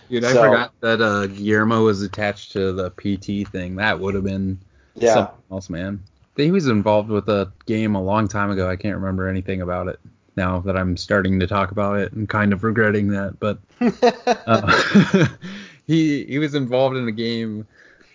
Dude, 0.09 0.23
I 0.23 0.33
So- 0.33 0.43
forgot 0.43 0.73
that 0.81 1.01
uh, 1.01 1.27
Guillermo 1.27 1.83
was 1.83 2.01
attached 2.01 2.51
to 2.53 2.71
the 2.73 2.89
PT 2.91 3.47
thing. 3.47 3.75
That 3.75 3.99
would 3.99 4.15
have 4.15 4.23
been 4.23 4.59
Yeah. 4.95 5.13
something 5.13 5.35
else, 5.51 5.69
man. 5.69 5.99
He 6.35 6.51
was 6.51 6.67
involved 6.67 7.09
with 7.09 7.27
a 7.29 7.51
game 7.65 7.95
a 7.95 8.01
long 8.01 8.27
time 8.27 8.51
ago. 8.51 8.69
I 8.69 8.75
can't 8.75 8.95
remember 8.95 9.27
anything 9.27 9.61
about 9.61 9.88
it 9.88 9.99
now 10.35 10.59
that 10.59 10.77
I'm 10.77 10.95
starting 10.95 11.39
to 11.39 11.47
talk 11.47 11.71
about 11.71 11.97
it 11.99 12.13
and 12.13 12.29
kind 12.29 12.53
of 12.53 12.63
regretting 12.63 13.07
that. 13.07 13.39
But 13.39 13.57
uh, 14.47 15.27
he 15.88 16.23
he 16.25 16.38
was 16.38 16.53
involved 16.53 16.95
in 16.95 17.07
a 17.07 17.11
game. 17.11 17.65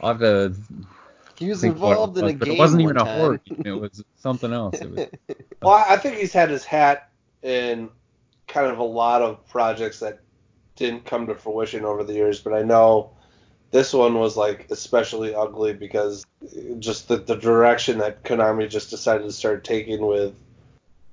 I'll 0.00 0.10
have 0.10 0.20
to 0.20 0.54
he 1.38 1.48
was 1.48 1.60
think 1.60 1.78
what 1.78 1.88
it 1.88 1.90
involved 1.92 2.18
in 2.18 2.24
a 2.24 2.26
was, 2.26 2.34
but 2.34 2.44
game 2.46 2.54
It 2.54 2.58
wasn't 2.58 2.82
one 2.82 2.96
even 2.96 2.96
a 3.02 3.04
horror 3.04 3.38
game. 3.38 3.62
It 3.64 3.80
was 3.80 4.04
something 4.16 4.52
else. 4.52 4.80
It 4.80 4.90
was, 4.90 5.06
Well, 5.62 5.74
I 5.74 5.94
I 5.94 5.96
think 5.96 6.16
he's 6.16 6.32
had 6.32 6.50
his 6.50 6.64
hat 6.64 7.10
in 7.42 7.88
kind 8.46 8.66
of 8.66 8.78
a 8.78 8.84
lot 8.84 9.22
of 9.22 9.46
projects 9.48 10.00
that 10.00 10.20
didn't 10.76 11.04
come 11.04 11.26
to 11.26 11.34
fruition 11.34 11.84
over 11.84 12.04
the 12.04 12.12
years, 12.12 12.40
but 12.40 12.52
I 12.52 12.62
know 12.62 13.10
this 13.70 13.92
one 13.92 14.18
was 14.18 14.36
like 14.36 14.66
especially 14.70 15.34
ugly 15.34 15.72
because 15.72 16.26
just 16.78 17.08
the, 17.08 17.16
the 17.16 17.36
direction 17.36 17.98
that 17.98 18.22
Konami 18.22 18.68
just 18.68 18.90
decided 18.90 19.24
to 19.24 19.32
start 19.32 19.64
taking 19.64 20.06
with 20.06 20.34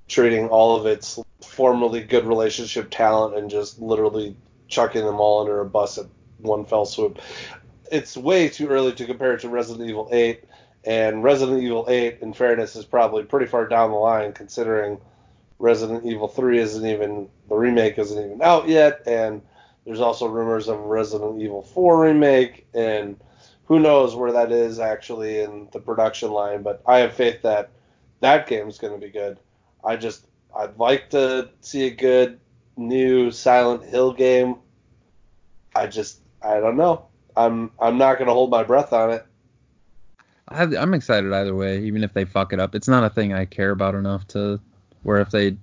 treating 0.08 0.48
all 0.48 0.76
of 0.76 0.86
its 0.86 1.18
formerly 1.40 2.02
good 2.02 2.26
relationship 2.26 2.90
talent 2.90 3.36
and 3.36 3.48
just 3.48 3.80
literally 3.80 4.36
chucking 4.68 5.04
them 5.04 5.20
all 5.20 5.40
under 5.40 5.60
a 5.60 5.64
bus 5.64 5.98
at 5.98 6.06
one 6.38 6.64
fell 6.64 6.84
swoop. 6.84 7.18
It's 7.90 8.16
way 8.16 8.48
too 8.48 8.68
early 8.68 8.92
to 8.92 9.06
compare 9.06 9.34
it 9.34 9.40
to 9.40 9.48
Resident 9.48 9.88
Evil 9.88 10.08
8, 10.12 10.44
and 10.84 11.22
Resident 11.22 11.62
Evil 11.62 11.86
8, 11.88 12.18
in 12.20 12.32
fairness, 12.32 12.76
is 12.76 12.84
probably 12.84 13.24
pretty 13.24 13.46
far 13.46 13.66
down 13.66 13.90
the 13.90 13.96
line 13.96 14.32
considering 14.32 14.98
Resident 15.58 16.06
Evil 16.06 16.28
3 16.28 16.58
isn't 16.58 16.86
even 16.86 17.28
the 17.48 17.56
remake 17.56 17.98
isn't 17.98 18.24
even 18.24 18.40
out 18.42 18.68
yet, 18.68 19.02
and 19.06 19.42
there's 19.84 20.00
also 20.00 20.26
rumors 20.28 20.68
of 20.68 20.78
a 20.78 20.82
Resident 20.82 21.40
Evil 21.40 21.62
4 21.62 22.00
remake, 22.00 22.66
and 22.74 23.18
who 23.64 23.78
knows 23.78 24.14
where 24.16 24.32
that 24.32 24.52
is 24.52 24.78
actually 24.78 25.40
in 25.40 25.68
the 25.72 25.80
production 25.80 26.30
line. 26.30 26.62
But 26.62 26.82
I 26.86 26.98
have 26.98 27.12
faith 27.12 27.42
that 27.42 27.70
that 28.20 28.46
game 28.46 28.68
is 28.68 28.78
going 28.78 28.98
to 28.98 29.06
be 29.06 29.12
good. 29.12 29.38
I 29.84 29.96
just 29.96 30.26
I'd 30.56 30.78
like 30.78 31.10
to 31.10 31.50
see 31.60 31.86
a 31.86 31.90
good 31.90 32.40
new 32.76 33.30
Silent 33.30 33.84
Hill 33.84 34.12
game. 34.12 34.56
I 35.74 35.86
just 35.86 36.20
I 36.42 36.60
don't 36.60 36.76
know. 36.76 37.09
I'm 37.36 37.70
I'm 37.78 37.98
not 37.98 38.18
going 38.18 38.28
to 38.28 38.34
hold 38.34 38.50
my 38.50 38.62
breath 38.62 38.92
on 38.92 39.10
it. 39.10 39.26
I, 40.48 40.62
I'm 40.62 40.94
excited 40.94 41.32
either 41.32 41.54
way, 41.54 41.82
even 41.84 42.02
if 42.02 42.12
they 42.12 42.24
fuck 42.24 42.52
it 42.52 42.60
up. 42.60 42.74
It's 42.74 42.88
not 42.88 43.04
a 43.04 43.10
thing 43.10 43.32
I 43.32 43.44
care 43.44 43.70
about 43.70 43.94
enough 43.94 44.26
to 44.28 44.60
where 45.02 45.20
if 45.20 45.30
they 45.30 45.56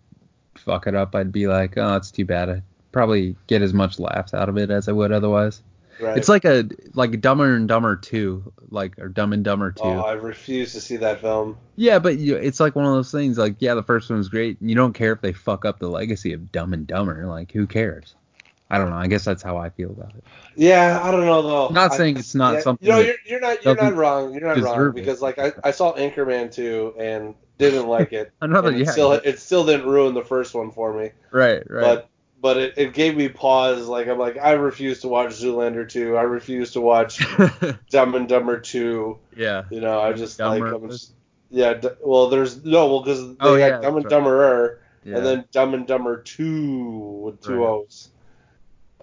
fuck 0.55 0.88
it 0.88 0.95
up, 0.95 1.13
I'd 1.13 1.32
be 1.32 1.47
like, 1.47 1.78
oh, 1.78 1.95
it's 1.95 2.11
too 2.11 2.26
bad. 2.26 2.49
I'd 2.49 2.63
probably 2.91 3.36
get 3.47 3.61
as 3.61 3.74
much 3.74 3.99
laughs 3.99 4.34
out 4.34 4.49
of 4.49 4.57
it 4.57 4.72
as 4.72 4.88
I 4.88 4.93
would 4.93 5.11
otherwise. 5.11 5.61
Right? 5.99 6.18
It's 6.18 6.30
like 6.30 6.45
a 6.45 6.70
like 6.93 7.20
Dumber 7.22 7.55
and 7.55 7.68
Dumber 7.68 7.95
2, 7.95 8.53
like 8.70 8.99
or 8.99 9.09
Dumb 9.09 9.34
and 9.34 9.43
Dumber 9.43 9.72
2. 9.72 9.82
oh, 9.84 9.99
I 9.99 10.13
refuse 10.13 10.74
to 10.74 10.82
see 10.82 10.97
that 10.97 11.22
film. 11.22 11.57
yeah, 11.76 11.97
but 11.97 12.18
you, 12.18 12.36
it's 12.36 12.59
like 12.59 12.76
one 12.76 12.86
of 12.86 12.91
those 12.91 13.11
things. 13.11 13.38
Like, 13.38 13.55
yeah, 13.59 13.74
the 13.74 13.84
first 13.84 14.09
one 14.09 14.20
was 14.20 14.30
great. 14.30 14.57
You 14.61 14.76
don't 14.76 14.93
care 14.93 15.11
if 15.11 15.22
they 15.22 15.34
fuck 15.34 15.65
up 15.65 15.80
the 15.80 15.89
legacy 15.89 16.34
of 16.34 16.51
Dumb 16.51 16.74
and 16.74 16.86
Dumber. 16.86 17.26
Like, 17.26 17.51
who 17.51 17.65
cares? 17.65 18.15
I 18.70 18.78
don't 18.78 18.89
know. 18.89 18.97
I 18.97 19.07
guess 19.07 19.24
that's 19.24 19.41
how 19.41 19.57
I 19.57 19.70
feel 19.70 19.91
about 19.91 20.13
it. 20.15 20.24
Yeah, 20.55 20.99
I 21.01 21.11
don't 21.11 21.26
know 21.26 21.41
though. 21.41 21.68
I'm 21.68 21.74
not 21.74 21.93
I- 21.93 21.97
saying 21.97 22.18
it's 22.18 22.36
not 22.36 22.55
yeah, 22.55 22.59
something 22.61 22.86
You 22.86 22.93
know, 22.93 22.99
you're, 22.99 23.15
you're 23.26 23.39
not 23.39 23.63
you're 23.63 23.76
not 23.76 23.95
wrong. 23.95 24.34
You're 24.34 24.41
not 24.41 24.57
wrong 24.57 24.74
deserve 24.76 24.97
it. 24.97 25.01
because 25.01 25.22
like 25.22 25.39
I, 25.39 25.53
I 25.63 25.72
saw 25.72 25.93
Anchorman 25.95 26.51
2 26.51 26.95
and 26.99 27.36
didn't 27.57 27.88
like 27.88 28.11
it. 28.13 28.32
Another, 28.41 28.72
it 28.72 28.80
yeah, 28.86 28.91
still 28.91 29.13
it 29.13 29.39
still 29.39 29.65
didn't 29.65 29.88
ruin 29.88 30.13
the 30.13 30.24
first 30.26 30.53
one 30.53 30.72
for 30.72 30.91
me. 30.93 31.11
right, 31.32 31.63
right. 31.70 31.82
But 31.82 32.09
but 32.39 32.57
it, 32.57 32.74
it 32.78 32.93
gave 32.93 33.15
me 33.18 33.30
pause. 33.30 33.88
Like 33.88 34.07
I'm 34.07 34.20
like 34.20 34.38
I 34.38 34.51
refuse 34.51 34.99
to 35.01 35.07
watch 35.07 35.30
Zoolander 35.32 35.88
2. 35.89 36.18
I 36.18 36.22
refuse 36.24 36.74
to 36.74 36.82
watch 36.82 37.20
Dumb 37.89 38.15
and 38.15 38.28
Dumber 38.28 38.59
2. 38.59 39.18
yeah. 39.38 39.63
You 39.72 39.80
know, 39.82 39.99
I 40.01 40.11
just 40.13 40.38
Dumber. 40.38 40.72
like 40.72 40.82
I'm 40.84 40.89
just, 40.89 41.13
yeah. 41.49 41.74
D- 41.74 41.88
well, 42.03 42.28
there's 42.30 42.63
no 42.65 42.88
well 42.88 43.01
because 43.01 43.28
they 43.30 43.36
Oh, 43.39 43.55
had 43.55 43.59
yeah, 43.70 43.80
Dumb 43.82 43.95
and 43.95 44.05
right. 44.05 44.11
Dumberer 44.11 44.78
yeah. 45.05 45.15
and 45.18 45.26
then 45.26 45.45
Dumb 45.51 45.74
and 45.74 45.88
Dumber 45.88 46.22
2 46.22 46.91
with 47.24 47.41
two 47.41 47.55
Right. 47.63 47.70
O's. 47.70 48.09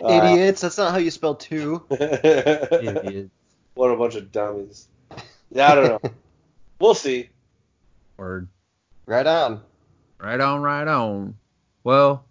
Uh, 0.03 0.09
Idiots. 0.32 0.61
That's 0.61 0.78
not 0.78 0.92
how 0.92 0.99
you 0.99 1.11
spell 1.11 1.34
two. 1.36 1.84
Idiot. 1.90 3.30
what 3.74 3.88
a 3.88 3.97
bunch 3.97 4.14
of 4.16 4.32
dummies. 4.32 4.88
Yeah, 5.51 5.70
I 5.72 5.74
don't 5.74 6.03
know. 6.05 6.11
we'll 6.80 6.95
see. 6.95 7.30
Word. 8.16 8.49
Right 9.07 9.26
on. 9.26 9.61
Right 10.18 10.40
on, 10.40 10.62
right 10.62 10.86
on. 10.88 11.36
Well, 11.84 12.24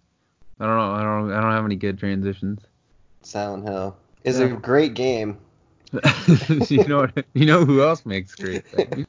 I 0.60 0.66
don't 0.66 0.76
know. 0.76 0.92
I 0.92 1.02
don't. 1.02 1.32
I 1.32 1.40
don't 1.40 1.52
have 1.52 1.64
any 1.64 1.76
good 1.76 1.98
transitions. 1.98 2.60
Silent 3.22 3.66
Hill 3.68 3.96
is 4.24 4.38
Yeah. 4.40 4.46
a 4.46 4.48
great 4.50 4.94
game. 4.94 5.38
you 6.68 6.84
know. 6.86 6.98
what- 7.14 7.24
You 7.34 7.46
know 7.46 7.64
who 7.64 7.82
else 7.82 8.04
makes 8.04 8.34
great 8.34 8.66
things? 8.66 9.06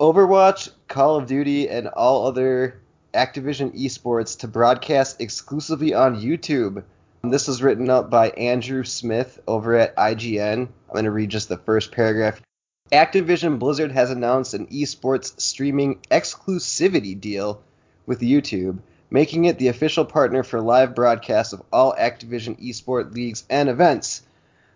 Overwatch, 0.00 0.70
Call 0.88 1.16
of 1.16 1.26
Duty, 1.26 1.68
and 1.68 1.88
all 1.88 2.26
other 2.26 2.80
Activision 3.14 3.74
esports 3.74 4.38
to 4.40 4.48
broadcast 4.48 5.20
exclusively 5.20 5.94
on 5.94 6.20
YouTube. 6.20 6.84
This 7.30 7.48
was 7.48 7.62
written 7.62 7.90
up 7.90 8.10
by 8.10 8.30
Andrew 8.30 8.84
Smith 8.84 9.40
over 9.46 9.74
at 9.74 9.96
IGN. 9.96 10.60
I'm 10.60 10.92
going 10.92 11.04
to 11.04 11.10
read 11.10 11.30
just 11.30 11.48
the 11.48 11.56
first 11.56 11.92
paragraph. 11.92 12.40
Activision 12.92 13.58
Blizzard 13.58 13.90
has 13.90 14.10
announced 14.10 14.54
an 14.54 14.68
esports 14.68 15.40
streaming 15.40 15.98
exclusivity 16.10 17.20
deal 17.20 17.62
with 18.06 18.20
YouTube, 18.20 18.78
making 19.10 19.46
it 19.46 19.58
the 19.58 19.68
official 19.68 20.04
partner 20.04 20.44
for 20.44 20.60
live 20.60 20.94
broadcasts 20.94 21.52
of 21.52 21.62
all 21.72 21.94
Activision 21.94 22.60
esports 22.62 23.12
leagues 23.12 23.44
and 23.50 23.68
events. 23.68 24.22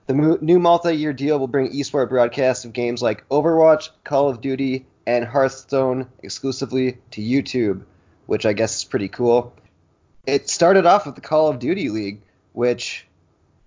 The 0.06 0.14
mo- 0.14 0.38
new 0.40 0.58
multi-year 0.58 1.12
deal 1.12 1.38
will 1.38 1.46
bring 1.46 1.72
esports 1.72 2.08
broadcasts 2.08 2.64
of 2.64 2.72
games 2.72 3.00
like 3.00 3.28
Overwatch, 3.28 3.90
Call 4.02 4.28
of 4.28 4.40
Duty, 4.40 4.86
and 5.06 5.24
Hearthstone 5.24 6.08
exclusively 6.22 6.98
to 7.12 7.22
YouTube, 7.22 7.82
which 8.26 8.44
I 8.44 8.52
guess 8.52 8.78
is 8.78 8.84
pretty 8.84 9.08
cool. 9.08 9.54
It 10.26 10.50
started 10.50 10.84
off 10.84 11.06
with 11.06 11.14
the 11.14 11.20
Call 11.20 11.48
of 11.48 11.60
Duty 11.60 11.88
League, 11.88 12.22
which 12.60 13.06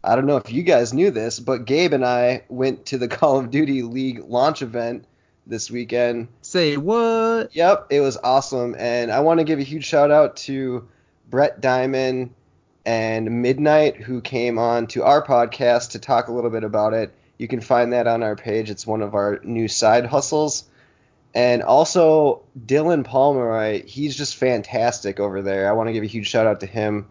I 0.03 0.15
don't 0.15 0.27
know 0.27 0.37
if 0.37 0.51
you 0.51 0.61
guys 0.61 0.93
knew 0.93 1.09
this, 1.09 1.39
but 1.39 1.65
Gabe 1.65 1.93
and 1.93 2.05
I 2.05 2.43
went 2.47 2.85
to 2.87 2.99
the 2.99 3.07
Call 3.17 3.39
of 3.39 3.49
Duty 3.49 3.81
League 3.81 4.23
launch 4.27 4.61
event 4.61 5.05
this 5.47 5.71
weekend. 5.71 6.27
Say 6.43 6.77
what? 6.77 7.55
Yep, 7.55 7.87
it 7.89 8.01
was 8.01 8.17
awesome, 8.17 8.75
and 8.77 9.11
I 9.11 9.21
want 9.21 9.39
to 9.39 9.45
give 9.45 9.57
a 9.57 9.63
huge 9.63 9.85
shout 9.85 10.11
out 10.11 10.35
to 10.45 10.87
Brett 11.27 11.59
Diamond 11.59 12.35
and 12.85 13.41
Midnight 13.41 13.95
who 13.95 14.21
came 14.21 14.59
on 14.59 14.85
to 14.87 15.01
our 15.01 15.25
podcast 15.25 15.93
to 15.93 15.99
talk 15.99 16.27
a 16.27 16.31
little 16.31 16.51
bit 16.51 16.63
about 16.63 16.93
it. 16.93 17.15
You 17.39 17.47
can 17.47 17.61
find 17.61 17.93
that 17.93 18.05
on 18.05 18.21
our 18.21 18.35
page. 18.35 18.69
It's 18.69 18.85
one 18.85 19.01
of 19.01 19.15
our 19.15 19.39
new 19.43 19.67
side 19.67 20.05
hustles. 20.05 20.65
And 21.33 21.63
also 21.63 22.43
Dylan 22.63 23.03
Pomeroy, 23.03 23.87
he's 23.87 24.15
just 24.15 24.35
fantastic 24.35 25.19
over 25.19 25.41
there. 25.41 25.67
I 25.67 25.71
want 25.71 25.89
to 25.89 25.93
give 25.93 26.03
a 26.03 26.07
huge 26.07 26.27
shout 26.27 26.45
out 26.45 26.59
to 26.59 26.67
him. 26.67 27.07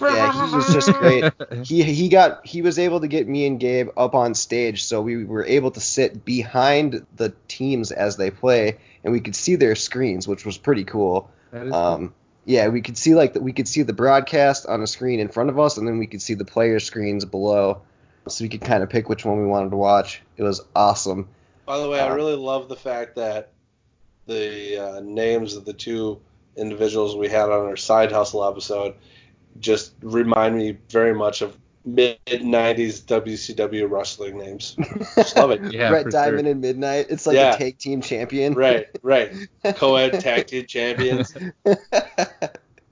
Yeah, 0.00 0.48
he 0.48 0.54
was 0.56 0.72
just 0.72 0.92
great. 0.98 1.32
He 1.64 1.82
he 1.82 2.08
got 2.08 2.46
he 2.46 2.62
was 2.62 2.78
able 2.78 3.00
to 3.00 3.08
get 3.08 3.28
me 3.28 3.46
and 3.46 3.58
Gabe 3.60 3.88
up 3.96 4.14
on 4.14 4.34
stage, 4.34 4.84
so 4.84 5.02
we 5.02 5.24
were 5.24 5.44
able 5.44 5.70
to 5.72 5.80
sit 5.80 6.24
behind 6.24 7.06
the 7.16 7.32
teams 7.48 7.92
as 7.92 8.16
they 8.16 8.30
play, 8.30 8.78
and 9.04 9.12
we 9.12 9.20
could 9.20 9.34
see 9.36 9.56
their 9.56 9.74
screens, 9.74 10.26
which 10.28 10.44
was 10.46 10.56
pretty 10.58 10.84
cool. 10.84 11.30
That 11.52 11.66
is 11.66 11.72
Um, 11.72 12.14
yeah, 12.46 12.68
we 12.68 12.80
could 12.80 12.96
see 12.96 13.14
like 13.14 13.34
the, 13.34 13.40
we 13.40 13.52
could 13.52 13.68
see 13.68 13.82
the 13.82 13.92
broadcast 13.92 14.66
on 14.66 14.82
a 14.82 14.86
screen 14.86 15.20
in 15.20 15.28
front 15.28 15.50
of 15.50 15.58
us, 15.58 15.76
and 15.76 15.86
then 15.86 15.98
we 15.98 16.06
could 16.06 16.22
see 16.22 16.34
the 16.34 16.44
player 16.44 16.80
screens 16.80 17.24
below, 17.24 17.82
so 18.28 18.44
we 18.44 18.48
could 18.48 18.62
kind 18.62 18.82
of 18.82 18.88
pick 18.88 19.08
which 19.08 19.24
one 19.24 19.38
we 19.40 19.46
wanted 19.46 19.70
to 19.70 19.76
watch. 19.76 20.22
It 20.36 20.42
was 20.42 20.60
awesome. 20.74 21.28
By 21.66 21.78
the 21.78 21.88
way, 21.88 22.00
I 22.00 22.08
Uh, 22.10 22.14
really 22.14 22.36
love 22.36 22.68
the 22.68 22.76
fact 22.76 23.16
that 23.16 23.50
the 24.26 24.78
uh, 24.78 25.00
names 25.00 25.54
of 25.56 25.64
the 25.64 25.72
two 25.72 26.20
individuals 26.56 27.14
we 27.16 27.28
had 27.28 27.44
on 27.50 27.66
our 27.66 27.76
side 27.76 28.10
hustle 28.12 28.44
episode 28.44 28.94
just 29.58 29.94
remind 30.02 30.56
me 30.56 30.78
very 30.88 31.14
much 31.14 31.42
of 31.42 31.56
mid 31.84 32.18
'90s 32.26 33.02
WCW 33.04 33.90
wrestling 33.90 34.38
names. 34.38 34.76
Just 35.16 35.36
love 35.36 35.50
it. 35.50 35.60
Yeah, 35.72 35.88
Brett 35.90 36.04
for 36.04 36.10
Diamond 36.10 36.44
sure. 36.44 36.50
and 36.52 36.60
Midnight. 36.60 37.06
It's 37.10 37.26
like 37.26 37.36
Yeah. 37.36 37.54
a 37.54 37.58
tag 37.58 37.78
team 37.78 38.00
champion. 38.02 38.54
Right, 38.54 38.86
right. 39.02 39.32
Co-ed 39.64 40.20
tag 40.20 40.46
team 40.46 40.66
champions. 40.66 41.34
Uh, 41.66 41.74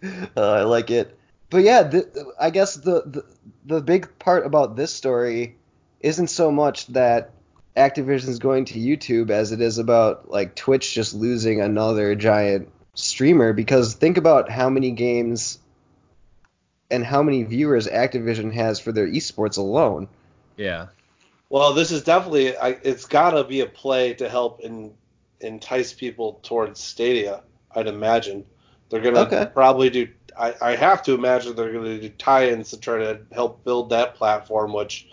I 0.37 0.63
like 0.63 0.91
it. 0.91 1.19
But 1.51 1.59
yeah, 1.59 1.83
the, 1.85 2.33
I 2.39 2.51
guess 2.51 2.75
the, 2.75 3.03
the 3.07 3.25
the 3.65 3.81
big 3.81 4.19
part 4.19 4.47
about 4.47 4.77
this 4.77 4.93
story 4.95 5.57
isn't 6.01 6.29
so 6.29 6.51
much 6.51 6.87
that 6.89 7.31
Activision's 7.77 8.39
going 8.39 8.65
to 8.67 8.79
YouTube 8.79 9.31
as 9.31 9.53
it 9.53 9.61
is 9.61 9.79
about 9.79 10.31
like 10.31 10.55
Twitch 10.55 10.95
just 10.95 11.15
losing 11.15 11.61
another 11.61 12.15
giant 12.15 12.69
streamer 12.95 13.53
because 13.53 13.95
think 13.95 14.17
about 14.17 14.51
how 14.51 14.69
many 14.69 14.91
games 14.91 15.59
and 16.91 17.05
how 17.05 17.23
many 17.23 17.43
viewers 17.45 17.87
Activision 17.87 18.53
has 18.53 18.81
for 18.81 18.93
their 18.93 19.07
esports 19.07 19.59
alone. 19.59 20.09
Yeah. 20.57 20.87
Well, 21.51 21.73
this 21.75 21.91
is 21.91 22.03
definitely 22.03 22.57
I, 22.57 22.71
it's 22.83 23.07
got 23.07 23.31
to 23.31 23.45
be 23.45 23.61
a 23.61 23.67
play 23.67 24.15
to 24.15 24.29
help 24.29 24.61
in, 24.61 24.95
entice 25.41 25.93
people 25.93 26.41
towards 26.43 26.81
Stadia. 26.81 27.43
I'd 27.75 27.87
imagine 27.87 28.45
they're 28.89 29.01
gonna 29.01 29.21
Okay. 29.21 29.47
probably 29.53 29.91
do. 29.91 30.09
I, 30.39 30.55
I 30.61 30.77
have 30.77 31.03
to 31.05 31.15
imagine 31.15 31.55
they're 31.57 31.73
gonna 31.73 32.01
do 32.01 32.09
tie-ins 32.09 32.71
to 32.71 32.81
try 32.81 32.99
to 32.99 33.21
help 33.33 33.65
build 33.65 33.91
that 33.91 34.15
platform, 34.15 34.73
which, 34.73 35.09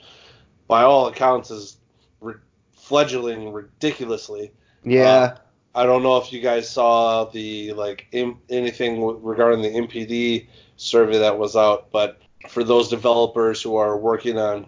by 0.68 0.84
all 0.84 1.08
accounts, 1.08 1.52
is 1.52 1.78
re- 2.22 2.36
fledgling 2.74 3.52
ridiculously. 3.52 4.52
Yeah. 4.84 5.10
Uh, 5.10 5.38
I 5.76 5.86
don't 5.86 6.04
know 6.04 6.16
if 6.18 6.32
you 6.32 6.40
guys 6.40 6.70
saw 6.70 7.26
the 7.26 7.74
like 7.74 8.08
im- 8.14 8.40
anything 8.50 9.22
regarding 9.22 9.62
the 9.62 9.70
MPD 9.70 10.48
survey 10.78 11.20
that 11.20 11.38
was 11.38 11.58
out, 11.58 11.92
but 11.92 12.22
for 12.48 12.64
those 12.64 12.88
developers 12.88 13.62
who 13.62 13.76
are 13.76 13.98
working 13.98 14.38
on 14.38 14.68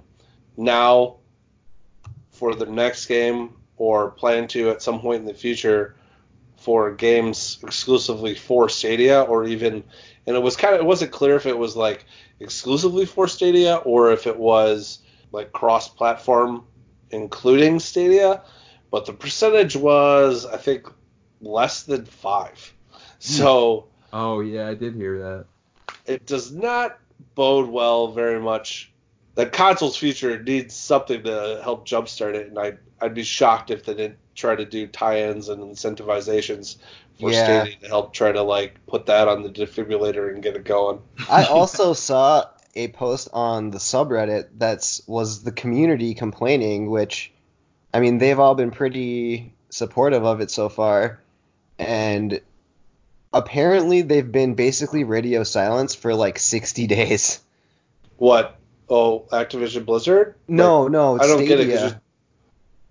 now 0.58 1.18
for 2.32 2.56
the 2.56 2.66
next 2.66 3.06
game 3.06 3.54
or 3.78 4.12
plan 4.12 4.48
to 4.50 4.70
at 4.70 4.82
some 4.82 5.00
point 5.00 5.22
in 5.22 5.26
the 5.26 5.34
future 5.34 5.96
for 6.58 6.92
games 6.94 7.60
exclusively 7.64 8.36
for 8.36 8.68
Stadia 8.68 9.22
or 9.22 9.46
even 9.46 9.84
and 10.26 10.36
it 10.36 10.42
was 10.42 10.58
kind 10.58 10.74
of 10.76 10.82
it 10.82 10.86
wasn't 10.86 11.12
clear 11.12 11.36
if 11.36 11.46
it 11.46 11.58
was 11.58 11.76
like 11.76 12.06
exclusively 12.40 13.06
for 13.06 13.28
Stadia 13.28 13.76
or 13.78 14.12
if 14.12 14.28
it 14.28 14.38
was 14.38 15.00
like 15.32 15.52
cross 15.52 15.88
platform 15.88 16.66
including 17.12 17.80
Stadia 17.80 18.42
but 18.92 19.06
the 19.06 19.14
percentage 19.14 19.76
was 19.76 20.46
I 20.46 20.58
think 20.58 20.88
less 21.42 21.84
than 21.84 22.06
5 22.06 22.74
hmm. 22.92 22.98
so 23.20 23.88
Oh 24.14 24.40
yeah, 24.40 24.68
I 24.68 24.74
did 24.74 24.96
hear 24.96 25.20
that. 25.20 25.46
it 26.06 26.26
does 26.26 26.52
not 26.52 26.98
bode 27.36 27.70
well 27.70 28.12
very 28.12 28.40
much. 28.40 28.92
The 29.36 29.46
console's 29.46 29.98
future 29.98 30.42
needs 30.42 30.74
something 30.74 31.24
to 31.24 31.60
help 31.64 31.88
jumpstart 31.88 32.34
it, 32.34 32.48
and 32.48 32.58
I'd, 32.58 32.78
I'd 33.00 33.14
be 33.14 33.24
shocked 33.24 33.70
if 33.70 33.86
they 33.86 33.94
didn't 33.94 34.18
try 34.34 34.56
to 34.56 34.66
do 34.66 34.88
tie-ins 34.88 35.50
and 35.50 35.62
incentivizations 35.62 36.78
for 37.20 37.32
Yeah. 37.32 37.44
Stadia 37.44 37.76
to 37.82 37.88
help 37.88 38.14
try 38.14 38.32
to 38.32 38.42
like 38.42 38.84
put 38.88 39.08
that 39.08 39.28
on 39.28 39.44
the 39.44 39.50
defibrillator 39.50 40.34
and 40.34 40.42
get 40.42 40.56
it 40.56 40.64
going. 40.64 41.02
I 41.30 41.44
also 41.46 41.94
saw 42.08 42.46
a 42.76 42.88
post 42.90 43.30
on 43.34 43.72
the 43.72 43.78
subreddit 43.80 44.48
that's 44.58 45.02
was 45.08 45.44
the 45.44 45.52
community 45.52 46.14
complaining, 46.14 46.90
which 46.90 47.32
I 47.94 48.00
mean 48.00 48.18
they've 48.20 48.40
all 48.40 48.56
been 48.56 48.72
pretty 48.72 49.54
supportive 49.70 50.24
of 50.24 50.42
it 50.42 50.50
so 50.50 50.70
far, 50.70 51.20
and 51.80 52.42
apparently 53.34 54.02
they've 54.02 54.32
been 54.32 54.56
basically 54.56 55.04
radio 55.04 55.44
silence 55.44 55.96
for 55.96 56.14
like 56.14 56.40
60 56.40 56.88
days. 56.88 57.40
What? 58.18 58.58
Oh, 58.90 59.26
Activision 59.32 59.86
Blizzard? 59.86 60.36
No, 60.48 60.88
no, 60.88 61.20
I 61.20 61.28
don't 61.28 61.46
get 61.46 61.60
it. 61.60 61.96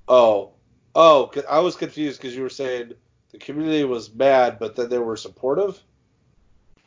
oh, 0.09 0.51
oh, 0.95 1.31
oh, 1.35 1.43
I 1.49 1.61
was 1.61 1.75
confused 1.77 2.21
because 2.21 2.37
you 2.37 2.43
were 2.43 2.51
saying 2.51 2.93
the 3.33 3.39
community 3.39 3.85
was 3.85 4.13
mad, 4.13 4.59
but 4.59 4.77
then 4.77 4.89
they 4.89 4.99
were 4.99 5.17
supportive. 5.17 5.81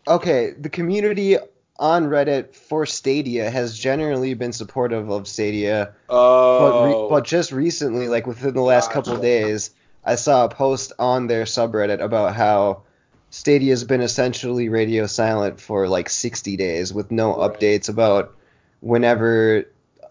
Okay, 0.08 0.52
the 0.52 0.70
community 0.70 1.38
on 1.78 2.06
Reddit 2.06 2.54
for 2.56 2.86
Stadia 2.86 3.50
has 3.50 3.78
generally 3.78 4.34
been 4.34 4.54
supportive 4.54 5.10
of 5.10 5.28
Stadia, 5.28 5.93
but, 6.08 6.84
re- 6.84 6.93
Oh, 6.93 7.10
but 7.10 7.24
just 7.24 7.52
recently, 7.52 8.08
like 8.08 8.28
within 8.28 8.54
the 8.54 8.62
last 8.62 8.91
couple 8.91 9.14
Gotcha. 9.14 9.22
days, 9.22 9.72
I 10.10 10.16
saw 10.16 10.45
a 10.45 10.49
post 10.49 10.91
on 10.97 11.28
their 11.28 11.43
subreddit 11.43 12.01
about 12.01 12.36
how 12.36 12.82
Stadia 13.30 13.72
has 13.72 13.84
been 13.84 14.01
essentially 14.01 14.68
radio 14.68 15.05
silent 15.05 15.62
for 15.62 15.88
like 15.88 16.10
60 16.10 16.57
days 16.57 16.91
with 16.91 17.12
no 17.12 17.38
Right. 17.38 17.53
updates 17.53 17.89
about 17.89 18.36
whenever 18.80 19.66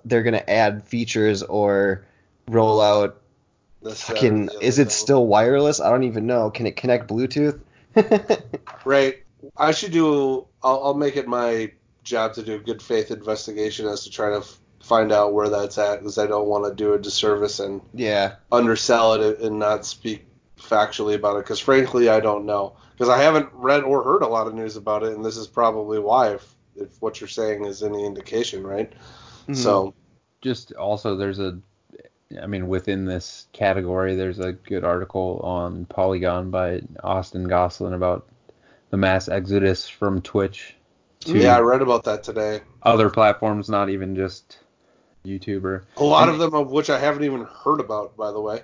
they're 0.05 0.23
gonna 0.23 0.45
add 0.47 0.85
features 0.85 1.43
or 1.43 2.05
roll 2.49 2.81
out. 2.81 3.21
Fucking, 3.93 4.51
is 4.61 4.79
it 4.79 4.93
still 4.93 5.27
wireless? 5.27 5.81
I 5.81 5.91
don't 5.91 6.05
even 6.05 6.27
know. 6.27 6.51
Can 6.51 6.67
it 6.67 6.77
connect 6.77 7.09
Bluetooth? 7.09 7.59
Right. 8.85 9.17
I 9.57 9.73
should 9.73 9.93
do. 9.93 10.47
I'll, 10.63 10.85
I'll 10.85 10.95
make 10.95 11.17
it 11.17 11.27
my 11.27 11.73
job 12.05 12.35
to 12.35 12.43
do 12.43 12.55
a 12.55 12.59
good 12.59 12.81
faith 12.81 13.11
investigation 13.11 13.87
as 13.87 14.05
to 14.05 14.11
try 14.11 14.31
to 14.31 14.39
f- 14.39 14.59
find 14.89 15.13
out 15.13 15.35
where 15.35 15.49
that's 15.49 15.79
at, 15.79 15.99
because 15.99 16.19
I 16.19 16.27
don't 16.27 16.49
want 16.49 16.65
to 16.65 16.75
do 16.75 16.95
a 16.95 16.99
disservice 16.99 17.61
and 17.61 17.81
yeah. 17.93 18.37
undersell 18.51 19.15
it 19.15 19.41
and 19.41 19.59
not 19.59 19.85
speak 19.85 20.27
factually 20.59 21.15
about 21.15 21.37
it. 21.37 21.45
Because 21.45 21.61
frankly, 21.61 22.09
I 22.09 22.21
don't 22.21 22.47
know. 22.47 22.77
Because 22.93 23.09
I 23.09 23.23
haven't 23.23 23.49
read 23.53 23.85
or 23.85 24.03
heard 24.03 24.23
a 24.23 24.27
lot 24.27 24.47
of 24.47 24.55
news 24.55 24.77
about 24.77 25.05
it, 25.05 25.13
and 25.15 25.25
this 25.25 25.37
is 25.37 25.47
probably 25.47 25.99
why, 25.99 26.35
if 26.35 26.55
if 26.75 27.01
what 27.03 27.21
you're 27.21 27.29
saying 27.29 27.65
is 27.65 27.83
any 27.83 28.05
indication, 28.05 28.67
right? 28.67 28.93
Mhm. 29.49 29.57
So 29.57 29.95
Just 30.41 30.73
also 30.75 31.17
there's 31.17 31.39
a 31.39 31.59
I 32.41 32.47
mean 32.47 32.69
within 32.69 33.05
this 33.05 33.47
category 33.53 34.15
there's 34.15 34.39
a 34.39 34.53
good 34.53 34.85
article 34.85 35.41
on 35.43 35.87
Polygon 35.87 36.51
by 36.51 36.83
Austin 37.03 37.49
Goslin 37.49 37.95
about 37.95 38.27
the 38.91 38.97
mass 38.97 39.29
exodus 39.29 39.89
from 39.89 40.23
Twitch 40.23 40.77
yeah, 41.27 41.57
I 41.57 41.61
read 41.61 41.83
about 41.83 42.05
that 42.05 42.23
today. 42.23 42.61
other 42.83 43.11
platforms, 43.11 43.69
not 43.69 43.91
even 43.91 44.15
just 44.15 44.59
YouTuber. 45.25 45.83
A 45.97 46.05
lot 46.05 46.29
And- 46.29 46.33
of 46.33 46.39
them 46.39 46.55
of 46.55 46.71
which 46.71 46.91
I 46.91 46.99
haven't 46.99 47.25
even 47.25 47.45
heard 47.45 47.81
about, 47.81 48.17
by 48.17 48.31
the 48.33 48.41
way. 48.41 48.63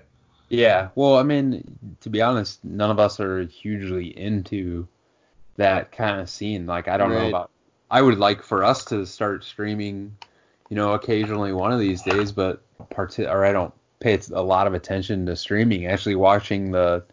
Yeah, 0.48 0.88
well, 0.94 1.16
I 1.16 1.22
mean, 1.22 1.96
to 2.02 2.10
be 2.10 2.20
honest, 2.22 2.64
none 2.64 2.90
of 2.90 2.98
us 2.98 3.18
are 3.18 3.42
hugely 3.44 4.16
into 4.16 4.86
that 5.56 5.90
kind 5.92 6.20
of 6.20 6.28
scene. 6.28 6.66
Like, 6.66 6.86
I 6.86 6.96
don't 6.96 7.10
know 7.10 7.28
about. 7.28 7.50
I 7.90 8.02
would 8.02 8.18
like 8.18 8.42
for 8.42 8.62
us 8.64 8.84
to 8.86 9.06
start 9.06 9.44
streaming, 9.44 10.16
you 10.68 10.76
know, 10.76 10.92
occasionally 10.92 11.52
one 11.52 11.72
of 11.72 11.80
these 11.80 12.02
days, 12.02 12.32
but 12.32 12.62
part 12.90 13.18
or 13.18 13.44
I 13.44 13.52
don't 13.52 13.72
pay 14.00 14.18
a 14.32 14.42
lot 14.42 14.66
of 14.66 14.74
attention 14.74 15.26
to 15.26 15.36
streaming. 15.36 15.86
Actually, 15.86 16.16
watching 16.16 16.70
the 16.72 17.04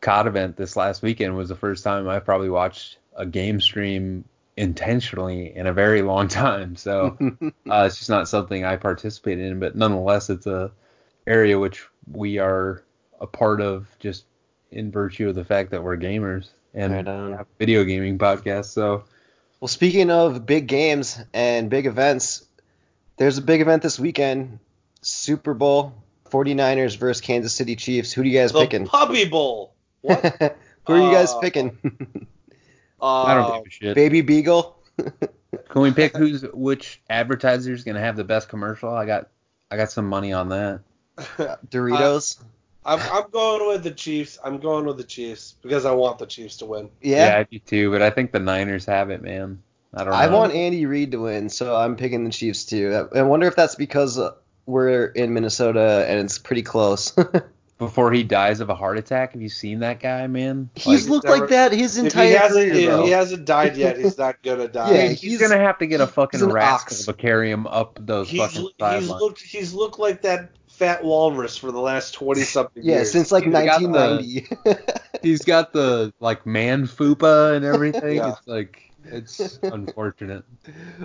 COD 0.00 0.26
event 0.26 0.56
this 0.56 0.74
last 0.76 1.02
weekend 1.02 1.36
was 1.36 1.48
the 1.48 1.54
first 1.56 1.84
time 1.84 2.08
I 2.08 2.18
probably 2.18 2.50
watched 2.50 2.98
a 3.14 3.26
game 3.26 3.60
stream 3.60 4.24
intentionally 4.56 5.54
in 5.56 5.66
a 5.66 5.72
very 5.72 6.02
long 6.02 6.28
time. 6.44 6.76
So 6.76 7.16
uh, 7.70 7.84
it's 7.86 7.98
just 7.98 8.10
not 8.10 8.28
something 8.28 8.64
I 8.64 8.76
participate 8.76 9.38
in, 9.38 9.58
but 9.60 9.76
nonetheless, 9.76 10.30
it's 10.30 10.46
a 10.46 10.70
area 11.26 11.58
which 11.58 11.86
we 12.10 12.38
are 12.38 12.82
a 13.20 13.26
part 13.26 13.60
of 13.60 13.86
just 14.00 14.24
in 14.70 14.90
virtue 14.90 15.28
of 15.28 15.34
the 15.34 15.44
fact 15.44 15.70
that 15.70 15.82
we're 15.82 15.96
gamers 15.96 16.48
and 16.74 16.92
Right 16.92 17.06
on. 17.06 17.32
have 17.34 17.46
video 17.58 17.84
gaming 17.84 18.18
podcast. 18.18 18.66
So 18.66 19.04
Well, 19.60 19.68
speaking 19.68 20.10
of 20.10 20.44
big 20.46 20.66
games 20.66 21.20
and 21.34 21.68
big 21.70 21.86
events, 21.86 22.44
there's 23.18 23.38
a 23.38 23.42
big 23.42 23.60
event 23.60 23.82
this 23.82 24.00
weekend 24.00 24.58
Super 25.02 25.52
Bowl, 25.54 25.92
49ers 26.30 26.96
versus 26.96 27.20
Kansas 27.20 27.52
City 27.54 27.76
Chiefs. 27.76 28.12
Who 28.12 28.22
do 28.22 28.28
you 28.30 28.38
guys 28.38 28.52
The 28.52 28.60
picking? 28.60 28.86
Puppy 28.86 29.26
Bowl. 29.28 29.74
What? 30.00 30.56
Who 30.86 30.94
are 30.94 31.06
you 31.06 31.12
guys 31.12 31.30
Uh, 31.32 31.40
picking? 31.40 32.26
Uh, 33.02 33.22
I 33.24 33.34
don't 33.34 33.56
give 33.58 33.66
a 33.66 33.70
shit. 33.70 33.94
Baby 33.96 34.20
Beagle? 34.20 34.78
Can 35.68 35.82
we 35.82 35.90
pick 35.90 36.16
who's 36.16 36.42
which 36.54 37.02
advertiser's 37.10 37.84
gonna 37.84 38.00
have 38.00 38.16
the 38.16 38.24
best 38.24 38.48
commercial? 38.48 38.90
I 38.94 39.04
got 39.04 39.28
I 39.70 39.76
got 39.76 39.90
some 39.90 40.06
money 40.06 40.32
on 40.32 40.48
that. 40.50 40.80
Doritos? 41.68 42.42
I'm, 42.84 42.98
I'm 43.12 43.30
going 43.30 43.68
with 43.68 43.84
the 43.84 43.90
Chiefs. 43.90 44.38
I'm 44.44 44.58
going 44.58 44.86
with 44.86 44.96
the 44.96 45.04
Chiefs 45.04 45.56
because 45.62 45.84
I 45.84 45.92
want 45.92 46.18
the 46.18 46.26
Chiefs 46.26 46.56
to 46.58 46.66
win. 46.66 46.90
yeah. 47.00 47.36
I 47.38 47.44
do 47.44 47.58
too, 47.58 47.90
but 47.90 48.02
I 48.02 48.10
think 48.10 48.32
the 48.32 48.40
Niners 48.40 48.86
have 48.86 49.10
it, 49.10 49.22
man. 49.22 49.62
I 49.94 50.04
don't 50.04 50.12
know. 50.12 50.16
I 50.18 50.26
want 50.28 50.54
Andy 50.54 50.86
Reid 50.86 51.12
to 51.12 51.18
win, 51.18 51.48
so 51.48 51.76
I'm 51.76 51.96
picking 51.96 52.24
the 52.24 52.30
Chiefs 52.30 52.64
too. 52.64 53.08
I 53.14 53.22
wonder 53.22 53.46
if 53.46 53.54
that's 53.54 53.74
because 53.74 54.18
uh, 54.18 54.32
we're 54.66 55.06
in 55.06 55.34
Minnesota 55.34 56.06
and 56.08 56.20
it's 56.20 56.38
pretty 56.38 56.62
close. 56.62 57.14
before 57.82 58.12
he 58.12 58.22
dies 58.22 58.60
of 58.60 58.70
a 58.70 58.74
heart 58.74 58.96
attack. 58.98 59.32
Have 59.32 59.42
you 59.42 59.48
seen 59.48 59.80
that 59.80 60.00
guy, 60.00 60.26
man? 60.26 60.70
He's 60.74 61.08
looked 61.08 61.24
never- 61.26 61.38
like 61.40 61.50
that 61.50 61.72
his 61.72 61.98
If 61.98 62.04
entire 62.04 62.26
he 62.28 62.32
hasn't, 62.32 62.70
career, 62.72 62.90
if 62.92 63.04
he 63.04 63.10
hasn't 63.10 63.44
died 63.44 63.76
yet, 63.76 63.98
he's 63.98 64.16
not 64.16 64.40
gonna 64.42 64.68
die. 64.68 64.92
Yeah, 64.94 65.08
he's, 65.08 65.20
he's- 65.20 65.40
gonna 65.40 65.58
have 65.58 65.78
to 65.78 65.86
get 65.86 66.00
a 66.00 66.06
fucking 66.06 66.38
he's 66.40 66.46
an 66.46 66.52
rascal 66.52 66.96
to 66.96 67.12
carry 67.12 67.50
him 67.50 67.66
up 67.66 67.98
those 68.00 68.28
he's, 68.28 68.40
fucking 68.40 68.70
he's 69.00 69.08
looked 69.10 69.40
he's 69.42 69.74
looked 69.74 69.98
like 69.98 70.22
that 70.22 70.50
fat 70.68 71.04
walrus 71.04 71.56
for 71.56 71.70
the 71.70 71.80
last 71.80 72.12
twenty 72.14 72.42
something 72.42 72.82
yeah, 72.86 72.96
years. 72.96 73.12
since 73.12 73.30
like 73.32 73.44
He's 73.44 73.52
got 73.52 73.80
the- 73.80 73.88
1990. 73.88 74.82
He's 75.22 75.42
got 75.42 75.72
the 75.72 76.12
like 76.20 76.46
man 76.46 76.86
fupa 76.86 77.54
and 77.56 77.64
everything. 77.64 78.16
Yeah. 78.16 78.30
It's 78.30 78.46
like 78.48 78.90
it's 79.04 79.58
unfortunate. 79.62 80.44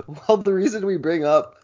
well, 0.08 0.38
the 0.38 0.54
reason 0.54 0.86
we 0.86 0.98
bring 0.98 1.26
up 1.26 1.56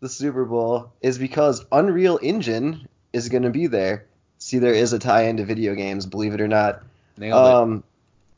the 0.00 0.08
Super 0.08 0.44
Bowl 0.44 0.92
is 1.00 1.16
because 1.18 1.64
Unreal 1.72 2.18
Engine 2.22 2.86
is 3.12 3.28
going 3.28 3.44
to 3.44 3.50
be 3.50 3.66
there. 3.66 4.06
See, 4.46 4.60
there 4.60 4.74
is 4.74 4.92
a 4.92 5.00
tie-in 5.00 5.38
to 5.38 5.44
video 5.44 5.74
games, 5.74 6.06
believe 6.06 6.32
it 6.32 6.40
or 6.40 6.46
not. 6.46 6.84
Nailed 7.18 7.44
it. 7.44 7.52
Um, 7.52 7.84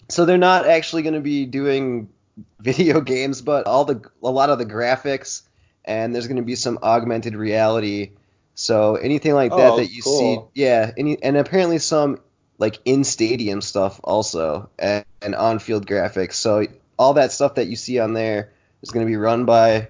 so 0.09 0.25
they're 0.25 0.39
not 0.39 0.67
actually 0.67 1.03
going 1.03 1.17
to 1.17 1.21
be 1.21 1.45
doing 1.45 2.09
video 2.61 3.03
games, 3.03 3.43
but 3.43 3.67
all 3.67 3.85
the 3.85 4.01
a 4.23 4.31
lot 4.31 4.49
of 4.49 4.59
the 4.59 4.65
graphics, 4.65 5.43
and 5.85 6.15
there's 6.15 6.27
going 6.27 6.39
to 6.39 6.43
be 6.43 6.55
some 6.55 6.79
augmented 6.83 7.37
reality. 7.37 8.13
So 8.55 8.97
anything 8.97 9.35
like 9.35 9.51
that 9.51 9.73
Oh, 9.75 9.77
that 9.77 9.93
you 9.93 10.01
cool. 10.03 10.51
see, 10.55 10.63
yeah, 10.63 10.93
any, 10.97 11.23
and 11.23 11.37
apparently 11.37 11.79
some 11.79 12.21
like 12.57 12.79
in 12.87 13.05
stadium 13.05 13.61
stuff 13.61 14.01
also, 14.03 14.71
and, 14.79 15.05
and 15.21 15.35
on 15.35 15.59
field 15.59 15.87
graphics. 15.87 16.33
So 16.37 16.69
all 16.99 17.13
that 17.15 17.33
stuff 17.33 17.57
that 17.57 17.67
you 17.67 17.77
see 17.77 17.99
on 17.99 18.15
there 18.15 18.55
is 18.81 18.93
going 18.93 19.05
to 19.05 19.11
be 19.11 19.17
run 19.17 19.45
by 19.45 19.89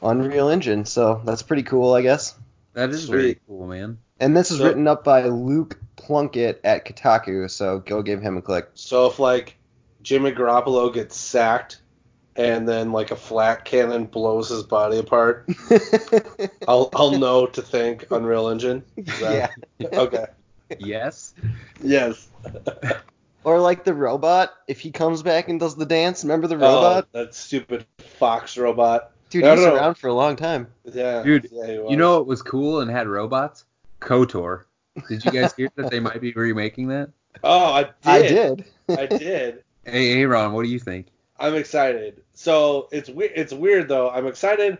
Unreal 0.00 0.48
Engine. 0.48 0.84
So 0.84 1.22
that's 1.24 1.42
pretty 1.42 1.64
cool, 1.64 1.92
I 1.92 2.02
guess. 2.02 2.36
That 2.74 2.90
is 2.90 3.08
very 3.08 3.32
Sweet. 3.32 3.42
cool, 3.48 3.66
man. 3.66 3.98
And 4.20 4.36
this 4.36 4.50
is 4.50 4.58
So- 4.58 4.64
written 4.64 4.86
up 4.86 5.04
by 5.04 5.24
Luke 5.24 5.78
Plunkett 5.96 6.60
at 6.64 6.84
Kotaku. 6.84 7.50
So 7.50 7.80
go 7.80 8.02
give 8.02 8.20
him 8.22 8.36
a 8.36 8.42
click. 8.42 8.68
So 8.74 9.06
if 9.06 9.18
like 9.18 9.56
Jimmy 10.02 10.32
Garoppolo 10.32 10.92
gets 10.92 11.16
sacked 11.16 11.80
and 12.36 12.68
then 12.68 12.92
like 12.92 13.10
a 13.10 13.16
flat 13.16 13.64
cannon 13.64 14.04
blows 14.04 14.48
his 14.48 14.62
body 14.62 14.98
apart, 14.98 15.48
I'll 16.68 16.90
I'll 16.94 17.18
know 17.18 17.46
to 17.46 17.62
thank 17.62 18.10
Unreal 18.10 18.48
Engine. 18.48 18.84
Is 18.96 19.20
yeah. 19.20 19.48
Okay. 19.92 20.26
Yes. 20.78 21.34
Yes. 21.82 22.28
Or 23.44 23.60
like 23.60 23.84
the 23.84 23.94
robot, 23.94 24.52
if 24.66 24.80
he 24.80 24.90
comes 24.90 25.22
back 25.22 25.48
and 25.48 25.60
does 25.60 25.76
the 25.76 25.86
dance, 25.86 26.24
remember 26.24 26.48
the 26.48 26.56
oh, 26.56 26.58
robot? 26.58 27.06
Oh, 27.14 27.22
that 27.22 27.32
stupid 27.32 27.86
fox 28.18 28.58
robot. 28.58 29.12
Dude, 29.30 29.44
I 29.44 29.54
he's 29.54 29.64
know. 29.64 29.76
around 29.76 29.94
for 29.94 30.08
a 30.08 30.12
long 30.12 30.34
time. 30.34 30.66
Yeah. 30.84 31.22
Dude, 31.22 31.48
yeah. 31.52 31.88
You 31.88 31.96
know 31.96 32.16
what 32.16 32.26
was 32.26 32.42
cool 32.42 32.80
and 32.80 32.90
had 32.90 33.06
robots? 33.06 33.64
KOTOR. 34.06 34.64
Did 35.08 35.24
you 35.24 35.30
guys 35.32 35.52
hear 35.56 35.70
that 35.76 35.90
they 35.90 36.00
might 36.00 36.20
be 36.20 36.32
remaking 36.32 36.88
that? 36.88 37.10
Oh, 37.44 37.72
I 37.72 37.82
did. 37.82 37.94
I 38.06 38.18
did. 38.22 38.64
I 38.98 39.06
did. 39.18 39.64
Hey, 39.84 40.20
Aaron, 40.22 40.52
what 40.52 40.62
do 40.64 40.68
you 40.68 40.78
think? 40.78 41.08
I'm 41.38 41.54
excited. 41.54 42.22
So 42.32 42.88
it's 42.92 43.10
weird. 43.10 43.32
It's 43.34 43.52
weird 43.52 43.88
though. 43.88 44.08
I'm 44.10 44.26
excited. 44.26 44.78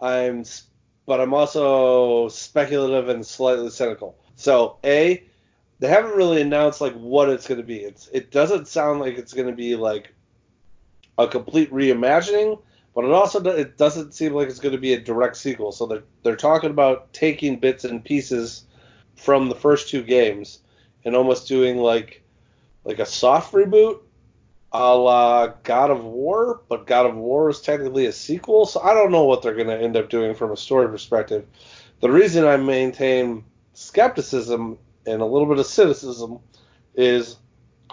I'm, 0.00 0.40
s- 0.40 0.64
but 1.06 1.20
I'm 1.20 1.32
also 1.32 2.28
speculative 2.28 3.08
and 3.08 3.24
slightly 3.24 3.70
cynical. 3.70 4.16
So 4.36 4.76
a, 4.84 5.24
they 5.78 5.88
haven't 5.88 6.16
really 6.16 6.42
announced 6.42 6.80
like 6.80 6.92
what 6.94 7.30
it's 7.30 7.46
going 7.46 7.60
to 7.60 7.66
be. 7.66 7.78
It's 7.78 8.08
it 8.08 8.30
doesn't 8.30 8.68
sound 8.68 9.00
like 9.00 9.16
it's 9.16 9.32
going 9.32 9.46
to 9.48 9.54
be 9.54 9.76
like 9.76 10.12
a 11.16 11.26
complete 11.26 11.72
reimagining, 11.72 12.60
but 12.94 13.04
it 13.04 13.10
also 13.10 13.42
it 13.44 13.76
doesn't 13.76 14.14
seem 14.14 14.32
like 14.32 14.48
it's 14.48 14.60
going 14.60 14.74
to 14.74 14.80
be 14.80 14.94
a 14.94 15.00
direct 15.00 15.36
sequel. 15.36 15.72
So 15.72 15.86
they're 15.86 16.04
they're 16.22 16.36
talking 16.36 16.70
about 16.70 17.12
taking 17.12 17.58
bits 17.58 17.84
and 17.84 18.04
pieces 18.04 18.64
from 19.16 19.48
the 19.48 19.54
first 19.54 19.88
two 19.88 20.02
games 20.02 20.60
and 21.04 21.14
almost 21.14 21.48
doing 21.48 21.78
like 21.78 22.22
like 22.84 22.98
a 22.98 23.06
soft 23.06 23.52
reboot 23.52 24.00
a 24.74 24.96
la 24.96 25.46
God 25.62 25.90
of 25.90 26.04
War, 26.04 26.60
but 26.68 26.84
God 26.84 27.06
of 27.06 27.14
War 27.14 27.48
is 27.48 27.60
technically 27.60 28.06
a 28.06 28.12
sequel, 28.12 28.66
so 28.66 28.80
I 28.80 28.92
don't 28.92 29.12
know 29.12 29.22
what 29.22 29.40
they're 29.40 29.54
going 29.54 29.68
to 29.68 29.80
end 29.80 29.96
up 29.96 30.10
doing 30.10 30.34
from 30.34 30.50
a 30.50 30.56
story 30.56 30.88
perspective. 30.88 31.46
The 32.00 32.10
reason 32.10 32.44
I 32.44 32.56
maintain 32.56 33.44
skepticism 33.74 34.76
and 35.06 35.22
a 35.22 35.24
little 35.24 35.46
bit 35.46 35.60
of 35.60 35.66
cynicism 35.66 36.40
is 36.96 37.36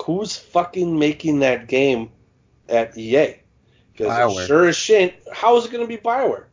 who's 0.04 0.36
fucking 0.36 0.98
making 0.98 1.40
that 1.42 1.68
game 1.68 2.10
at 2.68 2.98
EA? 2.98 3.41
Because 3.94 4.48
sure 4.48 4.68
as 4.68 4.76
shit, 4.76 5.24
how 5.34 5.58
is 5.58 5.66
it 5.66 5.72
going 5.72 5.84
to 5.84 5.88
be 5.88 5.98
Bioware? 5.98 6.46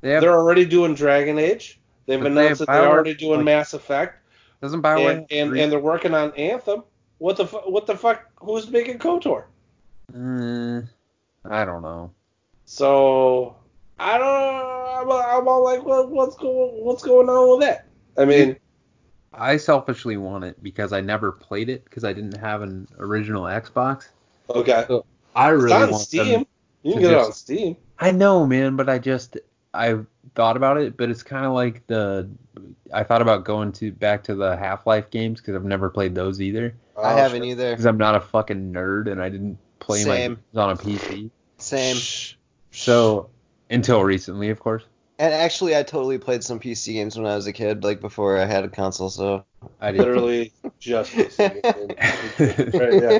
They 0.00 0.10
have, 0.10 0.20
They're 0.20 0.36
already 0.36 0.64
doing 0.64 0.94
Dragon 0.94 1.38
Age. 1.38 1.80
They've 2.06 2.20
they 2.20 2.26
announced 2.26 2.48
have 2.48 2.58
that 2.60 2.66
they're 2.68 2.90
already 2.90 3.14
doing 3.14 3.38
like- 3.38 3.44
Mass 3.44 3.74
Effect, 3.74 4.18
doesn't 4.60 4.82
Bioware 4.82 5.18
and, 5.18 5.26
and, 5.30 5.58
and 5.58 5.72
they're 5.72 5.78
working 5.78 6.14
on 6.14 6.32
Anthem. 6.34 6.84
What 7.18 7.36
the 7.36 7.46
fu- 7.46 7.58
what 7.58 7.86
the 7.86 7.96
fuck? 7.96 8.24
Who's 8.40 8.68
making 8.68 8.98
KOTOR? 8.98 9.44
Uh, 10.14 10.82
I 11.48 11.64
don't 11.64 11.82
know. 11.82 12.10
So 12.64 13.56
I 13.98 14.18
don't. 14.18 14.72
I'm, 15.02 15.10
I'm 15.10 15.48
all 15.48 15.64
like, 15.64 15.84
what, 15.84 16.10
what's 16.10 16.36
going 16.36 16.84
what's 16.84 17.02
going 17.02 17.28
on 17.28 17.50
with 17.50 17.60
that? 17.60 17.86
I 18.18 18.24
mean, 18.24 18.56
I 19.32 19.56
selfishly 19.56 20.16
want 20.16 20.44
it 20.44 20.60
because 20.62 20.92
I 20.92 21.00
never 21.00 21.32
played 21.32 21.68
it 21.68 21.84
because 21.84 22.04
I 22.04 22.12
didn't 22.12 22.36
have 22.36 22.62
an 22.62 22.88
original 22.98 23.44
Xbox. 23.44 24.08
okay, 24.50 24.86
I 25.34 25.54
it's 25.54 25.62
really 25.62 25.72
on 25.74 25.90
want 25.92 26.02
Steam. 26.02 26.26
them. 26.26 26.46
You 26.82 26.92
can 26.94 27.02
get 27.02 27.10
it 27.12 27.14
just- 27.14 27.26
on 27.26 27.32
Steam. 27.34 27.76
I 27.98 28.10
know, 28.10 28.46
man, 28.46 28.76
but 28.76 28.88
I 28.88 28.98
just 28.98 29.36
I 29.74 29.98
thought 30.34 30.56
about 30.56 30.76
it, 30.76 30.96
but 30.96 31.08
it's 31.08 31.22
kind 31.22 31.46
of 31.46 31.52
like 31.52 31.86
the 31.86 32.28
I 32.92 33.04
thought 33.04 33.22
about 33.22 33.44
going 33.44 33.72
to 33.72 33.92
back 33.92 34.24
to 34.24 34.34
the 34.34 34.56
Half-Life 34.56 35.10
games 35.10 35.40
because 35.40 35.54
I've 35.54 35.64
never 35.64 35.88
played 35.88 36.14
those 36.14 36.40
either 36.40 36.74
I 36.96 37.12
Oh, 37.12 37.16
haven't 37.16 37.42
shit. 37.42 37.50
either. 37.52 37.70
because 37.70 37.86
I'm 37.86 37.96
not 37.96 38.14
a 38.16 38.20
fucking 38.20 38.72
nerd 38.72 39.10
and 39.10 39.22
I 39.22 39.28
didn't 39.30 39.58
play 39.78 40.00
my 40.04 40.16
Same. 40.16 40.34
games 40.34 40.56
on 40.56 40.70
a 40.70 40.76
PC. 40.76 41.30
Same. 41.58 41.96
So 42.70 43.30
until 43.70 44.02
recently, 44.02 44.50
of 44.50 44.58
course, 44.60 44.82
And 45.18 45.32
actually, 45.32 45.76
I 45.76 45.82
totally 45.84 46.18
played 46.18 46.42
some 46.44 46.58
PC 46.60 46.94
games 46.94 47.16
when 47.16 47.26
I 47.26 47.34
was 47.36 47.46
a 47.46 47.52
kid, 47.52 47.84
like 47.84 48.00
before 48.00 48.36
I 48.38 48.44
had 48.44 48.64
a 48.64 48.68
console. 48.68 49.08
So 49.10 49.44
I 49.80 49.92
did. 49.92 50.00
literally 50.00 50.52
just 50.80 51.16
listening. 51.16 51.60
right, 51.98 53.02
yeah. 53.02 53.18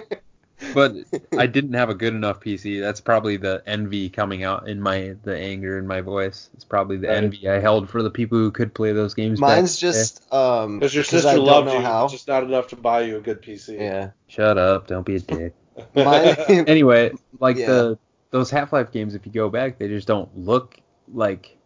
But 0.74 0.94
I 1.36 1.46
didn't 1.46 1.72
have 1.74 1.90
a 1.90 1.94
good 1.94 2.14
enough 2.14 2.40
PC. 2.40 2.80
That's 2.80 3.00
probably 3.00 3.36
the 3.36 3.62
envy 3.66 4.08
coming 4.08 4.44
out 4.44 4.68
in 4.68 4.80
my 4.80 5.16
the 5.22 5.36
anger 5.36 5.78
in 5.78 5.86
my 5.86 6.00
voice. 6.00 6.50
It's 6.54 6.64
probably 6.64 6.96
the 6.98 7.08
Right. 7.08 7.16
envy 7.18 7.48
I 7.48 7.58
held 7.60 7.88
for 7.88 8.02
the 8.02 8.10
people 8.10 8.38
who 8.38 8.50
could 8.50 8.74
play 8.74 8.92
those 8.92 9.14
games. 9.14 9.40
mine's 9.40 9.82
in 9.82 9.88
the 9.88 9.92
just 9.92 10.32
um 10.32 10.78
Because 10.78 10.94
your 10.94 11.04
'cause 11.04 11.24
sister 11.24 11.28
I 11.28 11.34
don't 11.34 11.44
loved 11.46 11.72
you, 11.72 11.80
how. 11.80 12.08
just 12.08 12.28
not 12.28 12.44
enough 12.44 12.68
to 12.68 12.76
buy 12.76 13.02
you 13.02 13.16
a 13.16 13.20
good 13.20 13.42
PC. 13.42 13.74
Yeah. 13.74 14.10
shut 14.28 14.58
up, 14.58 14.86
don't 14.86 15.06
be 15.06 15.16
a 15.16 15.20
dick. 15.20 15.54
Mine, 15.94 16.36
anyway, 16.66 17.12
like 17.40 17.56
Yeah. 17.56 17.66
the 17.66 17.98
those 18.30 18.50
Half-Life 18.50 18.92
games, 18.92 19.14
if 19.14 19.26
you 19.26 19.32
go 19.32 19.50
back, 19.50 19.78
they 19.78 19.88
just 19.88 20.06
don't 20.08 20.34
look 20.38 20.78
like 21.12 21.58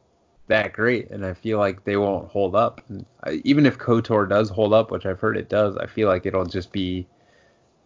that 0.49 0.73
great, 0.73 1.11
and 1.11 1.25
I 1.25 1.35
feel 1.35 1.59
like 1.59 1.85
they 1.85 1.97
won't 1.97 2.29
hold 2.29 2.55
up. 2.57 2.81
And 2.89 3.05
I, 3.25 3.41
even 3.45 3.67
if 3.67 3.79
KOTOR 3.79 4.29
does 4.29 4.49
hold 4.49 4.73
up, 4.73 4.91
which 4.91 5.07
I've 5.07 5.21
heard 5.21 5.37
it 5.37 5.49
does, 5.49 5.77
I 5.77 5.87
feel 5.87 6.09
like 6.09 6.27
it'll 6.27 6.45
just 6.45 6.73
be 6.73 7.07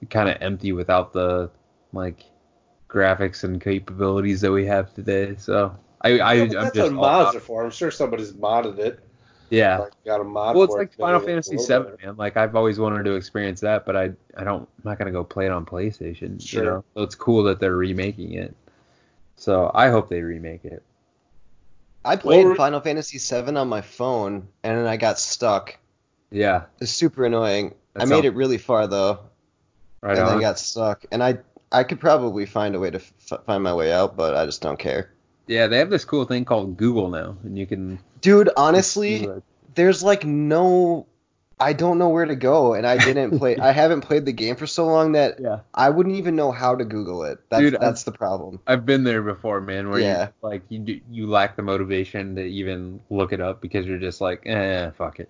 kind 0.09 0.28
of 0.28 0.36
empty 0.40 0.72
without 0.72 1.12
the 1.12 1.51
like 1.92 2.24
graphics 2.88 3.44
and 3.44 3.61
capabilities 3.61 4.40
that 4.40 4.51
we 4.53 4.66
have 4.66 4.92
today. 4.94 5.34
So 5.38 5.76
I, 6.03 6.18
I 6.18 6.32
Yeah, 6.34 6.42
I'm 6.42 6.48
that's 6.51 6.74
just 6.74 6.92
what 6.92 7.01
mods 7.01 7.36
are 7.36 7.40
for. 7.40 7.64
I'm 7.64 7.70
sure 7.70 7.90
somebody's 7.90 8.32
modded 8.32 8.78
it. 8.78 9.01
yeah. 9.51 9.78
Like, 9.78 9.92
got 10.05 10.20
a 10.20 10.24
mod 10.24 10.55
Well, 10.55 10.64
it's 10.64 10.74
for 10.74 10.80
like 10.80 10.92
it, 10.92 10.98
Final 10.98 11.20
Fantasy 11.20 11.55
it's 11.57 11.68
a 11.68 11.78
little 11.78 11.96
VII, 11.96 12.07
man. 12.07 12.16
Like 12.16 12.36
I've 12.36 12.57
always 12.57 12.78
wanted 12.78 13.05
to 13.05 13.12
experience 13.14 13.61
that, 13.61 13.84
but 13.84 13.96
I 13.96 14.12
I 14.36 14.44
don't 14.44 14.62
I'm 14.62 14.68
not 14.84 14.98
gonna 14.98 15.12
go 15.12 15.22
play 15.24 15.46
it 15.46 15.53
on 15.53 15.66
PlayStation. 15.66 16.40
Sure. 16.44 16.62
You 16.64 16.70
know, 16.70 16.84
so 16.94 17.03
it's 17.03 17.14
cool 17.14 17.42
that 17.44 17.61
they're 17.61 17.76
remaking 17.76 18.32
it. 18.34 18.55
So 19.36 19.70
I 19.74 19.88
hope 19.90 20.09
they 20.09 20.22
remake 20.22 20.64
it. 20.64 20.82
I 22.05 22.16
played 22.16 22.46
Well, 22.46 22.55
Final 22.55 22.80
Fantasy 22.80 23.18
VII 23.18 23.57
on 23.57 23.68
my 23.68 23.82
phone, 23.82 24.48
and 24.62 24.78
then 24.78 24.86
I 24.86 24.96
got 24.96 25.18
stuck. 25.18 25.76
Yeah, 26.30 26.64
It's 26.80 26.92
super 26.92 27.24
annoying. 27.26 27.74
That 27.94 28.03
I 28.03 28.05
made 28.07 28.11
sounds- 28.16 28.24
it 28.26 28.34
really 28.34 28.59
far 28.59 28.86
though, 28.86 29.18
right 30.03 30.16
and 30.16 30.26
on. 30.26 30.32
then 30.32 30.40
got 30.40 30.59
stuck. 30.59 31.05
And 31.12 31.22
I 31.22 31.38
I 31.72 31.84
could 31.84 32.01
probably 32.01 32.46
find 32.46 32.74
a 32.74 32.80
way 32.80 32.90
to 32.90 32.98
f- 32.98 33.44
find 33.46 33.62
my 33.62 33.74
way 33.74 33.92
out, 33.92 34.16
but 34.16 34.36
I 34.36 34.44
just 34.46 34.61
don't 34.62 34.78
care. 34.78 35.12
Yeah, 35.46 35.66
they 35.66 35.78
have 35.78 35.90
this 35.90 36.05
cool 36.05 36.24
thing 36.24 36.44
called 36.44 36.76
Google 36.76 37.09
now, 37.09 37.36
and 37.42 37.59
you 37.59 37.66
can. 37.66 37.98
Dude, 38.20 38.51
honestly, 38.57 39.28
there's 39.74 40.03
like 40.03 40.24
no 40.24 41.07
I 41.61 41.74
don't 41.74 41.98
know 41.98 42.09
where 42.09 42.24
to 42.24 42.34
go 42.36 42.72
and 42.72 42.86
I 42.86 42.96
didn't 42.96 43.38
play 43.38 43.57
I 43.61 43.72
haven't 43.72 44.01
played 44.01 44.24
the 44.24 44.32
game 44.32 44.57
for 44.57 44.66
so 44.66 44.86
long 44.86 45.12
that 45.12 45.38
Yeah, 45.40 45.61
I 45.74 45.90
wouldn't 45.90 46.16
even 46.16 46.34
know 46.34 46.53
how 46.53 46.74
to 46.74 46.84
google 46.86 47.24
it. 47.24 47.38
That's 47.51 47.61
Dude, 47.61 47.76
that's 47.80 48.05
the 48.05 48.12
problem. 48.12 48.61
I've 48.66 48.86
been 48.86 49.05
there 49.05 49.20
before, 49.22 49.61
man. 49.61 49.90
Where 49.90 50.01
Yeah. 50.01 50.26
you 50.26 50.32
like 50.48 50.62
you 50.70 50.78
do, 50.78 51.01
you 51.11 51.26
lack 51.28 51.57
the 51.57 51.62
motivation 51.62 52.34
to 52.36 52.42
even 52.42 53.01
look 53.11 53.32
it 53.32 53.40
up 53.42 53.61
because 53.61 53.84
you're 53.86 53.98
just 53.98 54.22
like, 54.22 54.42
eh, 54.46 54.90
fuck 54.92 55.20
it. 55.20 55.28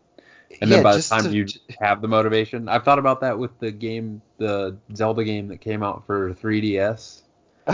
And 0.60 0.70
then 0.70 0.82
by 0.82 0.96
the 0.96 1.02
time 1.02 1.24
to- 1.24 1.30
you 1.30 1.46
have 1.80 2.02
the 2.02 2.08
motivation, 2.08 2.68
I've 2.68 2.84
thought 2.84 2.98
about 2.98 3.20
that 3.22 3.38
with 3.38 3.58
the 3.60 3.70
game, 3.70 4.20
the 4.38 4.76
Zelda 4.94 5.24
game 5.24 5.48
that 5.48 5.60
came 5.60 5.82
out 5.82 6.04
for 6.06 6.34
3DS. 6.34 7.22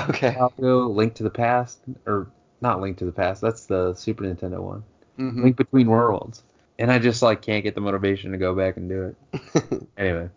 Okay. 0.09 0.32
while 0.32 0.93
Link 0.95 1.14
to 1.14 1.22
the 1.22 1.30
Past, 1.30 1.78
or 2.07 2.26
not 2.61 2.80
Link 2.80 2.99
to 2.99 3.05
the 3.07 3.12
Past. 3.12 3.41
That's 3.41 3.64
the 3.66 3.95
Super 3.95 4.24
Nintendo 4.24 4.61
one. 4.61 4.84
Mhm. 5.18 5.43
Link 5.43 5.57
Between 5.57 5.89
Worlds. 5.89 6.43
And 6.78 6.93
I 6.93 6.99
just 6.99 7.22
like 7.22 7.41
can't 7.41 7.62
get 7.64 7.74
the 7.74 7.80
motivation 7.80 8.32
to 8.32 8.39
go 8.39 8.55
back 8.55 8.76
and 8.76 8.89
do 8.89 9.14
it. 9.32 9.82
Anyway, 9.97 10.28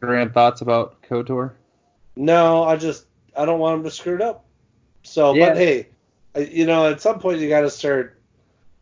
Grant, 0.00 0.34
thoughts 0.34 0.60
about 0.60 1.00
Kotor? 1.02 1.52
No, 2.16 2.64
I 2.64 2.76
just 2.76 3.06
I 3.36 3.46
don't 3.46 3.58
want 3.60 3.78
them 3.78 3.84
to 3.84 3.90
screw 3.90 4.14
it 4.16 4.20
up. 4.20 4.44
So, 5.02 5.32
Yeah. 5.34 5.48
but 5.50 5.56
hey, 5.56 5.88
you 6.50 6.66
know, 6.66 6.86
at 6.90 7.00
some 7.00 7.18
point 7.18 7.40
you 7.40 7.48
got 7.48 7.62
to 7.62 7.70
start. 7.70 8.20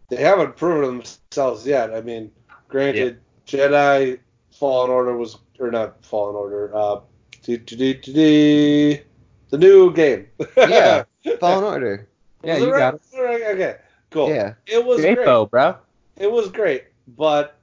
They 0.08 0.16
haven't 0.16 0.56
proven 0.56 0.98
themselves 0.98 1.64
yet. 1.66 1.94
I 1.94 2.00
mean, 2.00 2.30
granted, 2.68 3.20
Jedi 3.46 4.18
Fallen 4.52 4.90
Order 4.90 5.16
was 5.16 5.38
or 5.58 5.70
not 5.70 6.04
Fallen 6.04 6.34
Order. 6.34 6.74
Uh, 6.74 7.00
dee- 7.42 7.56
dee- 7.58 7.76
dee- 7.76 7.94
dee- 7.94 8.12
dee, 8.12 9.00
the 9.50 9.58
new 9.58 9.92
game. 9.92 10.26
Yeah. 10.56 11.04
Fallen 11.40 11.64
Order. 11.64 12.08
Yeah, 12.42 12.58
you 12.58 12.72
right? 12.72 12.78
got 12.78 12.94
it. 12.94 13.02
All 13.16 13.24
right, 13.24 13.42
Okay, 13.42 13.76
cool. 14.10 14.28
Yeah. 14.28 14.54
It 14.66 14.84
was 14.84 15.00
Great 15.00 15.16
great. 15.16 15.24
though, 15.26 15.46
bro. 15.46 15.76
It 16.16 16.30
was 16.30 16.50
great, 16.50 16.84
but 17.16 17.58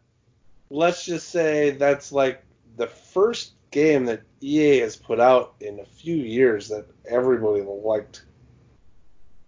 let's 0.70 1.06
just 1.06 1.30
say 1.30 1.72
that's 1.72 2.12
like 2.12 2.44
the 2.78 2.88
first 2.88 3.54
game 3.72 4.06
that 4.06 4.22
EA 4.42 4.80
has 4.80 4.96
put 4.96 5.20
out 5.20 5.54
in 5.62 5.80
a 5.80 5.86
few 5.86 6.16
years 6.16 6.68
that 6.70 6.86
everybody 7.06 7.62
liked. 7.62 8.26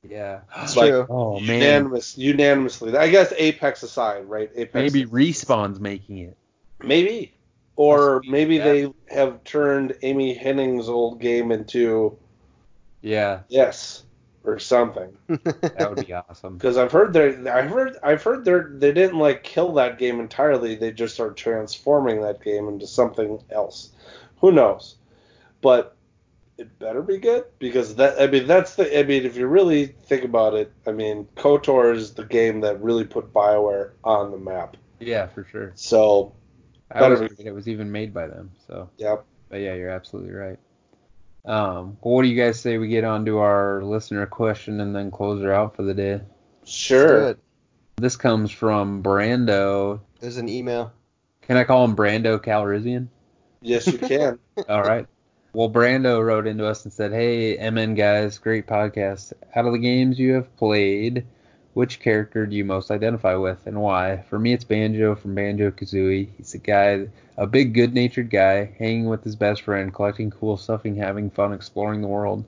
Yeah. 0.08 0.42
It's 0.58 0.76
Like, 0.76 0.90
true. 0.90 1.08
Oh 1.10 1.40
man. 1.40 1.62
Unanimous, 1.62 2.18
unanimously. 2.18 2.96
I 2.98 3.10
guess 3.10 3.34
Apex 3.38 3.84
aside, 3.84 4.26
right? 4.26 4.50
Apex. 4.56 4.94
Maybe 4.94 5.10
Respawn's 5.10 5.80
making 5.80 6.18
it. 6.20 6.38
Maybe. 6.82 7.34
Or 7.76 8.22
maybe 8.28 8.58
Yeah. 8.58 8.64
they 8.66 8.94
have 9.10 9.44
turned 9.44 9.96
Amy 10.02 10.38
Hennig's 10.38 10.90
old 10.90 11.20
game 11.20 11.52
into 11.52 12.18
Yeah. 13.02 13.40
yes. 13.48 14.04
or 14.46 14.60
something. 14.60 15.16
That 15.28 15.94
would 15.96 16.06
be 16.06 16.14
awesome. 16.14 16.58
Because 16.58 16.78
I've 16.78 16.92
heard 16.92 17.14
they 17.14 17.50
I've 17.50 17.70
heard 17.70 17.96
I've 18.04 18.22
heard 18.22 18.44
they 18.44 18.60
they 18.78 18.92
didn't 18.92 19.18
like 19.18 19.44
kill 19.44 19.74
that 19.76 19.98
game 19.98 20.20
entirely. 20.20 20.76
They 20.76 20.92
just 20.92 21.20
are 21.22 21.32
transforming 21.32 22.22
that 22.22 22.44
game 22.44 22.68
into 22.68 22.86
something 22.86 23.42
else. 23.50 23.92
Who 24.42 24.52
knows? 24.52 24.96
But 25.62 25.96
it 26.64 26.80
better 26.80 27.02
be 27.02 27.18
good 27.18 27.46
because 27.60 27.96
that 27.96 28.20
I 28.22 28.28
mean 28.28 28.48
that's 28.48 28.76
the 28.76 28.98
I 28.98 29.04
mean 29.04 29.26
if 29.26 29.36
you 29.36 29.48
really 29.48 29.86
think 29.86 30.24
about 30.24 30.54
it, 30.56 30.72
I 30.88 30.92
mean 30.92 31.28
KOTOR 31.36 31.94
is 31.94 32.14
the 32.14 32.24
game 32.24 32.62
that 32.62 32.82
really 32.82 33.04
put 33.04 33.34
BioWare 33.34 33.92
on 34.04 34.32
the 34.32 34.38
map. 34.38 34.78
Yeah, 35.00 35.28
for 35.28 35.44
sure. 35.52 35.74
So 35.76 36.34
I 36.90 37.00
Better 37.00 37.16
always 37.16 37.30
be- 37.30 37.36
forget 37.36 37.48
it 37.48 37.56
was 37.56 37.68
even 37.68 37.92
made 37.92 38.14
by 38.14 38.28
them. 38.28 38.52
So, 38.68 38.90
yep. 38.98 39.26
but 39.50 39.58
yeah, 39.58 39.74
you're 39.74 39.90
absolutely 39.90 40.34
right. 40.34 40.58
Um, 41.46 41.98
well, 42.02 42.16
what 42.16 42.22
do 42.22 42.30
you 42.30 42.42
guys 42.42 42.60
say 42.60 42.78
we 42.78 42.88
get 42.88 43.04
on 43.04 43.26
to 43.26 43.40
our 43.40 43.84
listener 43.84 44.26
question 44.26 44.80
and 44.80 44.96
then 44.96 45.12
close 45.12 45.42
her 45.42 45.52
out 45.52 45.76
for 45.76 45.84
the 45.84 45.94
day? 45.94 46.22
Sure. 46.64 47.36
This 47.98 48.16
comes 48.16 48.50
from 48.50 49.04
Brando. 49.04 50.00
There's 50.22 50.38
an 50.38 50.48
email. 50.48 50.94
Can 51.42 51.58
I 51.58 51.66
call 51.66 51.84
him 51.84 51.98
Brando 51.98 52.40
Calrissian? 52.40 53.08
Yes, 53.62 53.88
you 53.88 53.98
can. 53.98 54.40
All 54.70 54.82
right. 54.84 55.06
Well, 55.54 55.70
Brando 55.70 56.20
wrote 56.26 56.48
into 56.48 56.66
us 56.66 56.84
and 56.84 56.92
said, 56.92 57.12
"Hey, 57.12 57.56
MN 57.58 57.94
guys, 57.94 58.40
great 58.40 58.66
podcast. 58.66 59.34
Out 59.56 59.68
of 59.68 59.74
the 59.74 59.78
games 59.78 60.18
you 60.18 60.34
have 60.34 60.58
played, 60.58 61.26
which 61.76 62.00
character 62.00 62.48
do 62.48 62.56
you 62.56 62.66
most 62.66 62.90
identify 62.90 63.36
with 63.36 63.68
and 63.68 63.80
why? 63.80 64.24
For 64.30 64.40
me, 64.40 64.54
it's 64.54 64.64
Banjo 64.64 65.14
from 65.16 65.36
Banjo 65.36 65.70
Kazooie. 65.70 66.30
He's 66.38 66.56
a 66.56 66.58
guy, 66.58 67.08
a 67.38 67.46
big, 67.46 67.76
good-natured 67.76 68.32
guy, 68.32 68.66
hanging 68.80 69.06
with 69.06 69.24
his 69.24 69.36
best 69.36 69.62
friend, 69.62 69.94
collecting 69.94 70.32
cool 70.32 70.58
stuff 70.58 70.86
and 70.86 70.98
having 70.98 71.30
fun 71.30 71.54
exploring 71.54 72.02
the 72.02 72.08
world. 72.08 72.46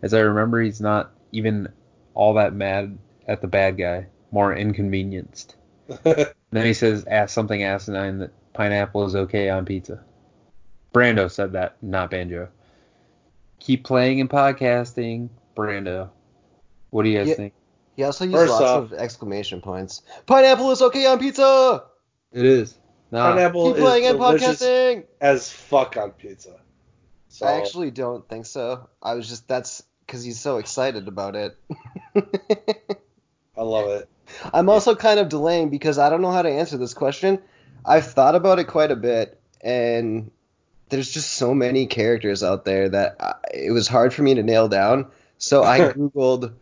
As 0.00 0.14
I 0.14 0.20
remember, 0.20 0.62
he's 0.62 0.80
not 0.80 1.10
even 1.32 1.68
all 2.14 2.32
that 2.34 2.54
mad 2.54 2.96
at 3.28 3.42
the 3.42 3.48
bad 3.48 3.76
guy, 3.76 4.06
more 4.30 4.54
inconvenienced. 4.56 5.56
Then 6.04 6.64
he 6.64 6.72
says, 6.72 7.04
ask 7.06 7.34
something 7.34 7.62
asinine 7.62 8.18
that 8.20 8.30
pineapple 8.54 9.04
is 9.04 9.14
okay 9.14 9.50
on 9.50 9.66
pizza. 9.66 10.02
Brando 10.96 11.30
said 11.30 11.52
that, 11.52 11.76
not 11.82 12.10
Banjo. 12.10 12.48
Keep 13.60 13.84
playing 13.84 14.18
and 14.22 14.30
podcasting, 14.30 15.28
Brando. 15.54 16.08
What 16.88 17.02
do 17.02 17.10
you 17.10 17.18
guys 17.18 17.28
Yeah. 17.28 17.34
think? 17.34 17.52
He 17.96 18.02
also 18.02 18.24
used 18.24 18.34
First 18.34 18.50
lots 18.52 18.62
off- 18.64 18.82
of 18.84 18.92
exclamation 18.94 19.60
points. 19.60 20.00
Pineapple 20.24 20.70
is 20.70 20.80
okay 20.80 21.04
on 21.04 21.18
pizza. 21.18 21.84
It 22.32 22.46
is. 22.46 22.78
Nah, 23.10 23.30
Pineapple 23.32 23.74
Keep 23.74 23.82
playing 23.82 24.04
is 24.04 24.10
and 24.12 24.18
podcasting. 24.18 25.04
as 25.20 25.50
fuck 25.50 25.98
on 25.98 26.12
pizza. 26.12 26.56
So 27.28 27.44
I 27.46 27.52
actually 27.58 27.90
don't 27.90 28.26
think 28.26 28.46
so. 28.46 28.88
I 29.02 29.14
was 29.14 29.28
just 29.28 29.46
that's 29.48 29.82
because 30.06 30.24
he's 30.24 30.40
so 30.40 30.56
excited 30.56 31.08
about 31.08 31.36
it. 31.36 31.58
I 32.16 33.62
love 33.62 33.90
it. 33.90 34.08
I'm 34.54 34.70
also 34.70 34.94
kind 34.94 35.20
of 35.20 35.28
delaying 35.28 35.68
because 35.68 35.98
I 35.98 36.08
don't 36.08 36.22
know 36.22 36.32
how 36.32 36.40
to 36.42 36.50
answer 36.50 36.78
this 36.78 36.94
question. 36.94 37.38
I've 37.84 38.06
thought 38.06 38.34
about 38.34 38.58
it 38.58 38.64
quite 38.64 38.90
a 38.90 38.96
bit, 38.96 39.38
and 39.60 40.30
there's 40.88 41.10
just 41.10 41.34
so 41.34 41.52
many 41.54 41.86
characters 41.86 42.42
out 42.42 42.64
there 42.64 42.88
that 42.88 43.16
I, 43.20 43.34
it 43.54 43.72
was 43.72 43.88
hard 43.88 44.14
for 44.14 44.22
me 44.22 44.34
to 44.34 44.42
nail 44.42 44.68
down. 44.68 45.06
So 45.38 45.62
I 45.62 45.78
googled 45.92 46.52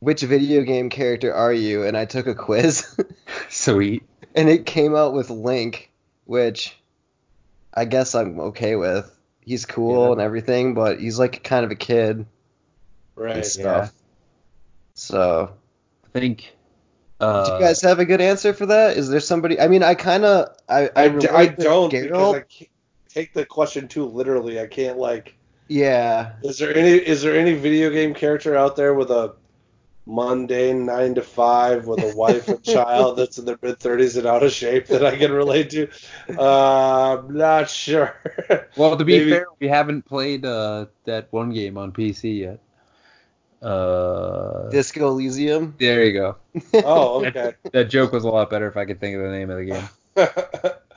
which 0.00 0.22
video 0.22 0.62
game 0.62 0.88
character 0.90 1.34
are 1.34 1.52
you, 1.52 1.84
and 1.84 1.96
I 1.96 2.04
took 2.06 2.26
a 2.26 2.34
quiz, 2.34 2.86
sweet. 3.50 4.02
and 4.34 4.48
it 4.48 4.64
came 4.66 4.94
out 4.96 5.12
with 5.12 5.28
Link, 5.30 5.90
which 6.24 6.76
I 7.74 7.84
guess 7.84 8.14
I'm 8.14 8.40
okay 8.40 8.76
with. 8.76 9.14
He's 9.40 9.66
cool 9.66 10.06
Yeah. 10.06 10.12
and 10.12 10.20
everything, 10.20 10.74
but 10.74 11.00
he's 11.00 11.18
like 11.18 11.42
kind 11.42 11.64
of 11.64 11.70
a 11.70 11.74
kid 11.76 12.16
and 12.18 12.26
Right. 13.16 13.44
stuff. 13.44 13.92
So 14.94 15.52
I 16.04 16.18
think. 16.18 16.54
Uh, 17.20 17.44
Do 17.44 17.52
you 17.52 17.58
guys 17.60 17.82
have 17.82 17.98
a 17.98 18.06
good 18.06 18.22
answer 18.22 18.54
for 18.54 18.66
that? 18.66 18.96
Is 18.96 19.10
there 19.10 19.20
somebody? 19.20 19.60
I 19.60 19.68
mean, 19.68 19.82
I 19.82 19.94
kind 19.94 20.24
of 20.24 20.56
I 20.68 20.88
relate 21.06 21.56
to 21.58 21.62
don't 21.62 21.90
because 21.90 22.10
Geralt. 22.10 22.34
I 22.36 22.40
can't 22.40 22.69
take 23.12 23.32
the 23.34 23.44
question 23.46 23.88
too 23.88 24.04
literally. 24.06 24.60
I 24.60 24.66
can't 24.66 24.98
like. 24.98 25.36
Yeah, 25.68 26.32
Is 26.42 26.58
there 26.58 26.74
any 26.76 26.94
is 26.94 27.22
there 27.22 27.36
any 27.36 27.54
video 27.54 27.90
game 27.90 28.12
character 28.12 28.56
out 28.56 28.74
there 28.74 28.92
with 28.94 29.10
a 29.10 29.34
mundane 30.06 30.84
nine 30.84 31.14
to 31.14 31.22
five 31.22 31.86
with 31.86 32.00
a 32.02 32.16
wife 32.16 32.48
and 32.48 32.60
child 32.74 33.16
that's 33.16 33.38
in 33.38 33.44
their 33.44 33.58
mid 33.62 33.78
thirties 33.78 34.16
and 34.16 34.26
out 34.26 34.42
of 34.42 34.50
shape 34.50 34.86
that 34.88 35.04
I 35.04 35.16
can 35.16 35.30
relate 35.30 35.70
to? 35.70 35.88
Uh, 36.36 37.18
I'm 37.18 37.36
not 37.36 37.70
sure. 37.70 38.16
well, 38.76 38.96
to 38.96 39.04
be 39.04 39.18
Maybe- 39.18 39.30
fair, 39.30 39.46
we 39.60 39.68
haven't 39.68 40.02
played 40.06 40.44
uh, 40.44 40.86
that 41.04 41.28
one 41.32 41.50
game 41.52 41.78
on 41.78 41.92
PC 41.92 42.38
yet. 42.40 42.58
Uh, 43.62 44.68
Disco 44.70 45.08
Elysium. 45.10 45.74
there 45.78 46.04
you 46.04 46.12
go. 46.14 46.36
oh, 46.84 47.24
okay. 47.26 47.52
That 47.72 47.90
joke 47.90 48.10
was 48.12 48.24
a 48.24 48.28
lot 48.28 48.50
better 48.50 48.66
if 48.66 48.76
I 48.76 48.86
could 48.86 48.98
think 48.98 49.16
of 49.16 49.22
the 49.22 49.30
name 49.30 49.50
of 49.50 49.58
the 49.58 49.64
game. 49.66 49.88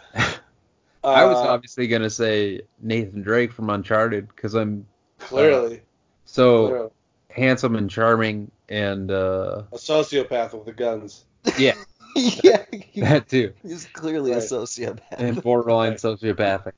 I 1.03 1.25
was 1.25 1.37
Uh, 1.37 1.49
obviously 1.49 1.87
gonna 1.87 2.09
say 2.09 2.61
Nathan 2.81 3.21
Drake 3.21 3.51
from 3.51 3.69
Uncharted 3.69 4.27
because 4.27 4.53
I'm 4.53 4.87
clearly, 5.19 5.81
so 6.25 6.67
clearly 6.67 6.89
handsome 7.29 7.75
and 7.75 7.89
charming, 7.89 8.51
and 8.69 9.11
uh, 9.11 9.63
a 9.71 9.75
sociopath 9.77 10.53
with 10.53 10.65
the 10.65 10.73
guns. 10.73 11.25
yeah, 11.57 11.75
yeah, 12.15 12.63
that 12.97 13.27
too, 13.27 13.53
he's 13.63 13.85
clearly 13.85 14.31
a 14.31 14.37
sociopath. 14.37 15.01
and 15.17 15.41
borderline 15.41 15.91
Right. 15.91 15.99
sociopathic. 15.99 16.73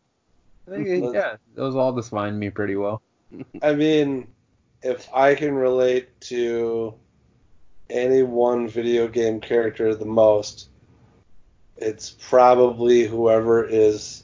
Think, 0.68 1.14
yeah, 1.14 1.36
those 1.54 1.76
all 1.76 1.94
define 1.94 2.40
me 2.40 2.50
pretty 2.50 2.76
well. 2.76 3.04
I 3.62 3.76
mean, 3.76 4.28
if 4.82 5.08
I 5.14 5.36
can 5.36 5.54
relate 5.54 6.20
to 6.22 6.96
any 7.90 8.24
one 8.24 8.68
video 8.68 9.08
game 9.08 9.40
character 9.40 9.94
the 9.94 10.06
most, 10.06 10.70
it's 11.78 12.10
probably 12.10 13.06
whoever 13.06 13.64
is 13.64 14.24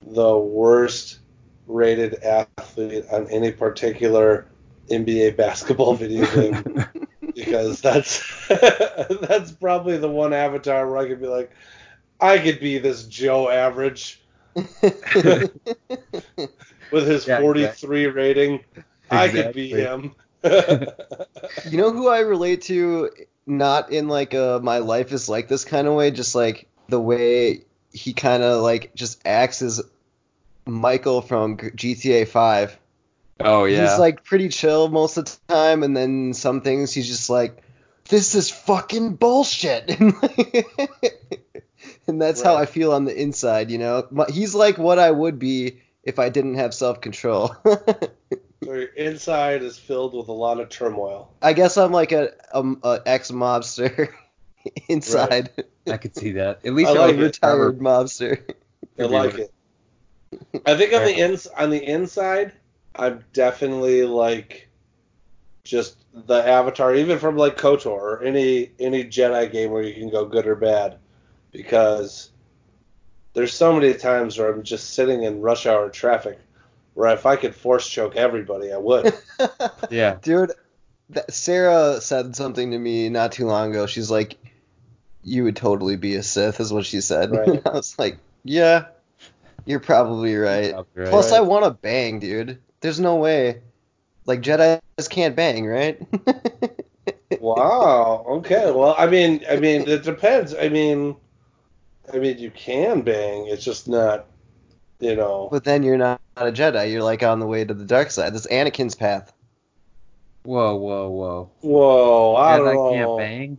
the 0.00 0.36
worst 0.36 1.18
rated 1.66 2.14
athlete 2.22 3.04
on 3.10 3.28
any 3.28 3.52
particular 3.52 4.46
NBA 4.90 5.36
basketball 5.36 5.94
video 5.94 6.26
game. 6.34 6.84
because 7.34 7.80
that's 7.80 8.46
that's 8.48 9.52
probably 9.52 9.96
the 9.96 10.08
one 10.08 10.32
avatar 10.32 10.88
where 10.88 10.98
I 10.98 11.08
could 11.08 11.20
be 11.20 11.26
like, 11.26 11.50
I 12.20 12.38
could 12.38 12.60
be 12.60 12.78
this 12.78 13.04
Joe 13.04 13.48
average 13.48 14.22
with 14.54 15.50
his 16.92 17.26
Yeah, 17.26 17.40
43 17.40 18.06
rating. 18.06 18.60
I 19.10 19.28
could 19.28 19.54
be 19.54 19.68
him. 19.68 20.14
you 21.70 21.78
know 21.78 21.92
who 21.92 22.08
I 22.08 22.20
relate 22.20 22.62
to? 22.62 23.10
Not 23.46 23.90
in 23.92 24.08
like 24.08 24.34
a 24.34 24.60
my 24.62 24.78
life 24.78 25.12
is 25.12 25.28
like 25.28 25.48
this 25.48 25.64
kind 25.64 25.86
of 25.86 25.94
way, 25.94 26.10
just 26.10 26.34
like 26.34 26.68
the 26.88 27.00
way 27.00 27.64
he 27.92 28.12
kind 28.12 28.42
of 28.42 28.62
like 28.62 28.94
just 28.94 29.20
acts 29.24 29.62
as 29.62 29.82
Michael 30.64 31.22
from 31.22 31.56
GTA 31.56 32.26
5. 32.28 32.78
Oh 33.40 33.64
yeah, 33.64 33.82
He's 33.82 33.98
like 33.98 34.24
pretty 34.24 34.48
chill 34.48 34.88
most 34.88 35.16
of 35.16 35.24
the 35.24 35.36
time, 35.48 35.82
and 35.82 35.96
then 35.96 36.34
some 36.34 36.60
things 36.60 36.92
he's 36.92 37.08
just 37.08 37.28
like, 37.28 37.62
"This 38.08 38.34
is 38.34 38.50
fucking 38.50 39.14
bullshit," 39.16 39.90
and, 39.90 40.14
and 42.06 42.22
that's 42.22 42.42
how 42.42 42.56
I 42.56 42.66
feel 42.66 42.92
on 42.92 43.04
the 43.04 43.20
inside. 43.20 43.70
You 43.70 43.78
know, 43.78 44.26
he's 44.28 44.54
like 44.54 44.78
what 44.78 44.98
I 44.98 45.10
would 45.10 45.38
be 45.38 45.80
if 46.04 46.18
I 46.18 46.28
didn't 46.28 46.54
have 46.56 46.74
self 46.74 47.00
control. 47.00 47.56
so 48.64 48.72
your 48.72 48.84
inside 48.84 49.62
is 49.62 49.78
filled 49.78 50.14
with 50.14 50.28
a 50.28 50.32
lot 50.32 50.60
of 50.60 50.68
turmoil. 50.68 51.32
I 51.42 51.52
guess 51.52 51.76
I'm 51.76 51.92
like 51.92 52.12
a, 52.12 52.30
a, 52.52 52.74
a 52.82 53.02
ex 53.06 53.30
mobster 53.30 54.12
inside, 54.88 55.50
I 55.86 55.96
could 55.96 56.16
see 56.16 56.32
that. 56.32 56.64
At 56.64 56.74
least 56.74 56.90
I 56.90 56.94
you're 56.94 57.02
like 57.02 57.10
like 57.12 57.20
it. 57.20 57.22
retired 57.22 57.78
mobster. 57.78 58.54
I 58.98 59.02
like 59.04 59.34
it. 59.38 59.52
I 60.66 60.76
think 60.76 60.92
on 60.92 61.04
the 61.04 61.14
ins 61.14 61.46
on 61.46 61.70
the 61.70 61.84
inside, 61.84 62.52
I'm 62.94 63.24
definitely 63.32 64.04
like 64.04 64.68
just 65.64 65.96
the 66.12 66.46
avatar, 66.46 66.94
even 66.94 67.18
from 67.18 67.36
like 67.36 67.56
KOTOR 67.56 67.86
or 67.86 68.22
any 68.22 68.70
any 68.78 69.04
Jedi 69.04 69.50
game 69.50 69.70
where 69.70 69.82
you 69.82 69.94
can 69.94 70.10
go 70.10 70.24
good 70.24 70.46
or 70.46 70.56
bad, 70.56 70.98
because 71.52 72.30
there's 73.34 73.54
so 73.54 73.72
many 73.72 73.94
times 73.94 74.38
where 74.38 74.52
I'm 74.52 74.62
just 74.62 74.94
sitting 74.94 75.22
in 75.24 75.40
rush 75.40 75.66
hour 75.66 75.88
traffic, 75.88 76.38
where 76.94 77.12
if 77.12 77.26
I 77.26 77.36
could 77.36 77.54
force 77.54 77.88
choke 77.88 78.16
everybody, 78.16 78.72
I 78.72 78.78
would. 78.78 79.14
Yeah, 79.90 80.16
Dude, 80.22 80.52
that, 81.10 81.32
Sarah 81.32 82.00
said 82.00 82.36
something 82.36 82.70
to 82.70 82.78
me 82.78 83.08
not 83.08 83.32
too 83.32 83.46
long 83.46 83.70
ago. 83.70 83.86
She's 83.86 84.10
like, 84.10 84.38
"You 85.22 85.44
would 85.44 85.56
totally 85.56 85.96
be 85.96 86.14
a 86.14 86.22
Sith," 86.22 86.60
is 86.60 86.72
what 86.72 86.86
she 86.86 87.00
said. 87.00 87.30
Right. 87.32 87.60
I 87.66 87.70
was 87.70 87.98
like, 87.98 88.18
"Yeah, 88.44 88.86
you're 89.66 89.80
probably 89.80 90.36
right." 90.36 90.72
Probably 90.72 91.02
right. 91.02 91.10
Plus, 91.10 91.32
Right. 91.32 91.38
I 91.38 91.40
want 91.40 91.64
to 91.64 91.70
bang, 91.72 92.20
dude. 92.20 92.58
There's 92.80 93.00
no 93.00 93.16
way. 93.16 93.62
Like 94.24 94.40
Jedi's 94.40 95.08
can't 95.08 95.34
bang, 95.34 95.66
right? 95.66 96.00
wow. 97.40 98.24
Okay. 98.28 98.70
Well, 98.70 98.94
I 98.96 99.06
mean, 99.06 99.44
I 99.50 99.56
mean, 99.56 99.88
it 99.88 100.04
depends. 100.04 100.54
I 100.54 100.68
mean, 100.68 101.16
I 102.12 102.18
mean, 102.18 102.38
you 102.38 102.50
can 102.50 103.02
bang. 103.02 103.46
It's 103.48 103.64
just 103.64 103.88
not, 103.88 104.26
you 105.02 105.16
know. 105.16 105.48
But 105.50 105.64
then 105.64 105.82
you're 105.82 105.98
not 105.98 106.20
a 106.36 106.44
Jedi. 106.52 106.90
You're 106.92 107.02
like 107.02 107.22
on 107.22 107.40
the 107.40 107.46
way 107.46 107.64
to 107.64 107.74
the 107.74 107.84
dark 107.84 108.10
side. 108.10 108.32
That's 108.34 108.46
Anakin's 108.46 108.94
path. 108.94 109.32
Whoa, 110.44 110.76
whoa, 110.76 111.10
whoa. 111.10 111.50
Whoa, 111.60 112.36
I 112.36 112.58
Jedi 112.58 112.64
don't 112.64 112.74
know. 112.74 112.92
can't 112.92 113.18
bang? 113.18 113.58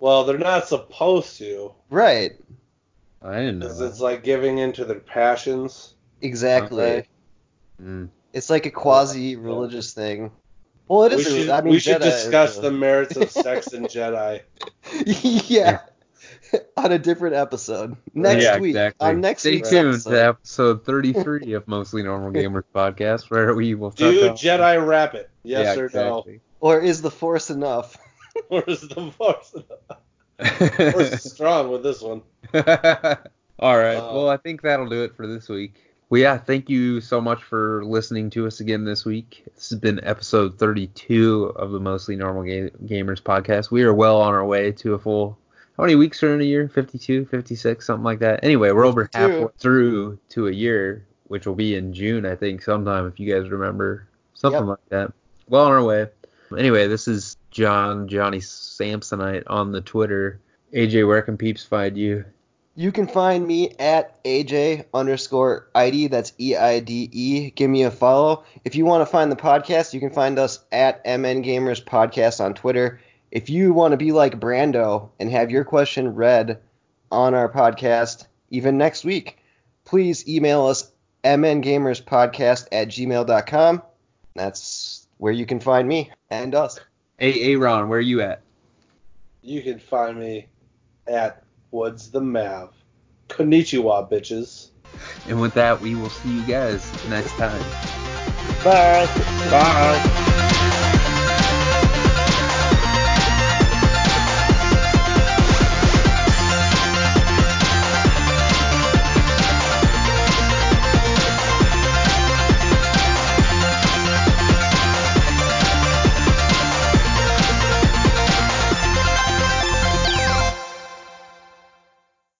Well, 0.00 0.24
they're 0.24 0.38
not 0.38 0.68
supposed 0.68 1.38
to, 1.38 1.72
Right. 1.90 2.32
I 3.20 3.34
didn't 3.38 3.58
know. 3.58 3.66
because 3.66 3.80
it's 3.80 4.00
like 4.00 4.22
giving 4.22 4.58
into 4.58 4.84
their 4.84 5.00
passions. 5.00 5.94
Exactly. 6.20 6.84
Okay. 6.84 7.08
Mm. 7.82 8.08
It's 8.32 8.48
like 8.50 8.66
a 8.66 8.70
quasi 8.70 9.34
religious 9.34 9.92
thing. 9.92 10.30
Well, 10.86 11.04
it 11.04 11.16
we 11.16 11.22
is. 11.22 11.26
should, 11.26 11.48
I 11.50 11.60
mean, 11.62 11.72
we 11.72 11.78
should 11.80 12.00
Jedi 12.00 12.06
is 12.06 12.22
discuss 12.22 12.58
the 12.58 12.70
merits 12.70 13.16
of 13.16 13.30
sex 13.30 13.72
and 13.72 13.86
Jedi. 13.86 14.42
yeah. 15.48 15.80
on 16.76 16.92
a 16.92 16.98
different 16.98 17.34
episode 17.34 17.96
next 18.14 18.44
yeah, 18.44 18.58
week. 18.58 18.70
exactly. 18.70 19.06
On 19.08 19.20
next 19.20 19.42
Stay 19.42 19.56
week's 19.56 19.70
tuned 19.70 19.88
episode. 19.94 20.10
to 20.10 20.24
episode 20.26 20.84
33 20.84 21.52
of 21.54 21.68
Mostly 21.68 22.02
Normal 22.02 22.32
Gamers 22.32 22.64
podcast, 22.74 23.30
where 23.30 23.54
we 23.54 23.74
will 23.74 23.90
talk 23.90 24.12
Do 24.12 24.24
about- 24.24 24.36
Jedi 24.36 24.86
rap 24.86 25.14
it? 25.14 25.30
Yes 25.42 25.76
yeah, 25.76 25.82
or 25.82 25.86
exactly. 25.86 26.40
Or 26.60 26.80
is 26.80 27.02
the 27.02 27.10
Force 27.10 27.50
enough? 27.50 27.96
no? 27.96 28.02
Or 28.50 28.62
is 28.68 28.82
the 28.82 29.10
force, 29.10 29.52
force 30.92 31.12
is 31.12 31.32
strong 31.32 31.72
with 31.72 31.82
this 31.82 32.00
one? 32.00 32.22
All 33.58 33.76
right. 33.76 33.96
Uh, 33.96 34.12
well, 34.14 34.28
I 34.28 34.36
think 34.36 34.62
that'll 34.62 34.88
do 34.88 35.02
it 35.02 35.16
for 35.16 35.26
this 35.26 35.48
week. 35.48 35.74
Well, 36.08 36.20
yeah, 36.20 36.38
thank 36.38 36.70
you 36.70 37.00
so 37.00 37.20
much 37.20 37.42
for 37.42 37.84
listening 37.84 38.30
to 38.30 38.46
us 38.46 38.60
again 38.60 38.84
this 38.84 39.04
week. 39.04 39.42
This 39.56 39.70
has 39.70 39.78
been 39.80 40.00
episode 40.04 40.56
32 40.58 41.52
of 41.56 41.72
the 41.72 41.80
Mostly 41.80 42.14
Normal 42.16 42.44
Ga- 42.44 42.70
Gamers 42.86 43.20
podcast. 43.20 43.70
We 43.72 43.82
are 43.82 43.92
well 43.92 44.20
on 44.20 44.34
our 44.34 44.44
way 44.46 44.70
to 44.72 44.94
a 44.94 44.98
full. 44.98 45.36
How 45.78 45.84
many 45.84 45.94
weeks 45.94 46.22
are 46.24 46.34
in 46.34 46.40
a 46.40 46.44
year? 46.44 46.68
52, 46.68 47.26
56, 47.26 47.86
something 47.86 48.02
like 48.04 48.18
that. 48.18 48.42
Anyway, 48.42 48.72
we're 48.72 48.84
over 48.84 49.04
52. 49.04 49.18
halfway 49.18 49.52
through 49.58 50.18
to 50.30 50.48
a 50.48 50.52
year, 50.52 51.06
which 51.28 51.46
will 51.46 51.54
be 51.54 51.76
in 51.76 51.94
June, 51.94 52.26
I 52.26 52.34
think, 52.34 52.62
sometime 52.62 53.06
if 53.06 53.20
you 53.20 53.32
guys 53.32 53.48
remember. 53.48 54.08
Something 54.34 54.60
Yep. 54.62 54.68
like 54.68 54.88
that. 54.88 55.12
Well 55.48 55.64
on 55.66 55.72
our 55.72 55.82
way. 55.84 56.08
Anyway, 56.56 56.88
this 56.88 57.06
is 57.06 57.36
Jon, 57.52 58.08
Johnny 58.08 58.38
Samsonite 58.38 59.44
on 59.46 59.70
the 59.72 59.80
Twitter. 59.80 60.40
AJ, 60.74 61.06
where 61.06 61.22
can 61.22 61.36
peeps 61.36 61.64
find 61.64 61.96
you? 61.96 62.24
You 62.74 62.92
can 62.92 63.06
find 63.08 63.46
me 63.46 63.74
at 63.78 64.22
AJ 64.24 64.84
underscore 64.94 65.68
Eide. 65.74 66.10
That's 66.10 66.32
E 66.38 66.54
I 66.56 66.78
D 66.80 67.08
E. 67.12 67.50
Give 67.50 67.68
me 67.70 67.82
a 67.82 67.90
follow. 67.90 68.44
If 68.64 68.76
you 68.76 68.84
want 68.84 69.02
to 69.02 69.06
find 69.06 69.32
the 69.32 69.36
podcast, 69.36 69.94
you 69.94 70.00
can 70.00 70.10
find 70.10 70.38
us 70.38 70.60
at 70.70 71.04
MN 71.04 71.42
Gamers 71.42 71.82
Podcast 71.84 72.44
on 72.44 72.54
Twitter. 72.54 73.00
If 73.30 73.50
you 73.50 73.72
want 73.72 73.92
to 73.92 73.98
be 73.98 74.12
like 74.12 74.40
Brando 74.40 75.10
and 75.20 75.30
have 75.30 75.50
your 75.50 75.64
question 75.64 76.14
read 76.14 76.60
on 77.10 77.34
our 77.34 77.50
podcast, 77.50 78.26
even 78.50 78.78
next 78.78 79.04
week, 79.04 79.38
please 79.84 80.28
email 80.28 80.66
us 80.66 80.90
mngamerspodcast 81.24 82.68
at 82.72 82.88
gmail.com. 82.88 83.82
That's 84.34 85.06
where 85.18 85.32
you 85.32 85.46
can 85.46 85.60
find 85.60 85.86
me 85.86 86.10
and 86.30 86.54
us. 86.54 86.78
Hey, 87.18 87.52
Aaron, 87.52 87.88
where 87.88 87.98
are 87.98 88.02
you 88.02 88.22
at? 88.22 88.42
You 89.42 89.62
can 89.62 89.78
find 89.78 90.18
me 90.18 90.46
at 91.06 91.42
Woods 91.70 92.10
the 92.10 92.20
Mav. 92.20 92.72
Konnichiwa, 93.28 94.10
bitches. 94.10 94.70
And 95.26 95.40
with 95.40 95.54
that, 95.54 95.80
we 95.80 95.94
will 95.94 96.08
see 96.08 96.30
you 96.30 96.42
guys 96.44 96.92
next 97.08 97.36
time. 97.36 97.64
Bye. 98.64 99.06
Bye. 99.50 100.24